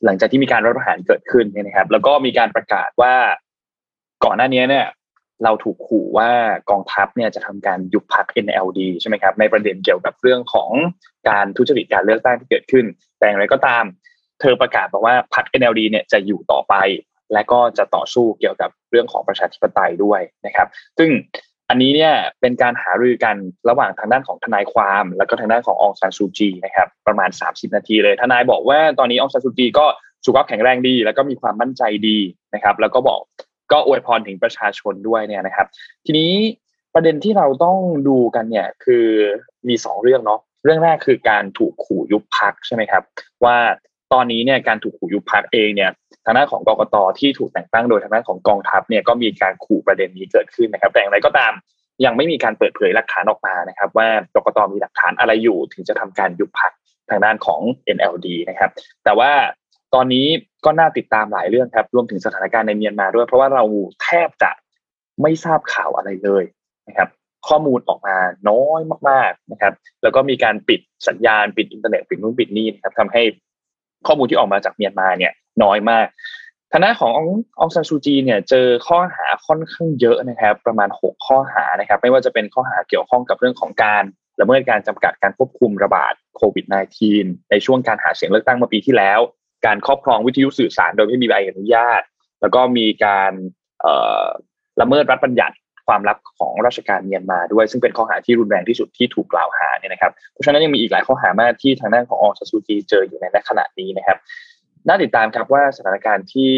[0.05, 3.15] หลังจากที่มีการรัฐประหารเกิดขึ้นเนี่ยนะครับ แล้วก็มีการประกาศว่า
[4.25, 4.87] ก่อนหน้านี้เนี่ย
[5.45, 6.31] เราถูกขู่ว่า
[6.71, 10.71] กองทัพเนี่ยจะทำการยุบพัก NLD ใช่ไหมครับในประเด็นเกี่ยวกับเรื่องของ
[11.29, 12.85] การทุจริตการเลือกตั้งที่เกิดขึ้น
[13.19, 13.85] แต่อย่างไรก็ตาม
[14.41, 16.75] เธอประกาศบอกว่าพรรค NLD เนี่ยจะอยู่ต่อไป
[17.33, 20.69] และก็จะต่อสู้เกี่ยวกับเรื่องของประชาธิปไตยด้วยนะครับ
[20.99, 21.11] ซึ่ง
[21.69, 23.37] อันนี้เนี่ยเป็นการหารือกัน
[23.69, 29.87] ระหว่างทางด้านของทนายความ แล้วก็ทางด้านขององซานซูจีนะครับประมาณ 30 นาทีเลย ทนายบอกว่าตอนนี้องซานซูจีก็
[30.27, 32.19] สุขภาพแข็งแรงดี แล้วก็มีความมั่นใจดี
[32.55, 33.21] นะครับ แล้วก็บอก
[33.73, 35.67] ก็อวยพรถึงประชาชนด้วยเนี่ยนะครับ
[36.07, 36.33] ทีนี้
[36.95, 39.07] ประเด็นที่เราต้องดูกันเนี่ยคือ
[39.69, 43.03] มีสองเรื่องเนาะเรื่องแรกคือการถูกขู่ยุบพักใช่ไหมครับ
[43.45, 43.57] ว่า
[44.13, 45.91] ตอนนี้เนี่ยการถูกขู่ยุบพักเองเนี่ย
[46.25, 51.53] ทางด้านของกกตที่ถูกแต่งตั้งโดยทางด้านของกองทัพเนี่ยก็มีการขู่ประเด็นนี้เกิดขึ้นนะครับ แต่อย่างไรก็ตาม
[52.05, 56.73] ยังไม่มีการเปิดเผยหลักฐานออกมานะครับ ว่ากกตมีหลักฐานอะไรอยู่ถึงจะทำการยุบพัก
[57.11, 57.61] ทางด้านของ
[57.97, 58.71] NLD นะครับ
[59.05, 59.31] แต่ว่า
[59.95, 60.27] ตอนนี้
[60.65, 63.65] ก็น่าติดตามหลายเรื่องครับ รวมถึงสถานการณ์ในเมียนมาด้วย เพราะว่าเรา
[64.03, 64.51] แทบจะ
[65.23, 66.45] ไม่ทราบข่าวอะไรเลย
[66.89, 67.09] นะครับ
[67.49, 68.17] ข้อมูลออกมา
[68.49, 69.73] น้อยมาก ๆนะครับ
[70.03, 73.23] แล้วก็มีการปิดสัญญาณปิดอินเทอร์เน็ตปิดนู่นปิดนี่นะครับทำให้
[74.07, 75.33] ข้อมูลที่ออกมาจากเมียนมาเนี่ย
[75.63, 76.07] น้อยมาก
[76.73, 77.13] ทางด้านของ
[77.61, 84.05] องซานซูจีเนี่ยเจอข้อหาค่อนข้างเยอะนะครับ ประมาณ 6 ข้อหานะครับ ไม่ว่าจะเป็นข้อหาเกี่ยวข้องกับเรื่องของการ
[84.41, 86.65] ละเมิดการจำกัดการควบคุมระบาดโควิด
[87.09, 89.21] -19 ในช่วงการหาเสียงเลือกตั้งเมื่อปีที่แล้ว
[89.67, 92.03] การครอบครองวิทยุสื่อสารโดยไม่มีใบอนุญาต
[92.41, 93.33] แล้วก็มีการ
[94.81, 95.57] ละเมิดรัฐบัญญัติ
[95.87, 104.19] ความลับของราชการเมียนมาด้วย ซึ่งเป็นข้อหาที่รุนแรงที่สุดที่ถูกกล่าวหาเนี่ยนะครับเพราะฉะนั้นยังมีอีกหลายข้อหามากที่ทางด้านขององซาซูจีเจออยู่ในขณะนี้นะครับ
[104.89, 106.55] น่าติดตามครับว่าสถานการณ์ที่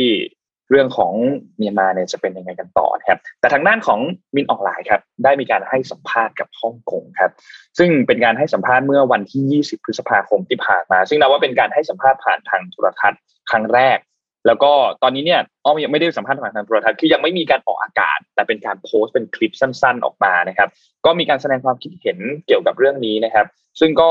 [0.71, 1.13] เรื่องของ
[1.59, 4.01] เมียนมาเนี่ยจะเป็นยังไงกันต่อนะครับ แต่ทางด้านของ
[4.35, 7.31] มินออนไลน์ครับได้มีการให้สัมภาษณ์กับฮ่องกงครับ
[7.79, 13.99] ซึ่งเป็นการให้สัมภาษณ์เมื่อวันที่ 20 พฤษภาคมที่ผ่านมา ซึ่งนับว่าเป็นการให้สัมภาษณ์ผ่านทางโทรทัศน์ครั้งแรก
[14.47, 20.69] แล้วก็ตอนนี้เนี่ยอ้อมยังไม่ได้สัมภาษณ์ผ่านทางโทรทัศน์คือยังไม่มีการออกอากาศ แต่เป็นการโพสต์เป็นคลิปสั้น ๆ ออกมานะครับ
[21.07, 23.47] ก็มีการแสดงความคิดเห็นเกี่ยวกับเรื่องนี้นะครับ
[23.81, 24.11] ซึ่งก็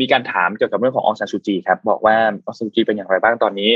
[0.00, 3.70] มีการถามเกี่ยวกับเรื่องขององซานซูจีครับบอกว่าองซานซูจีเป็นอย่างไรบ้างตอนนี้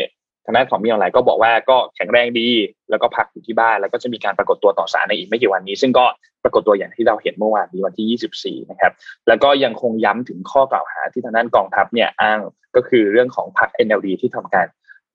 [0.48, 2.48] ทางด้านของมีออนไลน์ก็บอกว่าก็แข็งแรงดี
[2.90, 6.04] แล้วก็พักอยู่ที่บ้านแล้วก็จะมีการปรากฏตัวต่อศาลในอีกไม่กี่วันนี้ ซึ่งก็
[6.44, 8.92] ปรากฏตัวอย่างที่เราเห็นเมื่อวานนี้วันที่ 24 นะครับ
[9.28, 12.40] แล้วก็ยังคงย้ำถึงข้อกล่าวหาที่ทางด้านกองทัพเนี่ยอ้าง
[12.76, 14.66] ก็คือเรื่องของพรรค NLD ที่ทำการ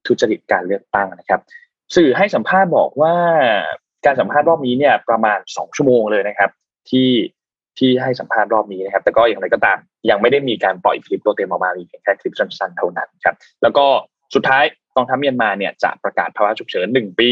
[0.06, 1.40] ทุจริตการเลือกตั้งนะครับ
[1.96, 3.14] สื่อให้สัมภาษณ์บอกว่า
[4.06, 6.50] การสัมภาษณ์รอบนี้เนี่ยประมาณ 2 ชั่วโมงเลยนะครับ
[6.90, 7.10] ที่
[7.78, 9.78] ที่ให้สัมภาษณ์รอบนี้นะครับ แต่ก็อย่างไรก็ตาม
[10.10, 13.86] ยังไม่ได้มีการปล่อยคลิปตัวเต็มออกมามีเพียงแค่คลิปสั้นๆเท่านั้นครับ แล้วก็
[14.34, 14.64] สุดท้าย
[14.94, 17.30] กองทัพเมียนมาเนี่ยจะประกาศภาวะฉุกเฉินหนึ่งปี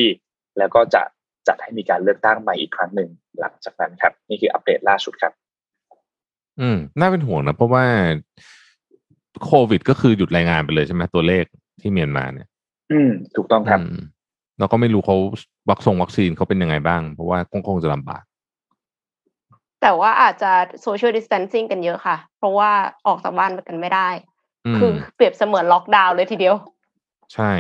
[0.58, 1.02] แล้วก็จะ
[1.48, 5.32] จัดให้มีการเลือกตั้งใหม่อีกครั้งหนึ่งหลังจากนั้นครับ นี่คืออัปเดตล่าสุดครับ
[6.60, 7.84] อืม น่าเป็นห่วงนะเพราะว่า
[9.44, 11.44] โควิด ก็คือหยุดรายงานไปเลยใช่ไหมตัวเลข
[11.80, 12.48] ที่เมียนมาเนี่ย
[12.92, 13.80] อืม ถูกต้องครับ
[14.58, 15.16] เราก็ไม่รู้เขา
[15.68, 18.22] วัคซงวัคซีนเขาเป็นยังไงบ้าง เพราะว่าคงคงจะลำบาก
[19.82, 22.70] แต่ว่าอาจจะโซเชียลดิส t ทนซิ่งกันเยอะค่ะ เพราะว่า
[23.06, 24.08] ออกจากบ้านไปกันไม่ได้
[24.78, 26.56] คือเปรียบเสมือนล็อกดาวน์เลยทีเดียว
[27.34, 27.52] ใช่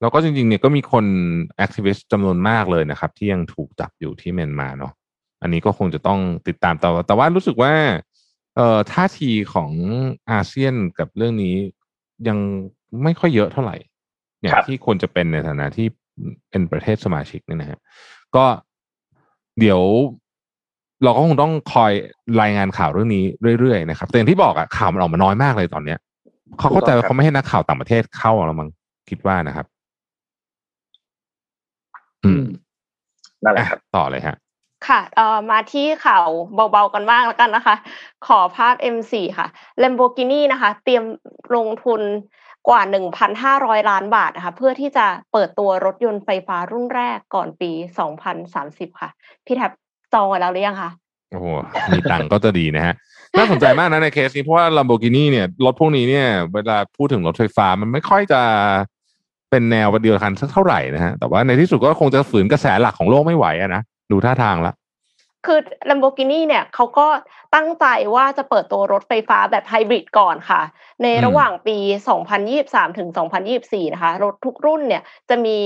[0.00, 1.04] แล้วก็จริงๆเนี่ยก็มีคน
[1.56, 4.92] activist จำนวนมากเลยนะครับ ที่ยังถูกจับอยู่ที่เมียนมาเนาะ
[5.42, 7.72] อันนี้ก็คงจะต้องติดตามต่อแต่ว่ารู้สึกว่า
[8.56, 9.70] เอ่อท่าทีของ
[10.30, 11.54] อาเซียนกับเรื่องนี้
[12.28, 12.38] ยัง
[13.02, 13.76] ไม่ค่อยเยอะเท่าไหร่
[14.40, 15.86] เนี่ยที่ควรจะเป็นในฐานะที่
[16.50, 17.78] เป็นประเทศสมาชิกเนี่ยนะฮะ
[18.36, 18.44] ก็
[19.60, 19.80] เดี๋ยว
[21.04, 21.92] เราก็คงต้องคอย
[22.40, 23.24] รายงานข่าวเรื่องนี้
[23.60, 25.98] เรื่อยๆนะครับแต่อย่างที่บอกอะข่าวมันออกมาน้อยมากเลยตอนเนี้ย
[26.58, 28.70] เขาเข้าใจว่าเขาไม่ให้นักข่าวต่างประเทศเข้าหรอมั้ง
[29.10, 29.66] คิดว่านะครับ
[32.24, 32.44] อืม
[33.42, 34.36] นั่นแหละครับต่อเลยฮะ
[34.88, 36.26] ค่ะเอ่อมาที่ข่าว
[36.72, 37.76] เบาๆกันบ้างแล้วกันนะคะ
[38.26, 39.46] ขอภาพ M4 ค่ะ
[39.82, 41.04] Lamborghini นะคะ เตรียม
[41.54, 42.00] ลงทุน
[42.68, 42.82] กว่า
[43.56, 47.70] 1,500 ล้านบาทนะคะ เพื่อที่จะเปิดตัวรถยนต์ไฟฟ้ารุ่นแรกก่อนปี
[48.36, 49.10] 2030 ค่ะ
[49.46, 49.72] พี่แท็บ
[50.12, 50.90] จองไว้แล้วหรือยังคะ
[51.30, 51.46] โอ้โห
[51.92, 52.94] มีตังก็จะดีนะฮะ
[53.36, 58.42] น่าสนใจมากนะในเคสนี้เพราะว่า Lamborghini เนี่ยรถพวกนี้เนี่ยเวลาพูดถึงรถไฟฟ้ามันไม่ค่อยจะ
[59.50, 64.72] เป็นแนวเดียวกันสักเท่าไหร่นะฮะ แต่ว่าในที่สุดก็คงจะฝืนกระแสหลักของโลกไม่ไหวอะนะ ดูท่าทางละ
[65.46, 65.58] คือ
[65.88, 67.06] Lamborghini เนี่ยเขาก็
[67.54, 70.62] ตั้งใจว่าจะเปิดตัวรถไฟฟ้าแบบไฮบริดก่อนค่ะ
[71.02, 71.76] ในระหว่างปี
[72.38, 73.08] 2023 ถึง
[73.50, 75.56] 2024 นะคะ รถทุกรุ่นเนี่ยจะมี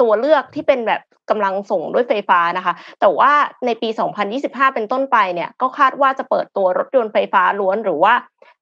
[0.00, 3.32] ตัวเลือกที่เป็นแบบกำลังส่งด้วยไฟฟ้านะคะ แต่ว่า
[3.66, 3.88] ในปี
[4.32, 8.14] 2025 เป็นต้นไปเนี่ยก็คาดว่าจะเปิดตัวรถยนต์ไฟฟ้าล้วนหรือว่า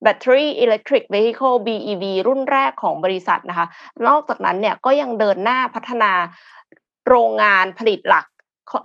[0.05, 3.67] Battery Electric Vehicle BEV รุ่นแรกของบริษัทนะคะ
[4.07, 6.13] นอกจากนั้นเนี่ยก็ยังเดินหน้าพัฒนา
[7.09, 8.27] โรงงานผลิตหลัก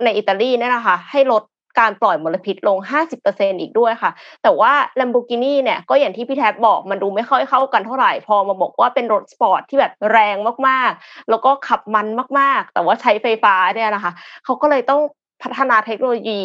[0.04, 1.42] ในอิตาลีเนี่ยนะคะ ให้ลด
[1.78, 2.78] การปล่อยมลพิษลง
[3.20, 4.10] 50%อีกด้วยค่ะ
[4.42, 10.36] แต่ว่า Lamborghini เนี่ยก็อย่างที่พี่แท็บบอกมันดูไม่ค่อยเข้ากันเท่าไหร่ พอมาบอกว่าเป็นรถสปอร์ตที่แบบแรง
[10.68, 12.06] มากๆ แล้วก็ขับมัน
[12.38, 14.12] มากๆ แต่ว่าใช้ไฟฟ้าเนี่ยนะคะ
[14.44, 15.00] เขาก็เลยต้อง
[15.42, 16.40] พัฒนาเทคโนโลยี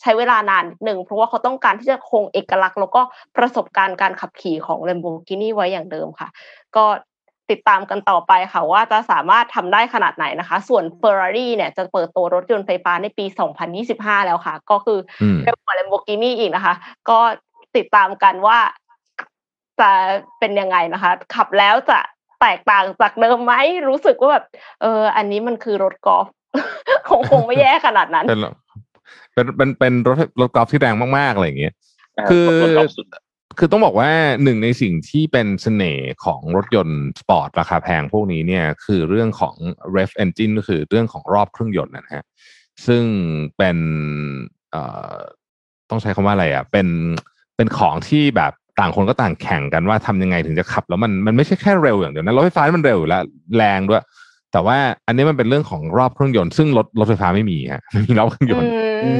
[0.00, 3.02] ใช้เวลานานหนึ่ง เพราะว่าเขาต้องการที่จะคงเอกลักษณ์ แล้วก็
[3.36, 6.28] ประสบการณ์การขับขี่ของ Lamborghini ไว้อย่างเดิมค่ะ
[6.76, 6.84] ก็
[7.50, 13.24] ติดตามกันต่อไปค่ะว่าจะสามารถทำได้ขนาดไหนนะคะ ส่วน Ferrari เนี่ยจะเปิดตัวรถยนต์ไฟฟ้าในปี
[13.76, 14.98] 2025 แล้วค่ะ ก็คือ
[15.42, 16.74] เร็วกว่า Lamborghini อีกนะคะ
[17.10, 17.18] ก็
[17.76, 18.58] ติดตามกันว่า
[19.80, 19.90] จะ
[20.38, 21.98] เป็นยังไงนะคะ ขับแล้วจะ
[22.40, 23.54] แตกต่างจากเดิมไหม
[23.88, 24.44] รู้สึกว่าแบบ
[24.82, 26.26] เออ อันนี้มันคือรถกอล์ฟ
[27.08, 28.26] คงคงไม่แย่ขนาดนั้น
[29.34, 31.74] เป็นเป็นเป็นรถรถกอล์ฟที่แรงมากๆอะไรอย่างเงี้ย
[32.30, 32.48] คือ
[33.58, 34.10] คือต้องบอกว่า
[34.44, 39.54] หนึ่งในสิ่งที่เป็นเสน่ห์ของรถยนต์สปอร์ตราคาแพงพวกนี้เนี่ยคือเรื่องของ
[39.96, 42.24] ref engine ก็คือเรื่องของรอบเครื่องยนต์นะฮะ
[42.86, 43.04] ซึ่ง
[43.56, 43.78] เป็น
[44.70, 44.82] เอ่
[45.14, 45.16] อ
[45.90, 46.88] ต้องใช้คำว่าอะไรอะเป็น
[47.56, 53.22] เป็นของที่แบบต่างคนก็ต่างแข่งกันว่าทำยังไงถึงจะขับ แล้วมันมันไม่ใช่แค่เร็วอย่างเดียวนะรถไฟฟ้ามันเร็วอยู่แล้ว
[53.56, 54.02] แรงด้วย
[54.52, 58.70] แต่ว่าอันนี้มันเป็นเรื่องของรอบเครื่องยนต์ซึ่งรถรถไฟฟ้าไม่มีฮะไม่มีรอบเครื่องยนต์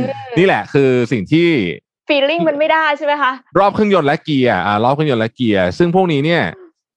[0.01, 0.03] ม
[0.39, 1.49] นี่แหละคือสิ่งที่
[2.09, 6.43] ฟีลลิ่งมันไม่ได้ใช่ไหมคะ รอบเครื่องยนต์และเกียร์อ่ารอบเครื่องยนต์และเกียร์ซึ่งพวกนี้เนี่ย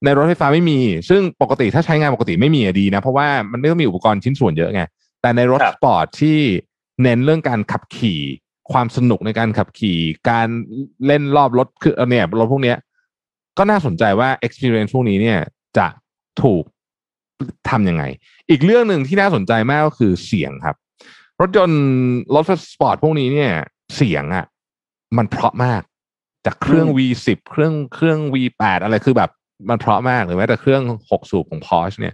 [0.04, 0.80] ในรถไฟฟ้าไม่มี
[1.10, 4.82] ซึ่งปกติถ้าใช้งานปกติไม่มีอะดีนะ เพราะว่ามันไม่ต้องมีอุปกรณ์ชิ้นส่วนเยอะไง
[5.22, 6.40] แต่ในรถครับสปอร์ตที่
[7.04, 8.22] เน้นเรื่องการขับขี่
[8.72, 10.00] ความสนุกในการขับขี่
[10.30, 10.48] การ
[11.08, 12.78] เล่นรอบรถคือเออเนี่ยรถพวกเนี้ย
[13.58, 15.40] ก็น่าสนใจว่า experience พวกนี้เนี่ย
[15.78, 15.88] จะ
[16.44, 16.64] ถูก
[17.70, 18.04] ทำยังไง
[18.50, 20.76] อีกเรื่องหนึ่งที่น่าสนใจมากก็คือเสียงครับ
[21.42, 21.82] รถยนต์
[22.36, 22.44] รถ
[22.74, 23.52] สปอร์ตพวกนี้เนี่ย
[23.96, 24.46] เสียงอะ
[25.18, 25.82] มันเพราะมาก
[26.46, 29.30] จากเครื่องอืม V10 เครื่องเครื่อง V8 อะไรคือแบบ
[29.70, 30.82] มันเพราะมากหรือแม้แต่เครื่อง
[31.12, 32.14] หกสูบของ Porsche เนี่ย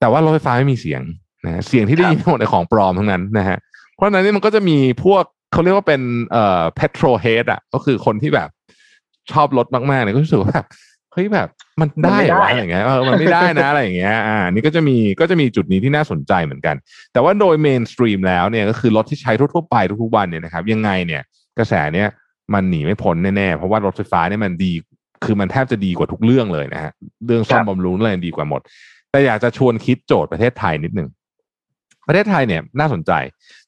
[0.00, 1.02] แต่ว่ารถไฟฟ้าไม่มีเสียง
[1.44, 3.58] นะฮะเสียงที่ได้ยินทั้งหมดในของปลอมทั้งนั้นนะฮะ
[3.94, 6.00] เพราะฉะนั้นเนี่ยมันก็จะมีพวกเขาเรียกว่าเป็น
[6.32, 8.48] เอ่อ petrol head อะ ก็คือคนที่แบบ
[9.32, 10.66] ชอบรถมากๆเนี่ยก็รู้สึกว่าแบบ
[11.12, 11.48] เฮ้ยแบบ
[11.80, 16.76] มันได้เหรอวะอะไรอย่างเงี้ยเออมันไม่ได้นะอะไรอย่างเงี้ยอ่านี่ก็จะมีก็จะมีจุดนี้ที่น่าสนใจเหมือนกัน
[17.12, 21.22] แต่ว่าโดย mainstream แล้วเนี่ยก็คือรถที่ใช้ทั่วๆไปทุกๆวันเนี่ยนะครับยังไงเนี่ย
[21.58, 22.08] กระแสเนี่ย
[22.54, 24.72] มันหนีไม่พ้นแน่ๆ เพราะว่ารถไฟฟ้าเนี่ยมันดี
[25.24, 26.92] คือมันแทบจะดีกว่าทุกเรื่องเลยนะฮะ
[27.26, 28.60] เรื่องซ่อมบำรุงอะไรดีกว่าหมด
[29.10, 31.08] แต่อยากจะชวนคิดโจทย์ประเทศไทยนิดหนึ่ง
[32.06, 33.12] ประเทศไทยเนี่ยน่าสนใจ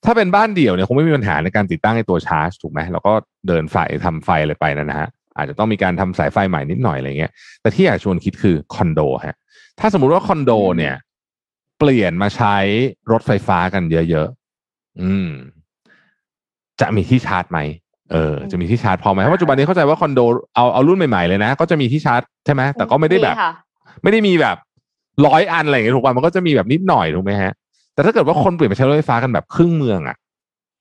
[0.04, 3.12] ถ้าเป็นบ้านเดี่ยวเนี่ยคงไม่มีปัญหาในการติดตั้งไอ้ตัวชาร์จถูกไหมเราก็
[3.48, 9.36] เดินไฟทำไฟอะไรไปนะฮะ อาจจะต้องมีการทำสายไฟใหม่นิดหน่อยอะไรเงี้ย แต่ที่อยากชวนคิดคือคอนโดฮะ
[9.80, 10.94] ถ้าสมมุติว่าคอนโดเนี่ย
[11.78, 12.56] เปลี่ยนมาใช้
[13.12, 15.28] รถไฟฟ้ากันเยอะๆ อืม
[16.80, 17.60] จะมีที่ชาร์จไหม
[18.12, 20.20] เออจะมีที่ชาร์จพอไหมเพราะปัจจุบันนี้เข้าใจว่าคอนโด
[20.54, 23.52] เอาเอารุ่นใหม่ๆเลยนะ ก็จะมีที่ชาร์จใช่ไหมแต่ก็ไม่ได้แบบค่ะ
[24.02, 24.56] ไม่ได้มีแบบ
[25.26, 27.52] ร้อยอันอะไรอย่างเงี้ยถูกป่ะมันก็จะมีแบบนิดหน่อยถูกไหมฮะ
[27.94, 30.16] แต่ถ้าเกิดว่าคนเปลี่ยนมาใช้รถไฟฟ้ากันแบบครึ่งเมืองอะ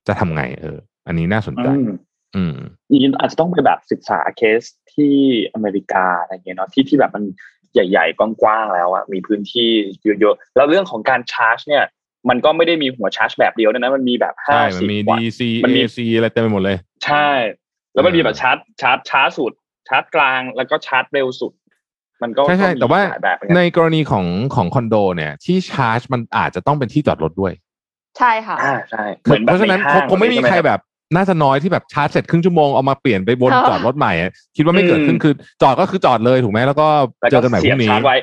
[0.07, 0.77] จะทำไง เออ
[1.07, 1.87] อันนี้น่าสนใจ อืม
[2.35, 2.55] อืม
[2.89, 4.61] จริงๆอาจจะต้องไปแบบศึกษาเคส
[4.93, 5.15] ที่
[5.53, 7.23] อเมริกาอะไรเงี้ยเนาะที่ที่แบบมัน
[7.73, 9.69] ใหญ่ ๆ กว้างๆแล้วอะมีพื้นที่
[10.19, 11.83] เยอะๆแล้วเรื่องของการชาร์จ เนี่ย
[12.29, 17.29] มันก็ไม่ได้มีหัวชาร์จแบบเดียวด้วยนะมันมีแบบห้าใช่มันสิบมีวัตต์ DC มันมี AC อะไรเต็มไปหมดเลย ใช่
[17.93, 19.51] แล้วมันมีเออแบบชาร์จชาร์จช้าสุด
[19.89, 21.53] ชาร์จกลางแล้วก็ชาร์จเร็วสุด
[22.21, 27.53] มันก็ใช่ใช่ก็มีแต่ว่าหลยแบบเหมือนกันในกรณีของของคอนโด เนี่ย ที่ชาร์จมันอาจจะต้องเป็นที่จอดรถด้วย
[28.17, 30.79] ใช่ค่ะอ่าใช่เหมือนเพแบบราะฉะนั้นให้างคงไม่มีใช่หใครแบบ
[31.15, 36.87] น่าจะน้อยที่แบบชาร์จเสร็จครึ่งชั่วโมงเอามาเปลี่ยนไปบนค่ะจอดรถใหม่อะคิดว่าไม่เกิดขึ้นคือจอดก็คือจอดเลยถูกไหมแล้วก็
[37.21, 38.17] แล้วเจอกันใหม่พเสียรุ่บงนี้ชาร์จไว้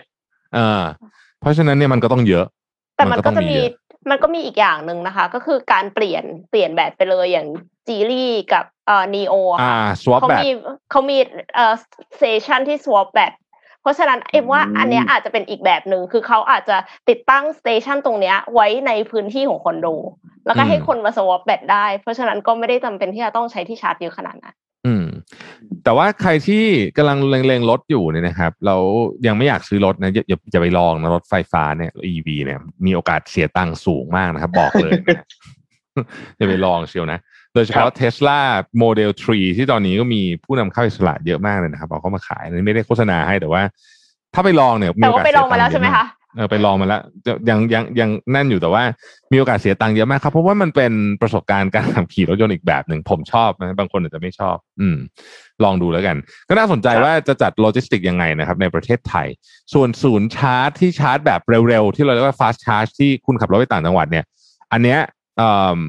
[0.55, 0.83] เออ
[1.41, 2.45] เพราะฉะนั้นเนี่ยมันก็ต้องเยอะ
[2.97, 3.67] แต่มันก็ต้องจะมีเยอ
[4.11, 7.49] มันก็มีอีกอย่างหนึ่งนะคะ ก็คือการเปลี่ยนเปลี่ยนแบบไปเลยอย่าง
[7.89, 10.49] จีรี่กับเอ่อนีโออ่าค่ะ swap เขาแบบมี
[10.91, 11.19] เขามี
[11.55, 11.75] เอ่อ
[12.17, 13.33] สเตชันที่ swap แบต
[13.83, 16.77] เพราะฉะนั้นเอ็มว่าอืมอันเนี้ยอาจจะเป็นอีกแบบหนึ่งคือเขาอาจจะ
[17.09, 19.87] ติดตั้งสเตชันตรงเนี้ยไว้ในพื้นที่ของคอนโด
[20.47, 24.62] แล้วก็ให้คนมา swap แบตได้ เพราะฉะนั้นก็ไม่ได้จำเป็นที่จะต้องใช้ที่ชาร์จเยอะขนาดนั้นอืม
[25.85, 26.65] แต่ว่าใครที่
[26.97, 28.83] กำลังเล็งๆรถอยู่เนี่ยนะครับแล้ว
[29.27, 35.27] ยังไม่อยากซื้อรถนะอย่าอย่าอย่าไปลองนะรถไฟฟ้าเนี่ย EV เนี่ย มีโอกาสเสียตังค์สูงมากนะครับ บอกเลยนะ
[36.37, 37.19] อย่าไปลองเชียวนะ
[37.55, 38.41] โดยเฉครัพาะบเทสลา
[38.79, 43.63] โมเดล3ที่ตอนนี้ก็มีผู้นำเข้าอิสระเยอะมากเลยนะครับเอาเข้ามาขายอันนี้ไม่ได้โฆษณาให้แต่ว่า
[44.35, 46.07] ถ้าไปลองเนี่ยแต่ว่าไปลองมาแล้วเสีใช่ยไหมตัค์เยอะคะ
[46.37, 47.03] เออไปลองมาแล้ว
[47.49, 48.83] ยังยังยังแน่นอยู่แต่ว่า
[49.33, 54.97] มีโอกาสเสียตังค์เยอะมากครับ เพราะว่ามันเป็นประสบการณ์การขับขี่รถยนต์อีกแบบหนึ่งผมชอบนะบางคนอาจจะไม่ชอบ อืม
[55.65, 56.17] ลองดูแล้วกัน
[56.49, 59.27] ก็น่าสนใจครับว่าจะจัดโลจิสติกยังไงนะครับ ในประเทศไทย
[59.75, 64.25] ส่วนศูนย์ชาร์จที่ชาร์จแบบเร็วๆ ที่เราเรียกว่า fast charge ที่คุณขับรถไปต่างจังหวัดเนี่ย
[64.73, 64.99] อันเนี้ย
[65.39, 65.81] เอ่อ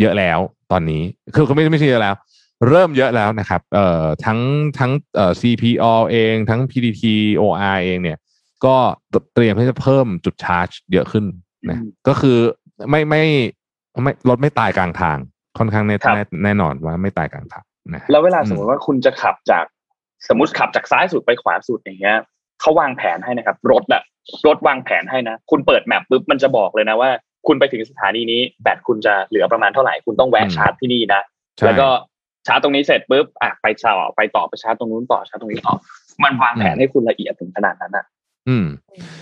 [0.00, 0.38] เยอะแล้ว
[0.72, 1.02] ตอนนี้
[1.34, 2.14] คือเขาไม่ไม่ใช่เยอะแล้ว
[2.68, 4.38] เริ่มเยอะแล้วนะครับ เอ่อทั้ง
[4.78, 7.02] ทั้งเอ่อ CPO เอง ทั้ง PTT
[7.40, 8.18] OR เองเนี่ย
[8.66, 8.76] ก็
[9.34, 11.24] เตรียมที่จะเพิ่มจุดชาร์จ เยอะขึ้น
[11.70, 12.38] นะอืมก็คือ
[12.90, 13.22] ไม่ไม่
[14.02, 15.18] ไม่รถไม่ตายกลางทาง
[15.58, 19.64] ค่อนข้างแน่ครับแน่แน่นอนว่าไม่ตายกลางทางนะแล้วเวลาอืมสมมติว่าคุณจะขับจาก
[20.28, 22.16] สมมติขับจากซ้ายสุดไปขวาสุดอย่างเงี้ย
[22.60, 24.02] เขาวางแผนให้นะครับ รถอะ
[24.46, 27.10] รถวางแผนให้นะ คุณเปิดแมปปุ๊บมันจะบอกเลยนะว่า
[27.46, 31.22] คุณไปถึงสถานีนี้แบตคุณจะเหลือประมาณเท่าไหร่คุณต้องแวะชาร์จที่นี่นะ
[31.58, 31.88] ใช่แล้วก็
[32.46, 35.74] ชาร์จตรงนี้เสร็จปุ๊บอะไปต่อไปต่อไปชาร์จตรงนู้นต่อชาร์จตรงนี้ต่อ
[36.24, 38.04] มันวางแผนให้คุณละเอียดถึงขนาดนั้นอะ
[38.48, 38.64] อืม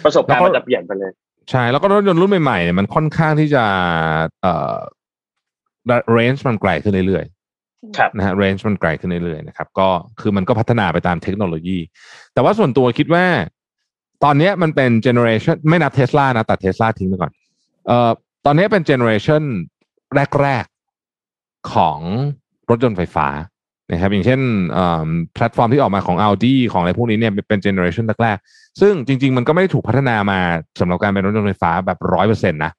[0.04, 1.12] ประสบการณ์แล้วก็มันจะเปลี่ยนไปเลย
[1.50, 3.64] ใช่ แล้วก็รถยนต์รุ่นใหม่ๆเนี่ยมันค่อนข้างที่จะ
[4.42, 4.74] เอ่อ
[6.16, 9.88] range มันไกลขึ้นเรื่อยๆครับนะฮะ range มันไกลขึ้นเรื่อยๆนะครับก็
[10.20, 11.78] คือมันก็พัฒนาไปตามเทคโนโลยี
[12.34, 13.24] แต่ว่าส่วนตัวคิดว่า
[14.24, 17.32] ตอนเนี้ยมันเป็น generation ไม่นับเทสลานะตัดเทสลาทิ้งไปก่อน
[17.86, 18.10] เอ่อ
[18.46, 19.42] ตอนนี้เป็น generation
[20.40, 20.64] แรก
[21.18, 21.98] ๆ ของ
[22.70, 23.28] รถยนต์ไฟฟ้า
[23.90, 24.40] นะครับอย่างเช่น
[24.72, 30.40] เอ่อแพลตฟอร์มที่ออกมาของ Audi ของอะไรพวกนี้เนี่ยเป็น generation แรกๆ ซึ่งจริง ๆ มันก็ไม่ได้ถูกพัฒนามา
[30.80, 32.72] สำหรับการเป็นรถยนต์ไฟฟ้าแบบร้อยเปอร์เซ็นต์นะ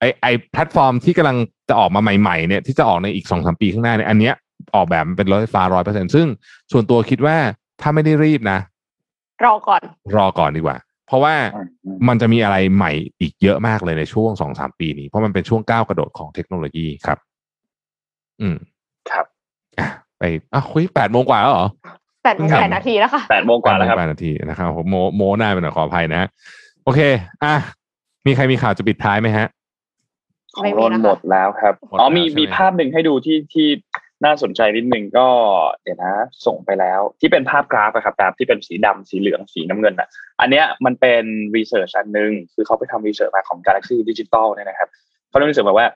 [0.00, 1.36] ไอไอแพลตฟอร์มที่กำลัง
[1.68, 4.34] จะออกมาใหม่ๆเนี่ยที่จะออกในอีกสองสามปีข้างหน้าเนี่ยอันเนี้ย
[4.74, 6.26] ออกแบบมันเป็นรถไฟฟ้าร้อยเปอร์เซ็นซึ่ง
[6.72, 7.36] ส่วนตัวคิดว่า
[7.80, 8.58] ถ้าไม่ได้รีบนะ
[9.44, 9.82] รอก่อน
[10.16, 10.76] รอก่อนดีกว่า
[11.06, 17.18] เพราะว่าอืมอืมมันจะมีอะไรใหม่อีกเยอะมากเลยในช่วงสองสามปีนี้ เพราะมันเป็นช่วงก้าวกระโดดของเทคโนโลยีครับ
[18.40, 18.56] อืม
[19.10, 19.26] ครับ
[19.78, 20.22] อะไป
[20.54, 21.66] อะคุยแปดโมงกว่าแล้วเหรอ
[22.24, 26.28] แปดโมงครับแปดนาทีแล้วค่ะแปดโมงกว่าแล้วครับแปดนาทีนะครับผมโมโมหน้าไปหน่อยขออภัยนะ
[26.84, 27.00] โอเค
[27.44, 27.54] อะ
[28.26, 29.46] มีใครมีข่าวจะปิดท้ายไหมฮะ
[30.54, 33.68] ของไม่มีโรนนะคะหมดแล้วครับหมดอ๋อแล้วมีใช่ไหมมีภาพหนึ่งให้ดูที่ที่
[34.24, 35.26] น่าสนใจนิดนึงก็
[35.82, 36.14] เดี๋ยวนะ
[36.46, 40.08] ส่งไปแล้ว ที่เป็นภาพกราฟอะครับแบบที่เป็นสีดำสีเหลืองสีน้ำเงินอะ
[40.40, 41.24] อันเนี้ยมันเป็น
[41.56, 44.88] รีเสิร์ชอันหนึง คือเขาไปทำรีเสิร์ชมาของ Galaxy Digital เนี่ยนะครับ
[45.28, 45.86] เขาได้รีเสิร์ชมาว่า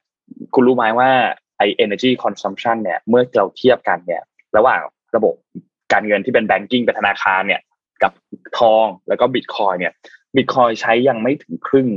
[0.54, 1.10] คุณรู้ไหมว่า
[1.58, 4.22] ไอ energy consumption เนี่ย เมื่อเราเทียบกันเนี่ย
[4.56, 4.80] ระหว่าง
[5.16, 5.34] ระบบ
[5.92, 7.60] การเงินที่เป็น banking เป็นธนาคารเนี่ย
[8.02, 8.12] กับ
[8.58, 9.92] ทองแล้วก็บิตคอยเนี่ย
[10.36, 11.88] บิตคอยใช้ยังไม่ถึงครึ่ง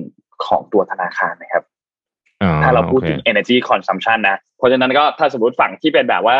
[0.45, 1.63] ของตัวธนาคารนะครับ
[2.43, 6.37] อ๋อถ้าเราพูดถึงโอเค energy consumption นะ เพราะฉะนั้นก็ถ้าสมมติฝั่งที่เป็นแบบว่า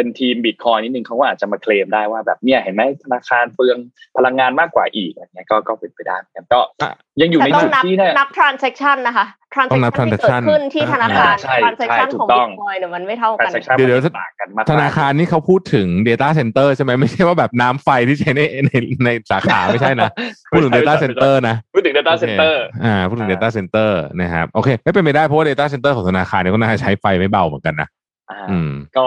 [0.00, 3.78] เป็นทีมบิตคอยนิดนึงเขาก็อาจจะมาเคลมได้ว่าแบบเนี่ยเห็นไหมธนาคารเปลือง
[4.16, 9.26] พลังงานมากกว่าอีกอะไรเงี้ยก็ก็เป็นไปได้เหมือนกันก็อะยังอยู่แต่ในต้องจุดนับที่เนี่ยนับ transaction นะคะ
[9.72, 18.70] ต้องนับ transaction ที่ transaction เกิดขึ้นที่ธนาคารอ่าใช่ transaction ใช่ถูของกต้อง bitcoin เนี่ยมันไม่เท่ากัน transaction เดี๋ยวเดี๋ยวมันต่างกันมากธนาคารนี่เขาพูดถึง Data Center ใช่ไหมไม่ใช่ว่าแบบน้ำไฟที่ใช้ในใน
[19.04, 20.10] ในสาขาไม่ใช่นะ
[20.50, 23.90] พูดถึง Data Center นะ พูดถึง data โอเค center อ่าพูดถึงอ่า Data Center
[24.20, 27.88] นะครับโอเค ไม่เป็นไปได้เพราะว่า Data Center ของธนาคารเนี่ยก็น่าจะใช้ไฟไม่เบาเหมือนกันนะ
[28.30, 29.04] อ่าอืมก็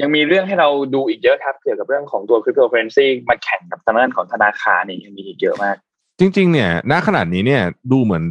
[0.00, 5.76] ยังมีเรื่องให้เราดูอีกเยอะครับ เกี่ยวกับเรื่องของตัว cryptocurrency มาแข่งกับทางด้านของธนาคารนี่ยังมีอีกเยอะมาก
[6.18, 7.62] จริง ๆ เนี่ยณขนาดนี้เนี่ย
[7.92, 8.24] ดูเหมือน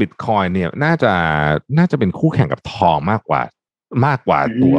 [0.00, 1.12] บิตคอยเนี่ยน่าจะ
[1.78, 3.40] น่าจะเป็นคู่แข่งกับทองมากกว่า
[4.06, 4.76] มากกว่าตัว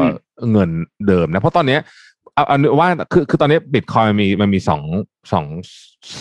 [0.52, 0.70] เงิน
[1.08, 1.82] เดิมนะ เพราะตอนเนี้ย
[2.36, 4.82] เอาเอาว่าคือคือตอนนี้บิตคอยมันมีมันมีสอง
[5.32, 5.46] สอง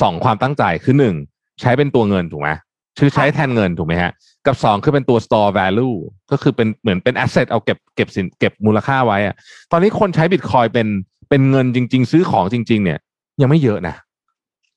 [0.02, 1.14] สองความตั้งใจคือหนึ่ง
[1.60, 2.50] ใช้เป็นตัวเงินถูกไหม
[2.98, 4.12] คือใช้แทนเงินถูกไหมฮะ
[4.46, 5.96] กับสองคือเป็นตัว store value
[6.30, 9.34] ก็คือเป็นเหมือนเป็น asset เอาเก็บเก็บสินเก็บมูลค่าไว้อะ
[9.72, 10.86] ตอนนี้คนใช้บิตคอยเป็น
[11.28, 12.98] เป็นเงินจริง ๆ ซื้อของจริง ๆ เนี่ย
[13.40, 13.94] ยังไม่เยอะนะ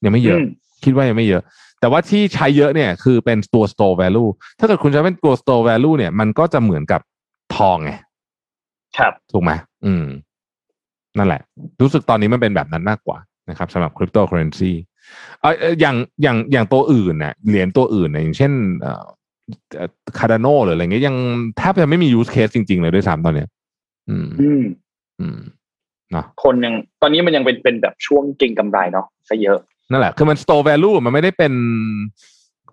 [0.04, 0.48] ยังไม่เยอะอืม
[0.84, 1.42] คิดว่ายังไม่เยอะ
[1.80, 7.02] แต่ว่าที่ใช้เยอะเนี่ยคือเป็นตัว store value ถ้าเกิดคุณใช้เป็นตัว store value เนี่ย มันก็จะเหมือนกับ
[7.56, 7.92] ทองไง
[8.98, 9.52] ครับถูกไหม
[9.86, 10.06] อืม
[11.18, 11.42] นั่นแหละ
[11.82, 13.18] รู้สึกตอนนี้มันเป็นแบบนั้นมากกว่า
[13.50, 14.72] นะครับสำหรับคริปโตเคอเรนซี
[15.42, 18.52] เออเอ่ออย่างอย่างอย่างตัวอื่นเนี่ยเหรียญตัวอื่นเนี่ยอย่างเช่น
[18.82, 19.04] เอ่อ
[20.18, 21.16] Cardano หรืออะไรเงี้ยยัง
[21.58, 23.48] แทบจะไม่มี use case จริง ๆ เลยด้วยซ้ำตอนเนี้ย
[24.10, 24.64] อืม อืม
[25.20, 25.40] อืม
[26.12, 29.60] เนาะคนยังตอนนี้มันยังเป็นเป็นแบบช่วงเก่งกำไรเนาะซะเยอะ
[29.92, 31.54] นั่นแหละ คือมัน store value มันไม่ได้เป็น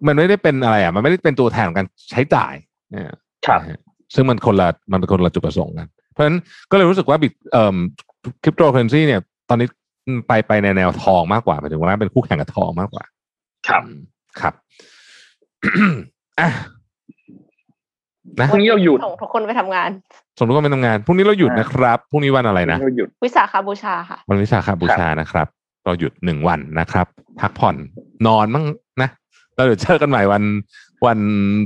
[0.07, 2.55] มันไม่ได้เป็นอะไรอะ มันไม่ได้เป็นตัวแทนของการใช้จ่าย
[2.91, 3.17] เนี่ย
[3.47, 3.81] ครับนะฮะ
[4.15, 6.39] ซึ่งมันคนละมันคนละจุดประสงค์กัน เพราะฉะนั้น
[6.71, 7.77] ก็เลยรู้สึกว่าบิตเอ่อ
[8.43, 9.69] คริปโตเคอเรนซีเนี่ย ตอนนี้
[10.29, 13.05] ไปไปในแนวทองมากกว่าหมายถึงว่าเป็นคู่แข่งกับทองมากกว่า
[13.69, 14.01] ครับอืม
[14.41, 14.55] ครับ
[16.41, 16.51] อะ
[18.41, 19.91] นะพรุ่งนี้เราหยุดส่งทุกคนไปทำงาน
[20.39, 25.47] สมมติว่าเป็นทำงานพรุ่งนี้เราหยุดอ่านนะครับพรุ่งนี้วันอะไรนะเราหยุดวิสาขาบูชาค่ะ วันวิสาขบูชานะครับ
[25.85, 27.07] เราหยุดหนึ่งวันนะครับ
[27.41, 27.77] พักผ่อน
[28.27, 28.65] นอนมั่ง
[29.03, 29.09] นะ
[29.55, 30.43] แล้วเดี๋ยวเจอกันใหม่วัน
[31.07, 31.19] วัน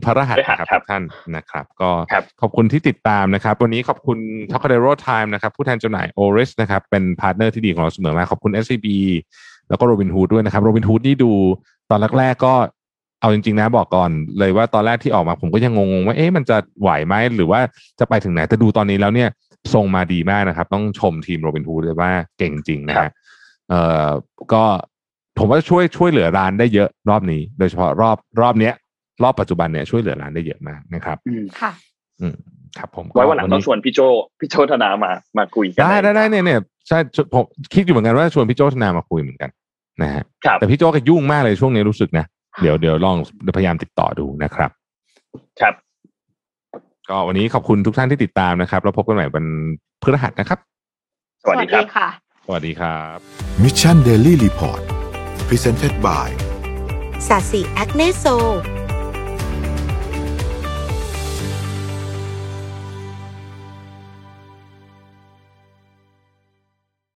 [0.04, 1.04] พระรหัสนะครับพฤหัสครับทุกท่าน
[1.36, 4.18] นะครับ ก็ครับขอบคุณที่ติดตามนะครับ วันนี้ขอบคุณ
[4.50, 8.86] t o c a d e r o Time นะครับ ผู้แทนจำหน่าย Oris นะครับ เป็นพาร์ทเนอร์ที่ดีของเราเสมอมาขอบคุณ SCB
[9.68, 11.32] แล้วก็ Robinhood ด้วยนะครับ Robinhood นี่ดู
[11.90, 12.54] ตอนแรกๆก็
[13.20, 17.60] เอาจริงๆนะบอกก่อนเลยว่าตอนแรกที่ออกมาผมก็ยังงงๆว่าเอ๊ะมันจะไหวไหมหรือว่า
[18.00, 19.28] จะไปถึงไหนแต่ดูตอนนี้แล้วเนี่ย
[19.74, 23.12] ทรงมาดีมากนะครับ ต้องชมทีม Robinhood เลยว่าเก่งจริงนะครัฮะบ
[23.68, 24.08] เอ่อ
[24.52, 24.64] ก็
[25.38, 28.74] ผมว่าช่วยช่วยเหลือร้านได้เยอะรอบนี้ โดยเฉพาะรอบรอบเนี้ย
[29.22, 31.72] รอบปัจจุบันเนี่ยช่วยเหลือร้านได้เยอะมากนะครับอืมค่ะ
[32.20, 32.34] อืม
[32.78, 34.00] ครับผมไว้วันหลังต้องชวนพี่โจ
[34.40, 36.98] พี่โจธนามามาคุยกันได้ได้ได้เนี่ยเนี่ยใช่
[37.34, 39.50] ผมคิดอยู่เหมือนกันว่าชวนพี่โจธนามาคุยเหมือนกัน
[40.02, 42.26] นะฮะครับแต่พี่โจก็ยุ่งมากเลยช่วงนี้รู้สึกนะ
[42.62, 43.16] เดี๋ยวเดี๋ยวลอง
[43.56, 44.70] พยายามติดต่อดูนะครับ
[45.60, 45.74] ครับ
[47.08, 49.44] ก็วันนี้ขอบคุณทุกท่านที่ติดตามนะครับ แล้วพบกันใหม่วัน
[50.02, 50.58] พฤหัสนะครับ
[51.42, 52.08] สวัสดีครับค่ะ
[52.44, 53.16] สวัสดีครับ
[53.62, 54.80] Mission Daily Report
[55.48, 56.28] Presented by
[57.28, 58.24] สาสีแอคเนโซ